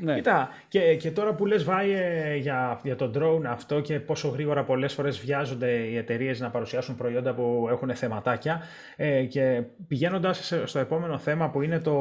Ναι. 0.00 0.14
Κοίτα, 0.14 0.48
και, 0.68 0.94
και 0.94 1.10
τώρα 1.10 1.34
που 1.34 1.46
λες 1.46 1.64
βάει 1.64 1.88
για, 2.38 2.80
για 2.82 2.96
τον 2.96 3.12
drone 3.16 3.44
αυτό 3.46 3.80
και 3.80 4.00
πόσο 4.00 4.28
γρήγορα 4.28 4.64
πολλές 4.64 4.92
φορές 4.92 5.18
βιάζονται 5.18 5.70
οι 5.70 5.96
εταιρείες 5.96 6.40
να 6.40 6.50
παρουσιάσουν 6.50 6.96
προϊόντα 6.96 7.34
που 7.34 7.66
έχουν 7.70 7.94
θεματάκια 7.94 8.62
ε, 8.96 9.22
και 9.22 9.62
πηγαίνοντας 9.88 10.52
στο 10.64 10.78
επόμενο 10.78 11.18
θέμα 11.18 11.50
που 11.50 11.62
είναι 11.62 11.78
το 11.78 11.94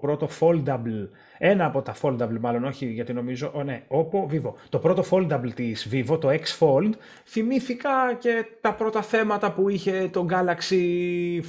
πρώτο 0.00 0.28
foldable, 0.40 1.08
ένα 1.38 1.64
από 1.64 1.82
τα 1.82 1.94
foldable 2.02 2.38
μάλλον, 2.40 2.64
όχι 2.64 2.86
γιατί 2.86 3.12
νομίζω, 3.12 3.50
ο, 3.54 3.62
ναι, 3.62 3.82
Oppo, 3.88 4.32
Vivo. 4.32 4.52
Το 4.68 4.78
πρώτο 4.78 5.04
foldable 5.10 5.50
της 5.54 5.88
Vivo, 5.92 6.20
το 6.20 6.28
X 6.28 6.58
Fold, 6.58 6.90
θυμήθηκα 7.24 7.90
και 8.18 8.44
τα 8.60 8.74
πρώτα 8.74 9.02
θέματα 9.02 9.52
που 9.52 9.68
είχε 9.68 10.08
το 10.12 10.26
Galaxy 10.30 10.82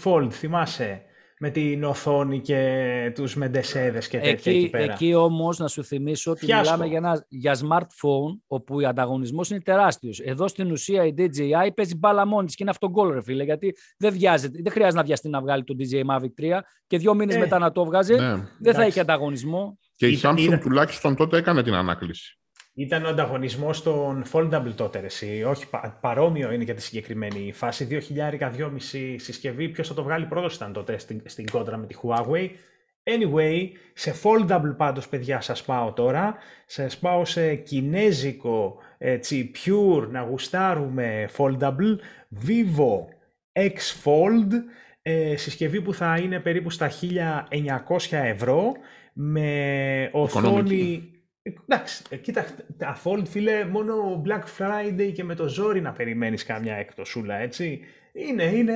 Fold, 0.04 0.28
θυμάσαι; 0.32 1.02
Με 1.40 1.50
την 1.50 1.84
οθόνη 1.84 2.40
και 2.40 3.12
τους 3.16 3.36
μεντεσέδες 3.36 4.08
και 4.08 4.18
τέτοια 4.18 4.32
εκεί, 4.32 4.50
εκεί 4.50 4.70
πέρα. 4.70 4.94
Εκεί 4.94 5.14
όμως 5.14 5.58
να 5.58 5.68
σου 5.68 5.84
θυμίσω 5.84 6.32
ότι 6.32 6.46
μιλάμε 6.46 6.86
για, 6.86 6.98
ένα, 6.98 7.26
για 7.30 7.56
smartphone 7.56 8.40
όπου 8.48 8.76
ο 8.76 8.88
ανταγωνισμός 8.88 9.50
είναι 9.50 9.62
τεράστιος. 9.62 10.20
Εδώ 10.20 10.48
στην 10.48 10.72
ουσία 10.72 11.06
η 11.06 11.14
DJI 11.18 11.70
παίζει 11.76 11.98
μπάλα 11.98 12.26
μόνη 12.26 12.48
και 12.48 12.56
είναι 12.60 12.70
αυτό 12.70 12.90
γκολ 12.90 13.14
ρε 13.14 13.22
φίλε 13.22 13.44
γιατί 13.44 13.74
δεν, 13.98 14.14
βιάζεται, 14.14 14.60
δεν 14.62 14.72
χρειάζεται 14.72 14.98
να 14.98 15.04
βιαστεί 15.04 15.30
να 15.30 15.42
βγάλει 15.42 15.64
το 15.64 15.76
DJI 15.80 16.16
Mavic 16.16 16.58
3 16.58 16.60
και 16.88 16.98
δύο 16.98 17.14
μήνες 17.14 17.36
ε, 17.36 17.40
μετά 17.40 17.60
να 17.60 17.72
το 17.72 17.86
βγάζει 17.86 18.16
ναι, 18.16 18.48
δεν 18.60 18.74
θα 18.74 18.84
έχει 18.84 19.00
ανταγωνισμό. 19.00 19.80
Και 19.96 20.08
η 20.08 20.20
Samsung 20.24 20.60
τουλάχιστον 20.62 21.16
τότε 21.16 21.38
έκανε 21.38 21.64
την 21.64 21.74
ανάκληση. 21.74 22.40
Ήταν 22.78 23.06
ο 23.06 23.08
ανταγωνισμός 23.08 23.84
των 23.84 24.24
foldable 24.32 24.74
τότε, 24.76 25.00
εσύ. 25.00 25.44
Όχι, 25.44 25.66
παρόμοιο 26.02 26.52
είναι 26.52 26.64
για 26.64 26.74
τη 26.74 26.82
συγκεκριμένη 26.82 27.52
φάση. 27.54 27.88
2.000 27.92 28.40
2.500 28.40 29.16
συσκευή. 29.18 29.70
Ποιος 29.70 29.88
θα 29.88 29.94
το 29.94 30.04
βγάλει 30.04 30.26
πρώτος 30.26 30.56
ήταν 30.56 30.74
τότε 30.74 30.98
στην, 30.98 31.22
στην 31.26 31.50
κόντρα 31.50 31.78
με 31.78 31.86
τη 31.86 31.96
Huawei. 32.02 32.50
Anyway, 33.04 33.68
σε 33.94 34.16
foldable 34.24 34.74
πάντως 34.78 35.10
παιδιά 35.10 35.42
σας 35.42 35.64
πάω 35.64 35.94
τώρα. 35.94 36.36
Σας 36.66 36.98
πάω 36.98 37.26
σε 37.26 37.56
κινέζικο, 37.56 38.78
έτσι, 38.98 39.52
pure, 39.56 40.08
να 40.10 40.22
γουστάρουμε 40.22 41.30
foldable. 41.38 41.96
Vivo 42.48 43.06
X 43.54 44.04
Fold, 44.04 44.52
ε, 45.02 45.36
συσκευή 45.36 45.82
που 45.82 45.94
θα 45.94 46.18
είναι 46.18 46.40
περίπου 46.40 46.70
στα 46.70 46.90
1.900 46.90 48.18
ευρώ 48.18 48.72
με 49.14 50.10
οθόνη 50.12 51.15
Εντάξει, 51.54 52.04
ε, 52.10 52.16
κοίτα, 52.16 52.46
τα 52.78 52.98
Fold, 53.04 53.24
φίλε, 53.28 53.66
μόνο 53.66 54.24
Black 54.26 54.44
Friday 54.58 55.12
και 55.14 55.24
με 55.24 55.36
το 55.36 55.48
ζόρι 55.48 55.82
να 55.82 55.92
περιμένεις 55.92 56.46
κάμια 56.46 56.76
έκτοσούλα, 56.76 57.36
έτσι. 57.36 57.80
Είναι, 58.14 58.44
είναι, 58.44 58.74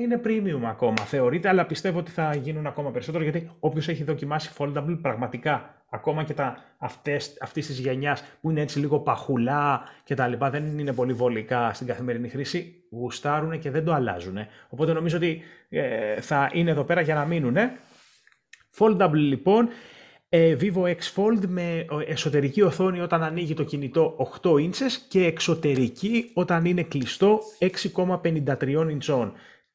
είναι 0.00 0.20
premium 0.24 0.64
ακόμα, 0.64 1.02
θεωρείται, 1.02 1.48
αλλά 1.48 1.66
πιστεύω 1.66 1.98
ότι 1.98 2.10
θα 2.10 2.34
γίνουν 2.34 2.66
ακόμα 2.66 2.90
περισσότερο, 2.90 3.22
γιατί 3.22 3.50
όποιος 3.60 3.88
έχει 3.88 4.04
δοκιμάσει 4.04 4.50
Foldable, 4.58 4.98
πραγματικά, 5.02 5.84
ακόμα 5.90 6.24
και 6.24 6.34
τα 6.34 6.56
αυτές, 6.78 7.36
αυτής 7.40 7.66
της 7.66 7.78
γενιάς, 7.78 8.24
που 8.40 8.50
είναι 8.50 8.60
έτσι 8.60 8.78
λίγο 8.78 8.98
παχουλά 8.98 9.82
και 10.04 10.14
τα 10.14 10.28
λοιπά, 10.28 10.50
δεν 10.50 10.78
είναι 10.78 10.92
πολύ 10.92 11.12
βολικά 11.12 11.72
στην 11.72 11.86
καθημερινή 11.86 12.28
χρήση, 12.28 12.84
γουστάρουν 12.90 13.58
και 13.58 13.70
δεν 13.70 13.84
το 13.84 13.92
αλλάζουν. 13.92 14.36
Οπότε 14.68 14.92
νομίζω 14.92 15.16
ότι 15.16 15.42
ε, 15.68 16.20
θα 16.20 16.50
είναι 16.52 16.70
εδώ 16.70 16.84
πέρα 16.84 17.00
για 17.00 17.14
να 17.14 17.24
μείνουν. 17.24 17.56
Foldable 18.78 19.10
λοιπόν, 19.12 19.68
ε, 19.68 19.72
Vivo 20.32 20.84
X 20.84 20.98
Fold 21.14 21.46
με 21.48 21.86
εσωτερική 22.06 22.62
οθόνη 22.62 23.00
όταν 23.00 23.22
ανοίγει 23.22 23.54
το 23.54 23.64
κινητό 23.64 24.30
8 24.42 24.50
inches 24.50 24.92
και 25.08 25.24
εξωτερική 25.24 26.30
όταν 26.34 26.64
είναι 26.64 26.82
κλειστό 26.82 27.40
6,53 27.58 28.86
ιντσών. 28.90 29.32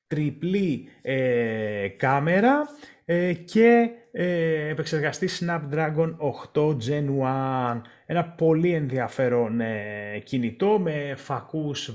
Τριπλή 0.08 0.88
ε, 1.02 1.88
κάμερα 1.88 2.68
ε, 3.06 3.34
και 3.34 3.90
ε, 4.12 4.68
επεξεργαστή 4.70 5.30
Snapdragon 5.40 6.16
8 6.54 6.70
Gen 6.70 7.06
1. 7.24 7.82
Ένα 8.06 8.24
πολύ 8.24 8.74
ενδιαφέρον 8.74 9.60
ε, 9.60 10.22
κινητό 10.24 10.80
με 10.80 11.14
φακούς 11.18 11.92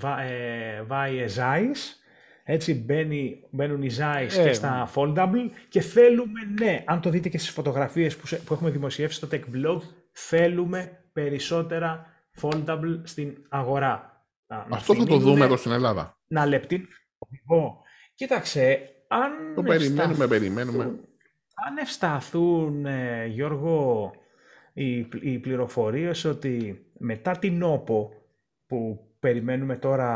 Vaie 0.88 1.26
Zeiss 1.36 2.01
έτσι 2.52 2.74
μπαίνει, 2.74 3.44
μπαίνουν 3.50 3.82
οι 3.82 3.90
Zeiss 3.98 4.32
και 4.32 4.48
ε, 4.48 4.52
στα 4.52 4.90
foldable 4.94 5.50
και 5.68 5.80
θέλουμε, 5.80 6.40
ναι, 6.60 6.82
αν 6.86 7.00
το 7.00 7.10
δείτε 7.10 7.28
και 7.28 7.38
στις 7.38 7.50
φωτογραφίες 7.50 8.16
που, 8.16 8.38
που 8.44 8.54
έχουμε 8.54 8.70
δημοσιεύσει 8.70 9.16
στο 9.16 9.28
Tech 9.30 9.40
Blog, 9.40 9.80
θέλουμε 10.12 11.04
περισσότερα 11.12 12.06
foldable 12.40 13.00
στην 13.02 13.36
αγορά. 13.48 14.24
Αυτό 14.68 14.94
θα 14.94 15.04
το 15.04 15.18
δούμε 15.18 15.44
εδώ 15.44 15.56
στην 15.56 15.72
Ελλάδα. 15.72 16.18
Να 16.26 16.46
λεπτεί. 16.46 16.88
Κοίταξε, 18.14 18.90
αν 19.08 19.54
Το 19.54 19.62
περιμένουμε, 19.62 20.26
περιμένουμε. 20.26 20.84
Αν 21.66 21.76
ευσταθούν, 21.80 22.86
ε, 22.86 23.26
Γιώργο, 23.26 24.10
οι, 24.72 25.08
οι 25.20 25.38
πληροφορίες 25.38 26.24
ότι 26.24 26.86
μετά 26.98 27.38
την 27.38 27.62
όπο 27.62 28.10
που 28.66 29.11
περιμένουμε 29.22 29.76
τώρα 29.76 30.08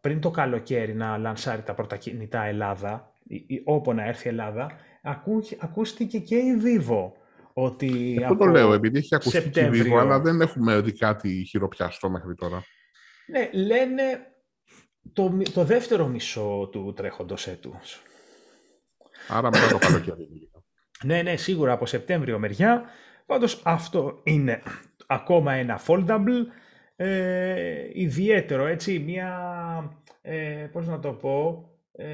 πριν 0.00 0.20
το 0.20 0.30
καλοκαίρι 0.30 0.94
να 0.94 1.18
λανσάρει 1.18 1.62
τα 1.62 1.74
πρώτα 1.74 1.96
κινητά 1.96 2.42
Ελλάδα, 2.42 3.12
όπου 3.64 3.92
να 3.92 4.04
έρθει 4.04 4.26
η 4.26 4.30
Ελλάδα, 4.30 4.70
ακού, 5.02 5.42
ακούστηκε 5.58 6.18
και 6.18 6.36
η 6.36 6.60
Vivo. 6.64 7.10
Ότι 7.52 8.18
Αυτό 8.22 8.36
το 8.36 8.44
λέω, 8.44 8.72
επειδή 8.72 8.98
έχει 8.98 9.14
ακουστεί 9.14 9.50
και 9.50 9.60
η 9.60 9.70
Vivo, 9.72 9.96
αλλά 9.98 10.20
δεν 10.20 10.40
έχουμε 10.40 10.80
δει 10.80 10.92
κάτι 10.92 11.44
χειροπιαστό 11.48 12.10
μέχρι 12.10 12.34
τώρα. 12.34 12.62
Ναι, 13.26 13.50
λένε 13.52 14.02
το, 15.12 15.42
το 15.52 15.64
δεύτερο 15.64 16.06
μισό 16.06 16.68
του 16.72 16.92
τρέχοντος 16.96 17.46
έτους. 17.46 18.02
Άρα 19.28 19.50
μετά 19.50 19.68
το 19.68 19.78
καλοκαίρι. 19.78 20.50
ναι, 21.04 21.22
ναι, 21.22 21.36
σίγουρα 21.36 21.72
από 21.72 21.86
Σεπτέμβριο 21.86 22.38
μεριά. 22.38 22.84
Πάντως 23.26 23.62
αυτό 23.64 24.20
είναι 24.24 24.62
ακόμα 25.06 25.52
ένα 25.52 25.80
foldable 25.86 26.44
ε, 26.96 27.88
ιδιαίτερο, 27.92 28.66
έτσι, 28.66 28.98
μια, 28.98 29.38
ε, 30.22 30.68
πώς 30.72 30.86
να 30.86 30.98
το 30.98 31.12
πω, 31.12 31.68
ε, 31.92 32.06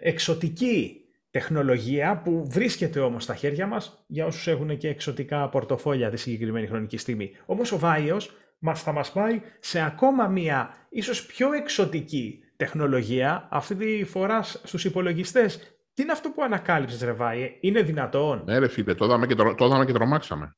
εξωτική 0.00 1.00
τεχνολογία 1.30 2.20
που 2.24 2.46
βρίσκεται 2.50 3.00
όμως 3.00 3.22
στα 3.22 3.34
χέρια 3.34 3.66
μας 3.66 4.04
για 4.06 4.26
όσους 4.26 4.46
έχουν 4.46 4.76
και 4.76 4.88
εξωτικά 4.88 5.48
πορτοφόλια 5.48 6.10
τη 6.10 6.16
συγκεκριμένη 6.16 6.66
χρονική 6.66 6.96
στιγμή. 6.96 7.30
Όμως 7.46 7.72
ο 7.72 7.78
Βάιος 7.78 8.36
μας 8.58 8.82
θα 8.82 8.92
μας 8.92 9.12
πάει 9.12 9.40
σε 9.60 9.80
ακόμα 9.80 10.26
μια 10.28 10.74
ίσως 10.88 11.26
πιο 11.26 11.52
εξωτική 11.52 12.38
τεχνολογία, 12.56 13.48
αυτή 13.50 13.74
τη 13.74 14.04
φορά 14.04 14.42
στους 14.42 14.84
υπολογιστές. 14.84 15.58
Τι 15.94 16.02
είναι 16.02 16.12
αυτό 16.12 16.30
που 16.30 16.42
ανακάλυψες, 16.42 17.02
Ρεβάη, 17.02 17.56
είναι 17.60 17.82
δυνατόν; 17.82 18.42
Ναι 18.44 18.58
ρε 18.58 18.68
φίλε, 18.68 18.94
το 18.94 19.04
είδαμε 19.04 19.26
και, 19.26 19.34
το, 19.34 19.84
και 19.86 19.92
τρομάξαμε. 19.92 20.56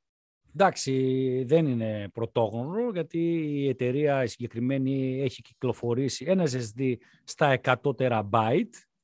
Εντάξει, 0.54 1.44
δεν 1.46 1.66
είναι 1.66 2.08
πρωτόγνωρο, 2.12 2.90
γιατί 2.92 3.18
η 3.54 3.68
εταιρεία 3.68 4.22
η 4.22 4.26
συγκεκριμένη 4.26 5.22
έχει 5.22 5.42
κυκλοφορήσει 5.42 6.24
ένα 6.28 6.46
SSD 6.46 6.94
στα 7.24 7.60
100 7.64 7.74
TB. 7.98 8.62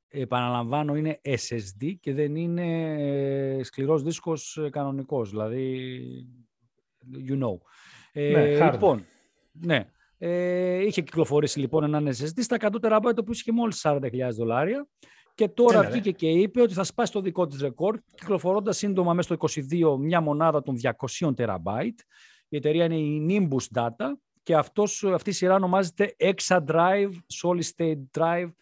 Επαναλαμβάνω, 0.09 0.97
είναι 0.97 1.21
SSD 1.25 1.95
και 2.01 2.15
δεν 2.15 2.37
είναι 2.37 2.95
ε, 3.59 3.63
σκληρός 3.63 4.03
δίσκος 4.03 4.57
ε, 4.57 4.71
κανονικός, 4.71 5.31
δηλαδή, 5.31 5.89
you 7.29 7.43
know. 7.43 7.59
Ε, 8.13 8.31
ναι, 8.31 8.71
λοιπόν, 8.71 9.05
ναι. 9.53 9.91
Ε, 10.19 10.85
είχε 10.85 11.03
κυκλοφορήσει 11.03 11.59
λοιπόν 11.59 11.95
ένα 11.95 12.13
SSD 12.13 12.39
στα 12.39 12.57
100 12.61 12.67
TB, 12.67 13.01
το 13.03 13.21
οποίο 13.21 13.33
είχε 13.33 13.53
μόλις 13.53 13.81
40.000 13.85 14.01
δολάρια. 14.31 14.89
Και 15.39 15.49
τώρα 15.49 15.79
Έλα, 15.79 15.91
βγήκε 15.91 16.11
και 16.11 16.31
είπε 16.31 16.61
ότι 16.61 16.75
θα 16.75 16.85
σπάσει 16.85 17.13
το 17.13 17.21
δικό 17.21 17.47
της 17.47 17.61
ρεκόρ, 17.61 17.99
κυκλοφορώντας 18.15 18.77
σύντομα 18.77 19.13
μέσα 19.13 19.35
στο 19.35 19.63
22 19.97 19.99
μια 19.99 20.21
μονάδα 20.21 20.63
των 20.63 20.77
200 21.21 21.37
τεραμπάιτ. 21.37 21.99
Η 22.49 22.57
εταιρεία 22.57 22.85
είναι 22.85 22.97
η 22.97 23.27
Nimbus 23.29 23.81
Data 23.81 24.13
και 24.43 24.55
αυτός, 24.55 25.05
αυτή 25.05 25.31
η 25.31 25.33
σειρά 25.33 25.55
ονομάζεται 25.55 26.17
Exa 26.19 26.65
Drive, 26.67 27.11
Solid 27.43 27.63
State 27.77 28.19
Drive. 28.19 28.53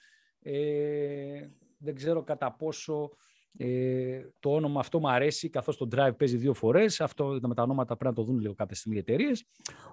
Ε, 0.42 1.48
δεν 1.78 1.94
ξέρω 1.94 2.22
κατά 2.22 2.52
πόσο 2.52 3.10
ε, 3.56 4.20
το 4.40 4.50
όνομα 4.50 4.80
αυτό 4.80 4.98
μου 4.98 5.10
αρέσει, 5.10 5.48
καθώς 5.48 5.76
το 5.76 5.88
Drive 5.96 6.16
παίζει 6.16 6.36
δύο 6.36 6.54
φορές. 6.54 7.00
Αυτό 7.00 7.38
με 7.42 7.54
τα 7.54 7.62
ονόματα 7.62 7.96
πρέπει 7.96 8.16
να 8.16 8.24
το 8.24 8.30
δουν 8.30 8.40
λίγο 8.40 8.54
κάποια 8.54 8.76
στιγμή 8.76 8.96
οι 8.96 9.00
εταιρείες. 9.00 9.44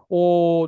Ο... 0.08 0.62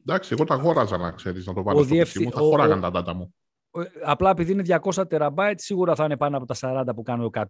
Εντάξει, 0.00 0.32
εγώ 0.32 0.44
τα 0.44 0.54
αγόραζα 0.54 0.96
να 0.96 1.10
ξέρεις 1.10 1.46
να 1.46 1.54
το 1.54 1.62
βάλω 1.62 1.78
στο 1.78 1.94
διευθυ... 1.94 2.24
μου. 2.24 2.30
Θα 2.30 2.40
χωράγαν 2.40 2.80
τα 2.80 2.90
data 2.94 3.12
μου. 3.14 3.34
Ε, 3.78 3.82
απλά 4.02 4.30
επειδή 4.30 4.52
είναι 4.52 4.80
200 4.94 5.08
τεραμπάιτ, 5.08 5.60
σίγουρα 5.60 5.94
θα 5.94 6.04
είναι 6.04 6.16
πάνω 6.16 6.36
από 6.36 6.46
τα 6.46 6.54
40 6.60 6.94
που 6.94 7.02
κάνω 7.02 7.30
100 7.32 7.44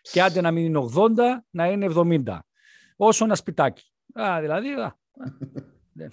και 0.00 0.22
άντε 0.22 0.40
να 0.40 0.50
μην 0.50 0.64
είναι 0.64 0.88
80, 0.96 1.08
να 1.50 1.66
είναι 1.66 1.86
70. 1.96 2.38
Όσο 2.96 3.24
ένα 3.24 3.34
σπιτάκι. 3.34 3.92
Α, 4.12 4.40
δηλαδή, 4.40 4.68
α, 4.68 4.96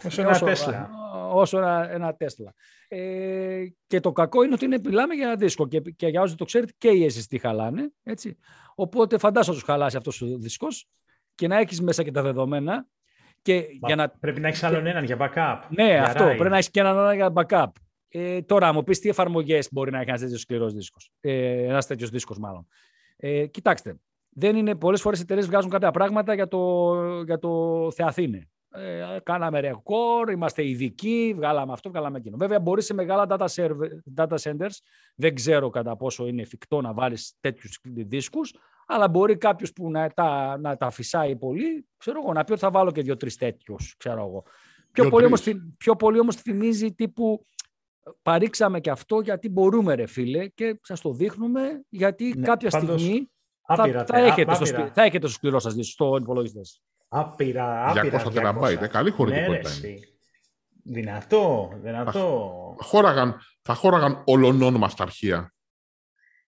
όσο 0.06 0.22
ένα 0.22 0.39
Τέσλα. 0.39 0.89
Όσο 1.32 1.58
ένα, 1.58 1.91
ένα 1.91 2.16
Τέσλα. 2.16 2.54
Ε, 2.88 3.66
και 3.88 4.00
το 4.00 4.12
κακό 4.12 4.44
είναι 4.44 4.54
ότι 4.54 4.66
είναι, 4.66 4.80
μιλάμε 4.84 5.14
για 5.14 5.26
ένα 5.26 5.36
δίσκο 5.36 5.68
και, 5.68 5.80
και 5.80 6.08
για 6.08 6.22
όσοι 6.22 6.36
το 6.36 6.46
ξέρετε 6.46 6.74
και 6.78 6.89
οι 6.89 7.12
SSD 7.16 7.38
χαλάνε. 7.41 7.91
Έτσι. 8.04 8.38
Οπότε 8.76 9.18
φαντάσου 9.18 9.52
τους 9.52 9.64
χαλάσει 9.64 9.98
αυτός 9.98 10.22
ο 10.22 10.26
δίσκος 10.38 10.88
και 11.36 11.48
να 11.48 11.58
έχεις 11.58 11.82
μέσα 11.82 12.04
και 12.04 12.12
τα 12.12 12.22
δεδομένα. 12.22 12.88
Και 13.41 13.66
για 13.86 13.96
να... 13.96 14.10
Πρέπει 14.10 14.39
να 14.39 14.48
έχεις 14.48 14.64
άλλον 14.64 14.86
έναν 14.86 15.04
για 15.04 15.18
backup. 15.20 15.60
Ναι, 15.70 15.86
για 15.86 16.04
αυτό. 16.04 16.24
Πρέπει 16.24 16.50
να 16.50 16.56
έχεις 16.56 16.70
και 16.70 16.80
έναν 16.80 17.16
για 17.16 17.34
backup. 17.34 17.68
Ε, 18.16 18.41
τώρα, 18.41 18.74
μου 18.74 18.84
πεις 18.84 18.99
τι 18.99 19.09
εφαρμογές 19.09 19.68
μπορεί 19.72 19.91
να 19.91 19.99
έχει 19.99 20.09
ένας 20.09 20.22
τέτοιος 20.22 20.41
σκληρός 20.41 20.74
δίσκος. 20.74 21.11
Ε, 21.22 21.64
ένας 21.64 21.88
τέτοιος 21.88 22.09
δίσκος, 22.09 22.39
μάλλον. 22.39 22.68
Ε, 23.18 23.45
κοιτάξτε, 23.45 23.95
δεν 24.30 24.55
είναι, 24.55 24.76
πολλές 24.76 25.01
φορές 25.01 25.20
οι 25.20 25.22
εταιρείες 25.22 25.47
βγάζουν 25.47 25.70
κάποια 25.70 25.91
πράγματα 25.91 26.34
για 26.34 26.47
το, 26.47 26.93
για 27.24 27.39
το 27.39 27.91
Θεαθήνε. 27.91 28.47
Ε, 28.70 29.20
κάναμε 29.24 29.59
ρεκόρ, 29.59 30.32
είμαστε 30.32 30.68
ειδικοί, 30.68 31.34
βγάλαμε 31.36 31.72
αυτό, 31.72 31.89
βγάλαμε 31.89 32.18
εκείνο. 32.18 32.38
Βέβαια, 32.38 32.59
μπορείς 32.59 32.86
σε 32.86 32.93
μεγάλα 32.93 33.26
data, 33.30 33.45
server, 33.55 33.89
data 34.16 34.38
centers, 34.38 34.78
δεν 35.16 35.36
ξέρω 35.36 35.70
κατά 35.70 35.95
πόσο 35.95 36.28
είναι 36.28 36.41
εφικτό 36.41 36.82
να 36.82 36.93
βάλεις 36.93 37.38
τέτοιους 37.39 37.80
δίσκους, 37.84 38.53
αλλά 38.88 39.07
μπορεί 39.07 39.38
κάποιος 39.38 39.74
που 39.74 39.91
να 39.91 40.09
τα, 40.09 40.57
να 40.57 40.78
τα 40.78 40.89
φυσάει 40.89 41.36
πολύ, 41.36 41.86
ξέρω 41.97 42.20
εγώ, 42.24 42.34
να 42.34 42.43
πει 42.43 42.51
ότι 42.51 42.61
θα 42.61 42.72
βάλω 42.72 42.91
και 42.91 43.01
δύο-τρεις 43.01 43.36
τέτοιους, 43.36 43.95
ξέρω 43.97 44.20
εγώ. 44.26 44.43
Πιο 44.91 45.09
πολύ, 45.09 45.26
όμως, 45.26 45.43
πιο 45.78 45.95
πολύ 45.95 46.20
όμως 46.20 46.36
θυμίζει 46.36 46.93
τύπου 46.93 47.45
παρήξαμε 48.22 48.80
και 48.80 48.89
αυτό 48.89 49.20
γιατί 49.20 49.49
μπορούμε 49.49 49.95
ρε 49.95 50.06
φίλε 50.06 50.47
και 50.47 50.80
σας 50.82 51.01
το 51.01 51.14
δείχνουμε 51.14 51.86
γιατί 51.89 52.34
ναι, 52.38 52.45
κάποια 52.45 52.70
στιγμή 52.70 53.32
θα, 53.66 54.06
θα, 54.08 54.18
έχετε 54.18 54.54
στο, 54.54 54.66
θα 54.93 55.04
έχετε 55.04 55.28
στο 55.28 55.36
σκληρό 55.36 55.60
σας 55.60 55.88
στο 55.88 56.18
υπολογιστή. 56.22 56.62
Άπειρα, 57.08 57.89
άπειρα. 57.89 58.26
200 58.26 58.34
τεραμπάιτ, 58.34 58.82
ε, 58.82 58.88
καλή 58.88 59.12
χωρητικότητα 59.12 59.70
ναι, 59.70 59.93
Δυνατό, 60.86 61.72
δυνατό. 61.82 62.76
Θα 62.78 62.86
χώραγαν, 62.86 63.39
θα 63.62 63.74
χώραγαν 63.74 64.22
ολονών 64.26 64.74
μας 64.74 64.95
τα 64.95 65.04
αρχεία. 65.04 65.54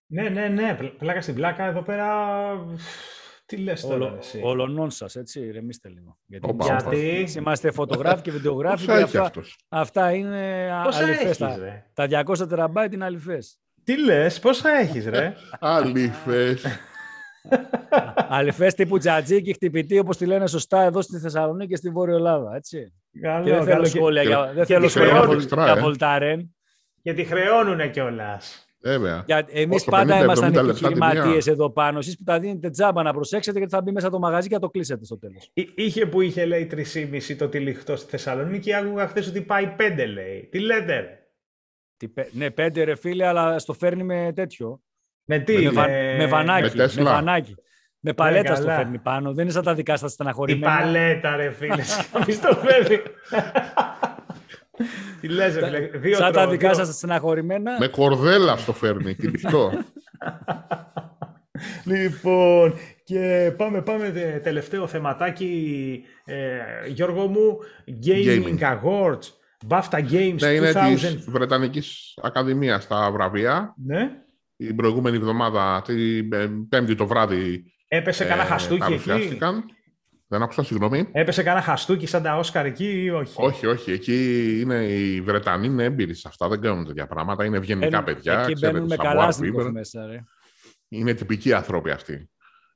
Ναι, 0.06 0.30
ναι, 0.30 0.47
ναι. 0.47 0.78
Πλάκα 0.97 1.22
στην 1.22 1.36
πλάκα 1.36 1.64
εδώ 1.66 1.82
πέρα 1.82 2.08
τι 3.46 3.58
λες 3.58 3.82
τώρα 3.82 3.96
Όλο, 3.96 4.16
εσύ; 4.20 4.41
Όλων 4.43 4.89
σας, 4.91 5.16
έτσι, 5.16 5.52
ρεμίστε 5.52 5.89
λίγο. 5.89 6.18
Γιατί, 6.26 6.50
Οπα, 6.50 6.66
γιατί... 6.66 7.28
είμαστε 7.38 7.72
φωτογράφοι 7.72 8.22
και 8.22 8.32
βιντεογράφοι. 8.32 8.91
αυτά, 8.91 9.32
αυτά 9.70 10.12
είναι 10.12 10.72
αληθές. 10.93 11.38
Τα, 11.38 12.08
τα 12.08 12.24
200 12.26 12.50
τεραμπάιτ 12.50 12.93
είναι 12.93 13.06
αληθές. 13.06 13.60
Τι 13.84 14.04
λες, 14.04 14.39
πόσα 14.39 14.70
έχεις 14.70 15.06
ρε; 15.06 15.34
αληθές. 15.60 16.66
Αληθές 18.30 18.74
τύπου 18.74 18.98
τζατζίκι, 18.98 19.54
χτυπητή, 19.54 20.00
όπως 20.00 20.18
τη 20.18 20.26
λένε 20.26 20.48
σωστά 20.48 20.82
εδώ 20.82 21.02
στη 21.02 21.18
Θεσσαλονίκη 21.18 21.70
και 21.70 21.76
στη 21.76 21.89
Βόρεια 21.89 22.16
Ελλάδα, 22.16 22.56
έτσι. 22.56 22.93
Καλό, 23.22 23.43
και 23.43 23.52
δεν 23.52 23.64
θέλω 23.64 23.86
σχόλια 23.86 24.24
για, 24.24 24.52
δεν 24.54 24.66
θέλω 24.66 24.88
σχόλια 24.88 25.24
για 25.64 25.76
Βολτάρεν. 25.76 26.56
Γιατί 27.02 27.24
χρεώνουνε 27.24 27.88
κιόλας. 27.88 28.64
Βέβαια. 28.86 29.24
Για, 29.26 29.46
εμείς 29.50 29.84
πάντα 29.84 30.24
ήμασταν 30.24 30.54
επιχειρηματίες 30.56 31.48
εδώ 31.48 31.70
πάνω. 31.70 31.98
Εσείς 31.98 32.18
που 32.18 32.24
τα 32.24 32.40
δίνετε 32.40 32.70
τζάμπα 32.70 33.04
να 33.04 33.14
προσέξετε 33.14 33.58
γιατί 33.58 33.74
θα 33.74 33.82
μπει 33.82 33.92
μέσα 33.92 34.10
το 34.10 34.20
μαγαζί 34.20 34.48
και 34.48 34.54
θα 34.54 34.60
το 34.60 34.70
κλείσετε 34.70 35.06
στο 35.06 35.18
τέλος. 35.18 35.52
Είχε 35.76 36.06
που 36.06 36.22
είχε 36.22 36.46
λέει 36.46 36.70
3,5 36.72 37.36
το 37.38 37.48
τυλιχτό 37.48 37.96
στη 37.96 38.10
Θεσσαλονίκη. 38.10 38.74
Άκουγα 38.74 39.08
χθες 39.08 39.28
ότι 39.28 39.42
πάει 39.42 39.76
5 39.80 40.08
λέει. 40.14 40.48
Τι 40.52 40.60
λέτε, 40.60 41.00
ρε; 41.00 41.28
Τι, 41.98 42.08
ναι, 42.32 42.48
5 42.58 42.84
ρε 42.84 42.96
φίλε, 42.96 43.26
αλλά 43.26 43.60
στο 43.60 43.74
φέρνει 43.74 44.04
με 44.04 44.32
τέτοιο. 44.36 44.82
Με 45.26 45.40
τι, 45.40 45.58
με, 45.58 45.72
με, 45.72 46.16
με 46.18 46.28
βανάκι. 46.28 46.78
Με, 46.78 46.90
με 46.96 47.04
βανάκι. 47.04 47.56
Με 48.00 48.14
παλέτα 48.14 48.50
ναι, 48.50 48.56
στο 48.56 48.66
φέρνει 48.66 49.00
πάνω. 49.00 49.34
Δεν 49.34 49.44
είναι 49.44 49.54
σαν 49.54 49.64
τα 49.64 49.74
δικά 49.74 49.96
στα 49.96 50.08
στεναχωρημένα. 50.08 50.74
Η 50.74 50.82
παλέτα, 50.82 51.36
ρε 51.36 51.52
φίλε. 51.52 51.84
το 52.50 52.56
φέρνει; 52.56 53.02
Τι 55.21 55.28
λες, 55.28 55.55
δύο 55.95 56.15
Σαν 56.15 56.32
τα 56.32 56.47
δικά 56.47 56.73
σας 56.73 56.95
στεναχωρημένα. 56.95 57.78
Με 57.80 57.88
κορδέλα 57.88 58.57
στο 58.57 58.73
φέρνει, 58.73 59.15
κυλιχτό. 59.15 59.71
λοιπόν, 61.91 62.73
και 63.03 63.53
πάμε, 63.57 63.82
πάμε 63.82 64.39
τελευταίο 64.43 64.88
θεματάκι, 64.88 66.03
ε, 66.26 66.59
Γιώργο 66.88 67.28
μου, 67.28 67.57
Gaming, 68.05 68.59
Awards, 68.59 69.28
BAFTA 69.67 70.11
Games 70.11 70.38
ναι, 70.39 70.47
είναι 70.47 70.71
της 70.71 71.26
Βρετανικής 71.28 72.13
Ακαδημίας 72.21 72.88
τα 72.88 73.11
βραβεία. 73.11 73.76
Ναι. 73.86 74.09
Την 74.57 74.76
προηγούμενη 74.76 75.17
εβδομάδα, 75.17 75.82
την 75.86 76.30
πέμπτη 76.69 76.95
το 76.95 77.07
βράδυ, 77.07 77.63
Έπεσε 77.88 78.23
ε, 78.23 78.28
κανένα 78.28 78.47
χαστούκι 78.47 78.93
εκεί; 78.93 79.38
Δεν 80.28 80.41
άκουσα, 80.41 80.63
συγγνώμη. 80.63 81.09
Έπεσε 81.11 81.43
κανένα 81.43 81.65
χαστούκι 81.65 82.05
σαν 82.05 82.23
τα 82.23 82.38
Όσκαρ 82.38 82.65
εκεί 82.65 83.03
ή 83.03 83.09
όχι; 83.09 83.34
Όχι, 83.38 83.65
όχι. 83.65 83.91
Εκεί 83.91 84.59
είναι 84.61 84.76
οι 84.76 85.21
Βρετανοί 85.21 85.65
είναι 85.65 85.84
έμπειροι 85.84 86.13
σε 86.13 86.28
αυτά. 86.28 86.47
Δεν 86.47 86.61
κάνουν 86.61 86.86
τέτοια 86.86 87.07
πράγματα. 87.07 87.45
Είναι 87.45 87.57
ευγενικά 87.57 88.03
παιδιά. 88.03 88.41
Εκεί 88.41 88.59
μπαίνουν 88.59 88.86
με 88.86 88.95
καλά 88.95 89.34
μέσα, 89.71 90.05
ρε. 90.05 90.23
Είναι 90.88 91.13
τυπικοί 91.13 91.53
άνθρωποι 91.53 91.91
αυτοί. 91.91 92.30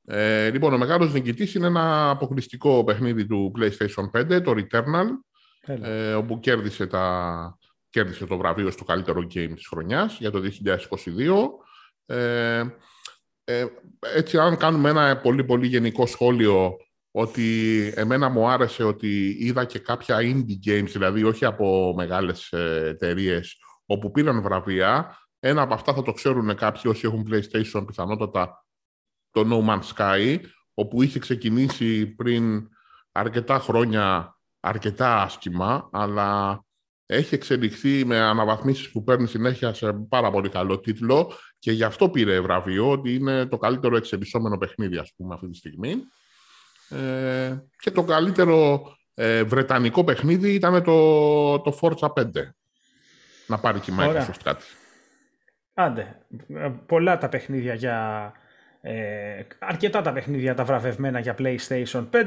Ε, 0.06 0.50
λοιπόν, 0.50 0.74
ο 0.74 0.78
μεγάλος 0.78 1.14
νικητής 1.14 1.56
είναι 1.56 1.68
ένα 1.68 2.10
αποκλειστικό 2.10 2.84
παιχνίδι 2.84 3.26
του 3.26 3.52
PlayStation 3.60 4.20
5, 4.20 4.42
το 4.44 4.56
Returnal, 4.58 5.08
ε, 5.82 6.14
όπου 6.14 6.40
κέρδισε, 6.40 6.88
τα, 6.88 7.58
κέρδισε 7.90 8.26
το 8.26 8.38
βραβείο 8.38 8.72
στο 8.72 8.84
καλύτερο 8.84 9.20
game 9.20 9.52
της 9.56 9.68
χρονιάς 9.68 10.18
για 10.20 10.32
το 10.32 10.40
2022. 10.40 11.50
Ε, 12.06 12.64
ε, 13.44 13.66
έτσι, 14.16 14.38
αν 14.38 14.58
κάνουμε 14.58 14.90
ένα 14.90 15.18
πολύ 15.18 15.44
πολύ 15.44 15.68
γενικό 15.68 16.06
σχόλιο 16.06 16.78
ότι 17.12 17.88
εμένα 17.96 18.30
μου 18.30 18.48
άρεσε 18.48 18.84
ότι 18.84 19.36
είδα 19.40 19.66
και 19.66 19.80
κάποια 19.80 20.18
indie 20.22 20.70
games, 20.70 20.88
δηλαδή 20.88 21.24
όχι 21.24 21.46
από 21.46 21.94
μεγάλες 21.98 22.52
ε, 22.52 22.88
εταιρείες 22.88 23.58
όπου 23.86 24.12
πήραν 24.12 24.42
βραβεία. 24.42 25.18
Ένα 25.40 25.62
από 25.62 25.74
αυτά 25.74 25.94
θα 25.94 26.02
το 26.02 26.12
ξέρουν 26.12 26.56
κάποιοι 26.56 26.82
όσοι 26.86 27.08
έχουν 27.08 27.28
PlayStation 27.32 27.84
πιθανότατα 27.88 28.66
το 29.32 29.46
No 29.52 29.70
Man's 29.70 29.96
Sky, 29.96 30.40
όπου 30.74 31.02
είχε 31.02 31.20
ξεκινήσει 31.20 32.08
πριν 32.08 32.70
αρκετά 33.12 33.60
χρόνια 33.60 34.38
αρκετά 34.60 35.22
άσχημα, 35.22 35.90
αλλά 35.92 36.64
έχει 37.06 37.36
εξελιχθεί 37.36 38.06
με 38.06 38.20
αναβαθμίσεις 38.20 38.92
που 38.92 39.04
παίρνει 39.04 39.28
συνέχεια 39.28 39.74
σε 39.74 39.94
πάρα 39.94 40.32
πολύ 40.32 40.50
καλό 40.50 40.80
τίτλο 40.80 41.34
και 41.60 41.72
γι' 41.72 41.84
αυτό 41.84 42.10
πήρε 42.10 42.40
βραβείο, 42.40 42.90
ότι 42.92 43.14
είναι 43.14 43.46
το 43.46 43.58
καλύτερο 43.58 43.96
εξελισσόμενο 43.96 44.58
παιχνίδι, 44.58 44.98
ας 44.98 45.14
πούμε, 45.16 45.34
αυτή 45.34 45.50
τη 45.50 45.58
στιγμή. 45.58 45.96
Ε, 46.90 47.58
και 47.78 47.92
το 47.92 48.04
καλύτερο 48.04 48.82
ε, 49.14 49.44
βρετανικό 49.44 50.04
παιχνίδι 50.04 50.54
ήταν 50.54 50.84
το, 50.84 51.60
το 51.60 51.80
Forza 51.82 52.08
5. 52.08 52.26
Να 53.48 53.58
πάρει 53.58 53.80
και 53.80 53.92
η 53.92 53.96
Microsoft 54.00 54.40
κάτι. 54.44 54.64
Άντε. 55.74 56.18
Πολλά 56.86 57.18
τα 57.18 57.30
παιχνίδια 57.30 57.74
για... 57.74 58.32
Ε, 58.82 59.42
αρκετά 59.60 60.02
τα 60.02 60.12
παιχνίδια 60.14 60.54
τα 60.54 60.64
βραβευμένα 60.64 61.20
για 61.20 61.36
PlayStation 61.40 62.08
5. 62.12 62.24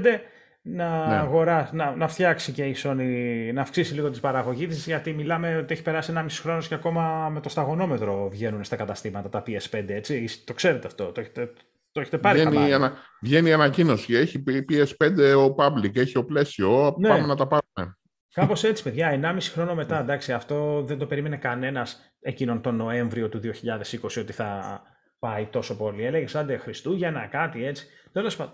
να, 0.62 1.06
ναι. 1.06 1.14
αγορά, 1.14 1.70
να, 1.72 1.96
να 1.96 2.08
φτιάξει 2.08 2.52
και 2.52 2.64
η 2.64 2.76
Sony, 2.82 3.50
να 3.54 3.60
αυξήσει 3.60 3.94
λίγο 3.94 4.10
τη 4.10 4.20
παραγωγή 4.20 4.66
της, 4.66 4.86
γιατί 4.86 5.12
μιλάμε 5.12 5.56
ότι 5.56 5.72
έχει 5.72 5.82
περάσει 5.82 6.10
ένα 6.10 6.22
μισό 6.22 6.42
χρόνος 6.42 6.68
και 6.68 6.74
ακόμα 6.74 7.28
με 7.28 7.40
το 7.40 7.48
σταγονόμετρο 7.48 8.28
βγαίνουν 8.28 8.64
στα 8.64 8.76
καταστήματα 8.76 9.28
τα 9.28 9.42
PS5, 9.46 9.84
έτσι. 9.88 10.44
Το 10.44 10.54
ξέρετε 10.54 10.86
αυτό, 10.86 11.12
το 11.12 11.20
έχετε, 11.20 11.52
το 11.93 12.01
έχετε 12.01 12.18
πάρει 12.18 12.47
βγαίνει, 12.47 12.72
ανα, 12.72 12.93
βγαίνει 13.20 13.49
η 13.49 13.53
ανακοίνωση, 13.53 14.14
έχει 14.14 14.43
PS5 14.47 15.34
ο 15.36 15.55
public, 15.59 15.97
έχει 15.97 16.18
ο 16.18 16.24
πλαίσιο, 16.24 16.95
ναι. 16.99 17.09
πάμε 17.09 17.26
να 17.26 17.36
τα 17.36 17.47
πάρουμε. 17.47 17.97
Κάπως 18.34 18.64
έτσι, 18.64 18.82
παιδιά, 18.82 19.20
1,5 19.22 19.38
χρόνο 19.40 19.74
μετά, 19.74 20.01
εντάξει, 20.01 20.32
αυτό 20.32 20.82
δεν 20.82 20.99
το 20.99 21.07
περίμενε 21.07 21.36
κανένας 21.36 22.14
εκείνον 22.20 22.61
τον 22.61 22.76
Νοέμβριο 22.76 23.28
του 23.28 23.40
2020 23.40 24.18
ότι 24.18 24.32
θα 24.32 24.80
πάει 25.18 25.47
τόσο 25.47 25.76
πολύ. 25.76 26.05
Έλεγε 26.05 26.38
άντε 26.38 26.57
Χριστούγεννα, 26.57 27.26
κάτι 27.26 27.64
έτσι. 27.64 27.86
Τέλος 28.12 28.36
πάντων. 28.36 28.53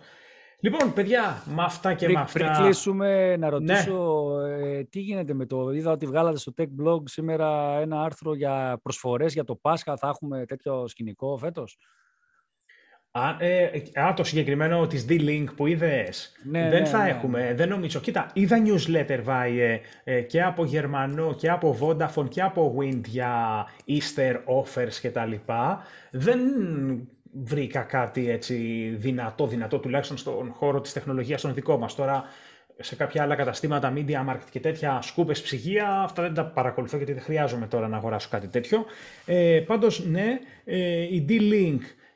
Λοιπόν, 0.61 0.93
παιδιά, 0.93 1.43
με 1.47 1.62
αυτά 1.62 1.95
και 1.95 2.09
με 2.09 2.20
αυτά. 2.20 2.39
Πριν 2.39 2.53
κλείσουμε, 2.53 3.36
να 3.36 3.51
ρωτήσω 3.51 4.28
ναι. 4.41 4.78
ε, 4.78 4.84
τι 4.84 5.01
γίνεται 5.01 5.34
με 5.34 5.47
το. 5.47 5.70
Είδα 5.70 5.91
ότι 5.91 6.07
βγάλατε 6.07 6.39
στο 6.39 6.53
Tech 6.57 6.82
Blog 6.82 7.01
σήμερα 7.05 7.78
ένα 7.78 8.03
άρθρο 8.03 8.34
για 8.34 8.78
προσφορές 8.82 9.32
για 9.32 9.45
το 9.45 9.55
Πάσχα. 9.55 9.97
Θα 9.97 10.09
έχουμε 10.09 10.45
τέτοιο 10.45 10.89
σκηνικό 10.89 11.36
φέτος; 11.36 11.78
Α, 13.18 13.36
ε, 13.38 13.82
α, 14.00 14.14
το 14.14 14.24
συγκεκριμένο 14.24 14.86
της 14.86 15.06
D-Link 15.08 15.44
που 15.56 15.66
είδες. 15.66 16.32
Ναι, 16.42 16.68
δεν 16.68 16.82
ναι, 16.82 16.88
θα 16.88 17.02
ναι, 17.02 17.08
έχουμε, 17.08 17.52
δεν 17.56 17.68
νομίζω. 17.68 18.00
Κοίτα, 18.00 18.30
είδα 18.32 18.56
newsletter 18.64 19.20
βάιε 19.22 19.80
ε, 20.04 20.20
και 20.20 20.42
από 20.42 20.64
Γερμανό 20.64 21.34
και 21.34 21.50
από 21.50 21.78
Vodafone 21.80 22.28
και 22.28 22.42
από 22.42 22.76
Wind 22.78 23.00
για 23.06 23.66
Easter 23.86 24.34
offers 24.34 24.94
και 25.00 25.10
τα 25.10 25.24
λοιπά. 25.24 25.82
Δεν 26.10 26.38
βρήκα 27.32 27.80
κάτι 27.80 28.30
έτσι 28.30 28.54
δυνατό, 28.96 29.46
δυνατό 29.46 29.78
τουλάχιστον 29.78 30.16
στον 30.16 30.52
χώρο 30.52 30.80
της 30.80 30.92
τεχνολογίας 30.92 31.40
των 31.40 31.54
δικό 31.54 31.78
μας. 31.78 31.94
Τώρα 31.94 32.24
σε 32.80 32.96
κάποια 32.96 33.22
άλλα 33.22 33.34
καταστήματα, 33.34 33.92
media 33.96 34.32
market 34.32 34.48
και 34.50 34.60
τέτοια 34.60 34.98
σκούπες 35.02 35.42
ψυγεία, 35.42 36.00
αυτά 36.00 36.22
δεν 36.22 36.34
τα 36.34 36.44
παρακολουθώ 36.44 36.96
γιατί 36.96 37.12
δεν 37.12 37.22
χρειάζομαι 37.22 37.66
τώρα 37.66 37.88
να 37.88 37.96
αγοράσω 37.96 38.28
κάτι 38.30 38.48
τέτοιο. 38.48 38.84
Ε, 39.26 39.62
πάντως 39.66 40.06
ναι, 40.06 40.38
ε, 40.64 41.02
η 41.02 41.24
D-Link 41.28 41.78
ε, 41.80 42.07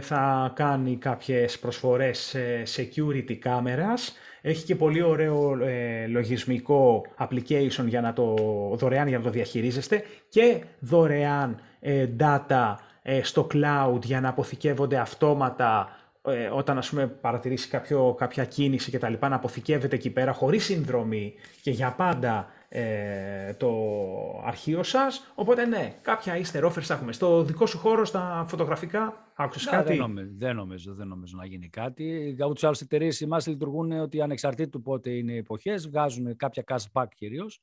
θα 0.00 0.52
κάνει 0.54 0.96
κάποιες 0.96 1.58
προσφορές 1.58 2.36
security 2.76 3.38
cameras. 3.44 4.12
Έχει 4.46 4.64
και 4.64 4.76
πολύ 4.76 5.02
ωραίο 5.02 5.58
ε, 5.62 6.06
λογισμικό 6.06 7.06
application 7.18 7.84
για 7.86 8.00
να 8.00 8.12
το, 8.12 8.34
δωρεάν 8.74 9.08
για 9.08 9.18
να 9.18 9.24
το 9.24 9.30
διαχειρίζεστε 9.30 10.02
και 10.28 10.64
δωρεάν 10.78 11.60
ε, 11.80 12.06
data 12.20 12.74
ε, 13.02 13.22
στο 13.22 13.46
cloud 13.52 13.98
για 14.02 14.20
να 14.20 14.28
αποθηκεύονται 14.28 14.98
αυτόματα 14.98 15.88
ε, 16.28 16.48
όταν 16.52 16.78
ας 16.78 16.88
πούμε 16.88 17.06
παρατηρήσει 17.06 17.68
κάποιο, 17.68 18.14
κάποια 18.18 18.44
κίνηση 18.44 18.90
και 18.90 18.98
τα 18.98 19.08
λοιπά 19.08 19.28
να 19.28 19.36
αποθηκεύεται 19.36 19.96
εκεί 19.96 20.10
πέρα 20.10 20.32
χωρίς 20.32 20.64
συνδρομή 20.64 21.34
και 21.62 21.70
για 21.70 21.90
πάντα 21.90 22.48
ε, 22.76 23.54
το 23.54 23.70
αρχείο 24.44 24.82
σας. 24.82 25.32
Οπότε 25.34 25.66
ναι, 25.66 25.98
κάποια 26.02 26.34
easter 26.36 26.64
offers 26.64 26.82
θα 26.82 26.94
έχουμε. 26.94 27.12
Στο 27.12 27.42
δικό 27.42 27.66
σου 27.66 27.78
χώρο, 27.78 28.04
στα 28.04 28.44
φωτογραφικά, 28.48 29.32
άκουσες 29.34 29.66
κάτι; 29.70 29.88
Δεν 29.88 29.96
νομίζω, 29.96 30.30
δεν 30.36 30.56
νομίζω, 30.56 30.94
δεν 30.94 31.08
νομίζω 31.08 31.36
να 31.36 31.46
γίνει 31.46 31.68
κάτι. 31.68 32.32
Για 32.36 32.46
ούτως 32.46 32.64
άλλως 32.64 32.80
εταιρείες 32.80 33.20
εμάς 33.20 33.46
λειτουργούν 33.46 33.92
ότι 33.92 34.20
ανεξαρτήτου 34.20 34.82
πότε 34.82 35.10
είναι 35.10 35.32
οι 35.32 35.36
εποχές, 35.36 35.88
βγάζουν 35.88 36.36
κάποια 36.36 36.64
cash 36.66 36.84
back 36.92 37.06
κυρίως. 37.14 37.60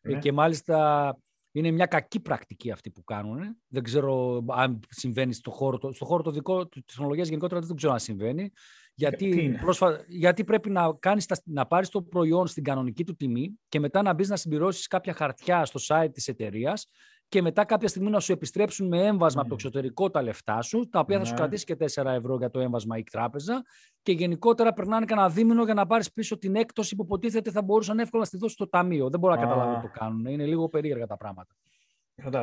Ναι. 0.00 0.18
Και 0.18 0.32
μάλιστα 0.32 1.18
είναι 1.52 1.70
μια 1.70 1.86
κακή 1.86 2.20
πρακτική 2.20 2.70
αυτή 2.70 2.90
που 2.90 3.04
κάνουν. 3.04 3.38
Δεν 3.68 3.82
ξέρω 3.82 4.44
αν 4.48 4.80
συμβαίνει 4.88 5.32
στο 5.32 5.50
χώρο, 5.50 5.92
στο 5.92 6.04
χώρο 6.04 6.22
το 6.22 6.30
δικό 6.30 6.66
τη 6.66 6.82
τεχνολογία 6.82 7.24
γενικότερα, 7.24 7.60
δεν 7.60 7.76
ξέρω 7.76 7.92
αν 7.92 7.98
συμβαίνει. 7.98 8.52
Γιατί, 8.98 9.58
πρόσφα... 9.60 10.04
γιατί 10.08 10.44
πρέπει 10.44 10.70
να, 10.70 10.94
κάνεις 10.98 11.26
να 11.44 11.66
πάρεις 11.66 11.88
το 11.88 12.02
προϊόν 12.02 12.46
στην 12.46 12.64
κανονική 12.64 13.04
του 13.04 13.16
τιμή 13.16 13.58
και 13.68 13.80
μετά 13.80 14.02
να 14.02 14.14
μπεις 14.14 14.28
να 14.28 14.36
συμπληρώσεις 14.36 14.86
κάποια 14.86 15.12
χαρτιά 15.12 15.64
στο 15.64 15.80
site 15.88 16.08
της 16.12 16.28
εταιρείας 16.28 16.88
και 17.28 17.42
μετά 17.42 17.64
κάποια 17.64 17.88
στιγμή 17.88 18.10
να 18.10 18.20
σου 18.20 18.32
επιστρέψουν 18.32 18.86
με 18.86 19.06
έμβασμα 19.06 19.40
από 19.40 19.48
το 19.48 19.54
εξωτερικό 19.54 20.10
τα 20.10 20.22
λεφτά 20.22 20.62
σου, 20.62 20.88
τα 20.88 21.00
οποία 21.00 21.18
θα 21.18 21.24
σου 21.24 21.30
ναι. 21.30 21.38
κρατήσει 21.38 21.64
και 21.64 21.76
4 21.94 22.04
ευρώ 22.04 22.36
για 22.36 22.50
το 22.50 22.60
έμβασμα 22.60 22.98
η 22.98 23.02
τράπεζα 23.02 23.62
και 24.02 24.12
γενικότερα 24.12 24.72
περνάνε 24.72 25.04
κανένα 25.04 25.28
δίμηνο 25.28 25.64
για 25.64 25.74
να 25.74 25.86
πάρεις 25.86 26.12
πίσω 26.12 26.38
την 26.38 26.56
έκπτωση 26.56 26.96
που 26.96 27.02
υποτίθεται 27.02 27.50
θα 27.50 27.62
μπορούσαν 27.62 27.98
εύκολα 27.98 28.22
να 28.22 28.28
στη 28.28 28.36
δώσεις 28.36 28.54
στο 28.54 28.68
ταμείο. 28.68 29.10
Δεν 29.10 29.20
μπορώ 29.20 29.34
να 29.34 29.40
καταλάβω 29.40 29.74
τι 29.74 29.80
το 29.80 29.90
κάνουν. 29.98 30.26
Είναι 30.26 30.46
λίγο 30.46 30.68
περίεργα 30.68 31.06
τα 31.06 31.16
πράγματα. 31.16 31.54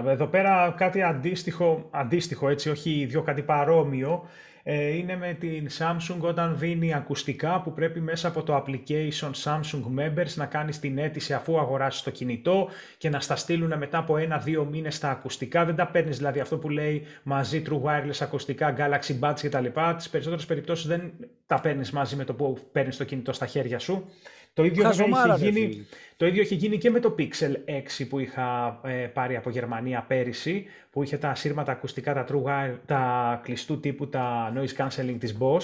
Εδώ 0.05 0.27
πέρα 0.27 0.73
κάτι 0.77 1.01
αντίστοιχο, 1.01 1.89
αντίστοιχο 1.91 2.49
έτσι, 2.49 2.69
όχι 2.69 2.91
ίδιο, 2.91 3.21
κάτι 3.21 3.43
παρόμοιο, 3.43 4.23
ε, 4.23 4.54
είναι 4.73 5.15
με 5.15 5.33
την 5.33 5.67
Samsung 5.77 6.17
όταν 6.19 6.57
δίνει 6.57 6.93
ακουστικά 6.93 7.61
που 7.61 7.73
πρέπει 7.73 7.99
μέσα 7.99 8.27
από 8.27 8.43
το 8.43 8.63
application 8.63 9.31
Samsung 9.43 9.99
Members 9.99 10.33
να 10.35 10.45
κάνεις 10.45 10.79
την 10.79 10.97
αίτηση 10.97 11.33
αφού 11.33 11.59
αγοράσεις 11.59 12.01
το 12.01 12.11
κινητό 12.11 12.69
και 12.97 13.09
να 13.09 13.19
στα 13.19 13.35
στείλουν 13.35 13.77
μετά 13.77 13.97
από 13.97 14.17
ένα-δύο 14.17 14.65
μήνες 14.65 14.99
τα 14.99 15.09
ακουστικά. 15.09 15.65
Δεν 15.65 15.75
τα 15.75 15.87
παίρνεις 15.87 16.17
δηλαδή 16.17 16.39
αυτό 16.39 16.57
που 16.57 16.69
λέει 16.69 17.05
μαζί 17.23 17.61
True 17.69 17.81
Wireless 17.81 18.19
ακουστικά, 18.21 18.75
Galaxy 18.77 19.19
Buds 19.19 19.39
κτλ. 19.41 19.65
Τις 19.95 20.09
περισσότερες 20.09 20.45
περιπτώσεις 20.45 20.85
δεν 20.85 21.13
τα 21.45 21.61
παίρνεις 21.61 21.91
μαζί 21.91 22.15
με 22.15 22.23
το 22.23 22.33
που 22.33 22.57
παίρνεις 22.71 22.97
το 22.97 23.03
κινητό 23.03 23.33
στα 23.33 23.45
χέρια 23.45 23.79
σου. 23.79 24.09
Το 24.55 24.63
ίδιο, 24.63 24.87
έχει 24.87 25.03
γίνει, 25.37 25.87
το 26.17 26.25
ίδιο 26.25 26.41
έχει 26.41 26.55
γίνει 26.55 26.77
και 26.77 26.89
με 26.89 26.99
το 26.99 27.15
Pixel 27.19 27.71
6 28.01 28.07
που 28.09 28.19
είχα 28.19 28.79
ε, 28.83 28.91
πάρει 28.91 29.35
από 29.35 29.49
Γερμανία 29.49 30.05
πέρυσι, 30.07 30.65
που 30.91 31.03
είχε 31.03 31.17
τα 31.17 31.35
σύρματα 31.35 31.71
ακουστικά, 31.71 32.13
τα, 32.13 32.25
true, 32.29 32.77
τα 32.85 33.39
κλειστού 33.43 33.79
τύπου, 33.79 34.07
τα 34.07 34.53
noise 34.55 34.85
cancelling 34.85 35.15
της 35.19 35.37
Boss. 35.39 35.61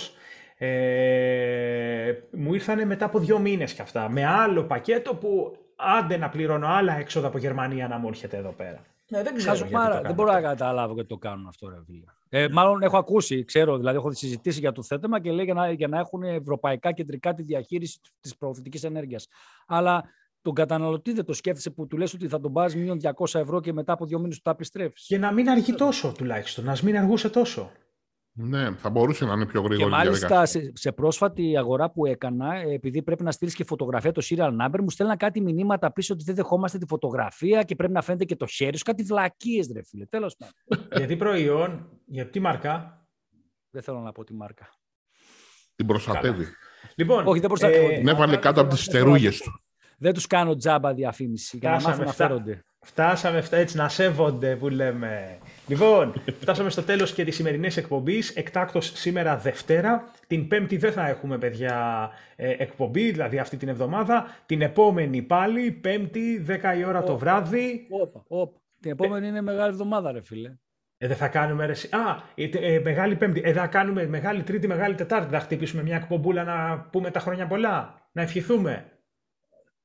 Ε, 0.57 2.13
μου 2.31 2.53
ήρθανε 2.53 2.85
μετά 2.85 3.05
από 3.05 3.19
δύο 3.19 3.39
μήνες 3.39 3.73
και 3.73 3.81
αυτά, 3.81 4.09
με 4.09 4.25
άλλο 4.25 4.63
πακέτο 4.63 5.15
που 5.15 5.57
άντε 5.75 6.17
να 6.17 6.29
πληρώνω 6.29 6.67
άλλα 6.67 6.97
έξοδα 6.97 7.27
από 7.27 7.37
Γερμανία 7.37 7.87
να 7.87 7.97
μου 7.97 8.07
έρχεται 8.07 8.37
εδώ 8.37 8.51
πέρα. 8.51 8.85
Ναι, 9.07 9.23
δεν 9.23 9.35
ξέρω. 9.35 9.55
Γιατί 9.55 10.01
δεν 10.03 10.13
μπορώ 10.13 10.31
να 10.31 10.41
καταλάβω 10.41 10.93
γιατί 10.93 11.09
το 11.09 11.17
κάνουν 11.17 11.47
αυτό, 11.47 11.69
ρε 11.69 11.75
φίλε. 11.85 12.05
Ε, 12.33 12.47
μάλλον 12.51 12.81
έχω 12.81 12.97
ακούσει, 12.97 13.43
ξέρω, 13.43 13.77
δηλαδή 13.77 13.97
έχω 13.97 14.11
συζητήσει 14.11 14.59
για 14.59 14.71
το 14.71 14.83
θέμα 14.83 15.21
και 15.21 15.31
λέει 15.31 15.45
για 15.45 15.53
να, 15.53 15.71
για 15.71 15.87
να 15.87 15.99
έχουν 15.99 16.23
ευρωπαϊκά 16.23 16.91
κεντρικά 16.91 17.33
τη 17.33 17.43
διαχείριση 17.43 17.99
της 18.19 18.37
προωθητική 18.37 18.85
ενέργειας. 18.85 19.27
Αλλά 19.67 20.03
τον 20.41 20.53
καταναλωτή 20.53 21.13
δεν 21.13 21.25
το 21.25 21.33
σκέφτεσαι 21.33 21.69
που 21.69 21.87
του 21.87 21.97
λες 21.97 22.13
ότι 22.13 22.27
θα 22.27 22.39
τον 22.39 22.53
πάρει 22.53 22.79
μείον 22.79 22.99
200 23.01 23.39
ευρώ 23.39 23.59
και 23.59 23.73
μετά 23.73 23.93
από 23.93 24.05
δύο 24.05 24.19
μήνες 24.19 24.35
του 24.35 24.41
τα 24.41 24.51
επιστρέφεις. 24.51 25.05
Και 25.05 25.17
να 25.17 25.31
μην 25.31 25.49
αργεί 25.49 25.73
τόσο 25.73 26.11
τουλάχιστον, 26.11 26.65
να 26.65 26.77
μην 26.83 26.97
αργούσε 26.97 27.29
τόσο. 27.29 27.71
Ναι, 28.33 28.75
θα 28.75 28.89
μπορούσε 28.89 29.25
να 29.25 29.33
είναι 29.33 29.45
πιο 29.45 29.61
γρήγορο. 29.61 29.89
Και 29.89 29.95
μάλιστα 29.95 30.45
σε, 30.45 30.71
σε, 30.75 30.91
πρόσφατη 30.91 31.57
αγορά 31.57 31.91
που 31.91 32.05
έκανα, 32.05 32.55
επειδή 32.55 33.03
πρέπει 33.03 33.23
να 33.23 33.31
στείλεις 33.31 33.55
και 33.55 33.63
φωτογραφία 33.63 34.11
το 34.11 34.21
serial 34.29 34.57
number, 34.61 34.79
μου 34.81 34.89
στέλναν 34.89 35.17
κάτι 35.17 35.41
μηνύματα 35.41 35.91
πίσω 35.91 36.13
ότι 36.13 36.23
δεν 36.23 36.35
δεχόμαστε 36.35 36.77
τη 36.77 36.85
φωτογραφία 36.85 37.63
και 37.63 37.75
πρέπει 37.75 37.93
να 37.93 38.01
φαίνεται 38.01 38.25
και 38.25 38.35
το 38.35 38.45
χέρι 38.45 38.77
σου. 38.77 38.83
Κάτι 38.83 39.03
βλακίες, 39.03 39.71
ρε 39.73 39.83
φίλε. 39.83 40.05
Τέλος 40.05 40.35
πάντων. 40.37 40.87
Γιατί 40.95 41.15
προϊόν, 41.15 41.89
για 42.05 42.29
τι 42.29 42.39
μάρκα; 42.39 43.05
Δεν 43.69 43.81
θέλω 43.81 43.99
να 43.99 44.11
πω 44.11 44.23
τη 44.23 44.33
μάρκα. 44.33 44.69
Την 45.75 45.85
προστατεύει. 45.85 46.45
Λοιπόν, 46.95 47.27
Όχι, 47.27 47.39
δεν 47.39 47.47
προστατεύει. 47.47 47.93
Ε, 47.93 47.97
την 47.97 48.07
έβαλε 48.07 48.37
κάτω 48.37 48.61
από 48.61 48.69
τις 48.69 48.83
στερούγες 48.83 49.39
του. 49.39 49.61
Δεν 49.97 50.13
τους 50.13 50.27
κάνω 50.27 50.55
τζάμπα 50.55 50.93
διαφήμιση 50.93 51.57
για 51.57 51.69
να 51.69 51.81
μάθουν 51.81 52.05
να 52.05 52.11
φέρονται. 52.11 52.63
Φτάσαμε 52.79 53.47
έτσι 53.51 53.77
να 53.77 53.89
σέβονται 53.89 54.55
που 54.55 54.69
λέμε. 54.69 55.37
Λοιπόν, 55.71 56.13
φτάσαμε 56.39 56.69
στο 56.69 56.83
τέλος 56.83 57.13
και 57.13 57.23
της 57.23 57.35
σημερινής 57.35 57.77
εκπομπής. 57.77 58.29
Εκτάκτος 58.29 58.91
σήμερα 58.95 59.37
Δευτέρα. 59.37 60.11
Την 60.27 60.47
Πέμπτη 60.47 60.77
δεν 60.77 60.91
θα 60.91 61.07
έχουμε, 61.07 61.37
παιδιά, 61.37 62.09
ε, 62.35 62.49
εκπομπή, 62.57 63.11
δηλαδή 63.11 63.39
αυτή 63.39 63.57
την 63.57 63.67
εβδομάδα. 63.67 64.25
Την 64.45 64.61
επόμενη 64.61 65.21
πάλι, 65.21 65.71
Πέμπτη, 65.71 66.45
10 66.47 66.77
η 66.77 66.83
ώρα 66.85 67.03
το 67.03 67.17
βράδυ. 67.17 67.87
Όπα, 67.89 68.23
όπα. 68.27 68.59
Την 68.79 68.91
επόμενη 68.91 69.27
είναι 69.27 69.41
μεγάλη 69.41 69.71
εβδομάδα, 69.71 70.11
ρε 70.11 70.21
φίλε. 70.21 70.53
Ε, 70.97 71.07
δεν 71.07 71.17
θα 71.17 71.27
κάνουμε 71.27 71.65
ρε, 71.65 71.71
Α, 71.71 72.23
ε, 72.35 72.73
ε, 72.73 72.79
μεγάλη 72.79 73.15
Πέμπτη. 73.15 73.41
Ε, 73.43 73.53
θα 73.53 73.67
κάνουμε 73.67 74.07
μεγάλη 74.07 74.43
Τρίτη, 74.43 74.67
μεγάλη 74.67 74.95
Τετάρτη. 74.95 75.33
Θα 75.33 75.39
χτυπήσουμε 75.39 75.83
μια 75.83 75.95
εκπομπούλα 75.95 76.43
να 76.43 76.87
πούμε 76.91 77.11
τα 77.11 77.19
χρόνια 77.19 77.47
πολλά. 77.47 78.01
Να 78.11 78.21
ευχηθούμε. 78.21 78.90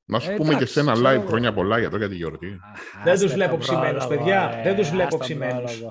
Να 0.09 0.19
σου 0.19 0.35
πούμε 0.35 0.55
και 0.55 0.67
σε 0.67 0.81
ένα 0.81 0.95
live 0.97 1.25
χρόνια 1.27 1.53
πολλά 1.53 1.79
για 1.79 1.91
το 1.91 1.97
για 1.97 2.09
τη 2.09 2.15
γιορτή. 2.15 2.61
Δεν 3.05 3.19
τους 3.19 3.33
βλέπω 3.33 3.57
ψημένους, 3.57 4.07
παιδιά. 4.07 4.61
Δεν 4.65 4.77
τους 4.77 4.91
βλέπω 4.91 5.19
ψημένους. 5.19 5.85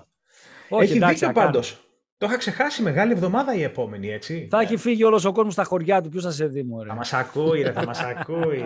Έχει 0.82 1.00
δίκιο 1.00 1.32
πάντως. 1.32 1.80
Το 2.18 2.26
είχα 2.26 2.38
ξεχάσει 2.38 2.82
μεγάλη 2.82 3.12
εβδομάδα 3.12 3.56
η 3.56 3.64
επόμενη, 3.64 4.12
έτσι. 4.12 4.48
Θα 4.52 4.60
έχει 4.60 4.78
φύγει 4.78 5.04
όλος 5.04 5.26
ο 5.26 5.32
κόσμος 5.32 5.54
στα 5.54 5.64
χωριά 5.64 6.02
του. 6.02 6.10
Ποιος 6.10 6.24
θα 6.24 6.32
σε 6.32 6.46
δει, 6.46 6.64
μωρέ. 6.64 6.90
Θα 6.90 6.96
μας 6.96 7.14
ακούει, 7.14 7.62
ρε, 7.62 7.72
θα 7.72 7.86
μας 7.86 8.00
ακούει. 8.00 8.64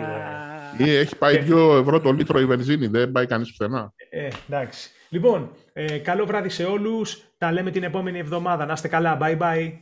Ρε. 0.78 0.98
Έχει 0.98 1.16
πάει 1.16 1.44
2 1.48 1.78
ευρώ 1.80 2.00
το 2.00 2.12
λίτρο 2.12 2.40
η 2.40 2.46
βενζίνη, 2.46 2.86
δεν 2.86 3.12
πάει 3.12 3.26
κανείς 3.26 3.50
πουθενά. 3.50 3.92
Ε, 4.10 4.28
εντάξει. 4.48 4.90
Λοιπόν, 5.08 5.50
ε, 5.72 5.98
καλό 5.98 6.26
βράδυ 6.26 6.48
σε 6.48 6.64
όλους. 6.64 7.22
Τα 7.38 7.52
λέμε 7.52 7.70
την 7.70 7.82
επόμενη 7.82 8.18
εβδομάδα. 8.18 8.66
Να 8.66 8.72
είστε 8.72 8.88
καλά. 8.88 9.18
Bye 9.20 9.38
bye. 9.38 9.72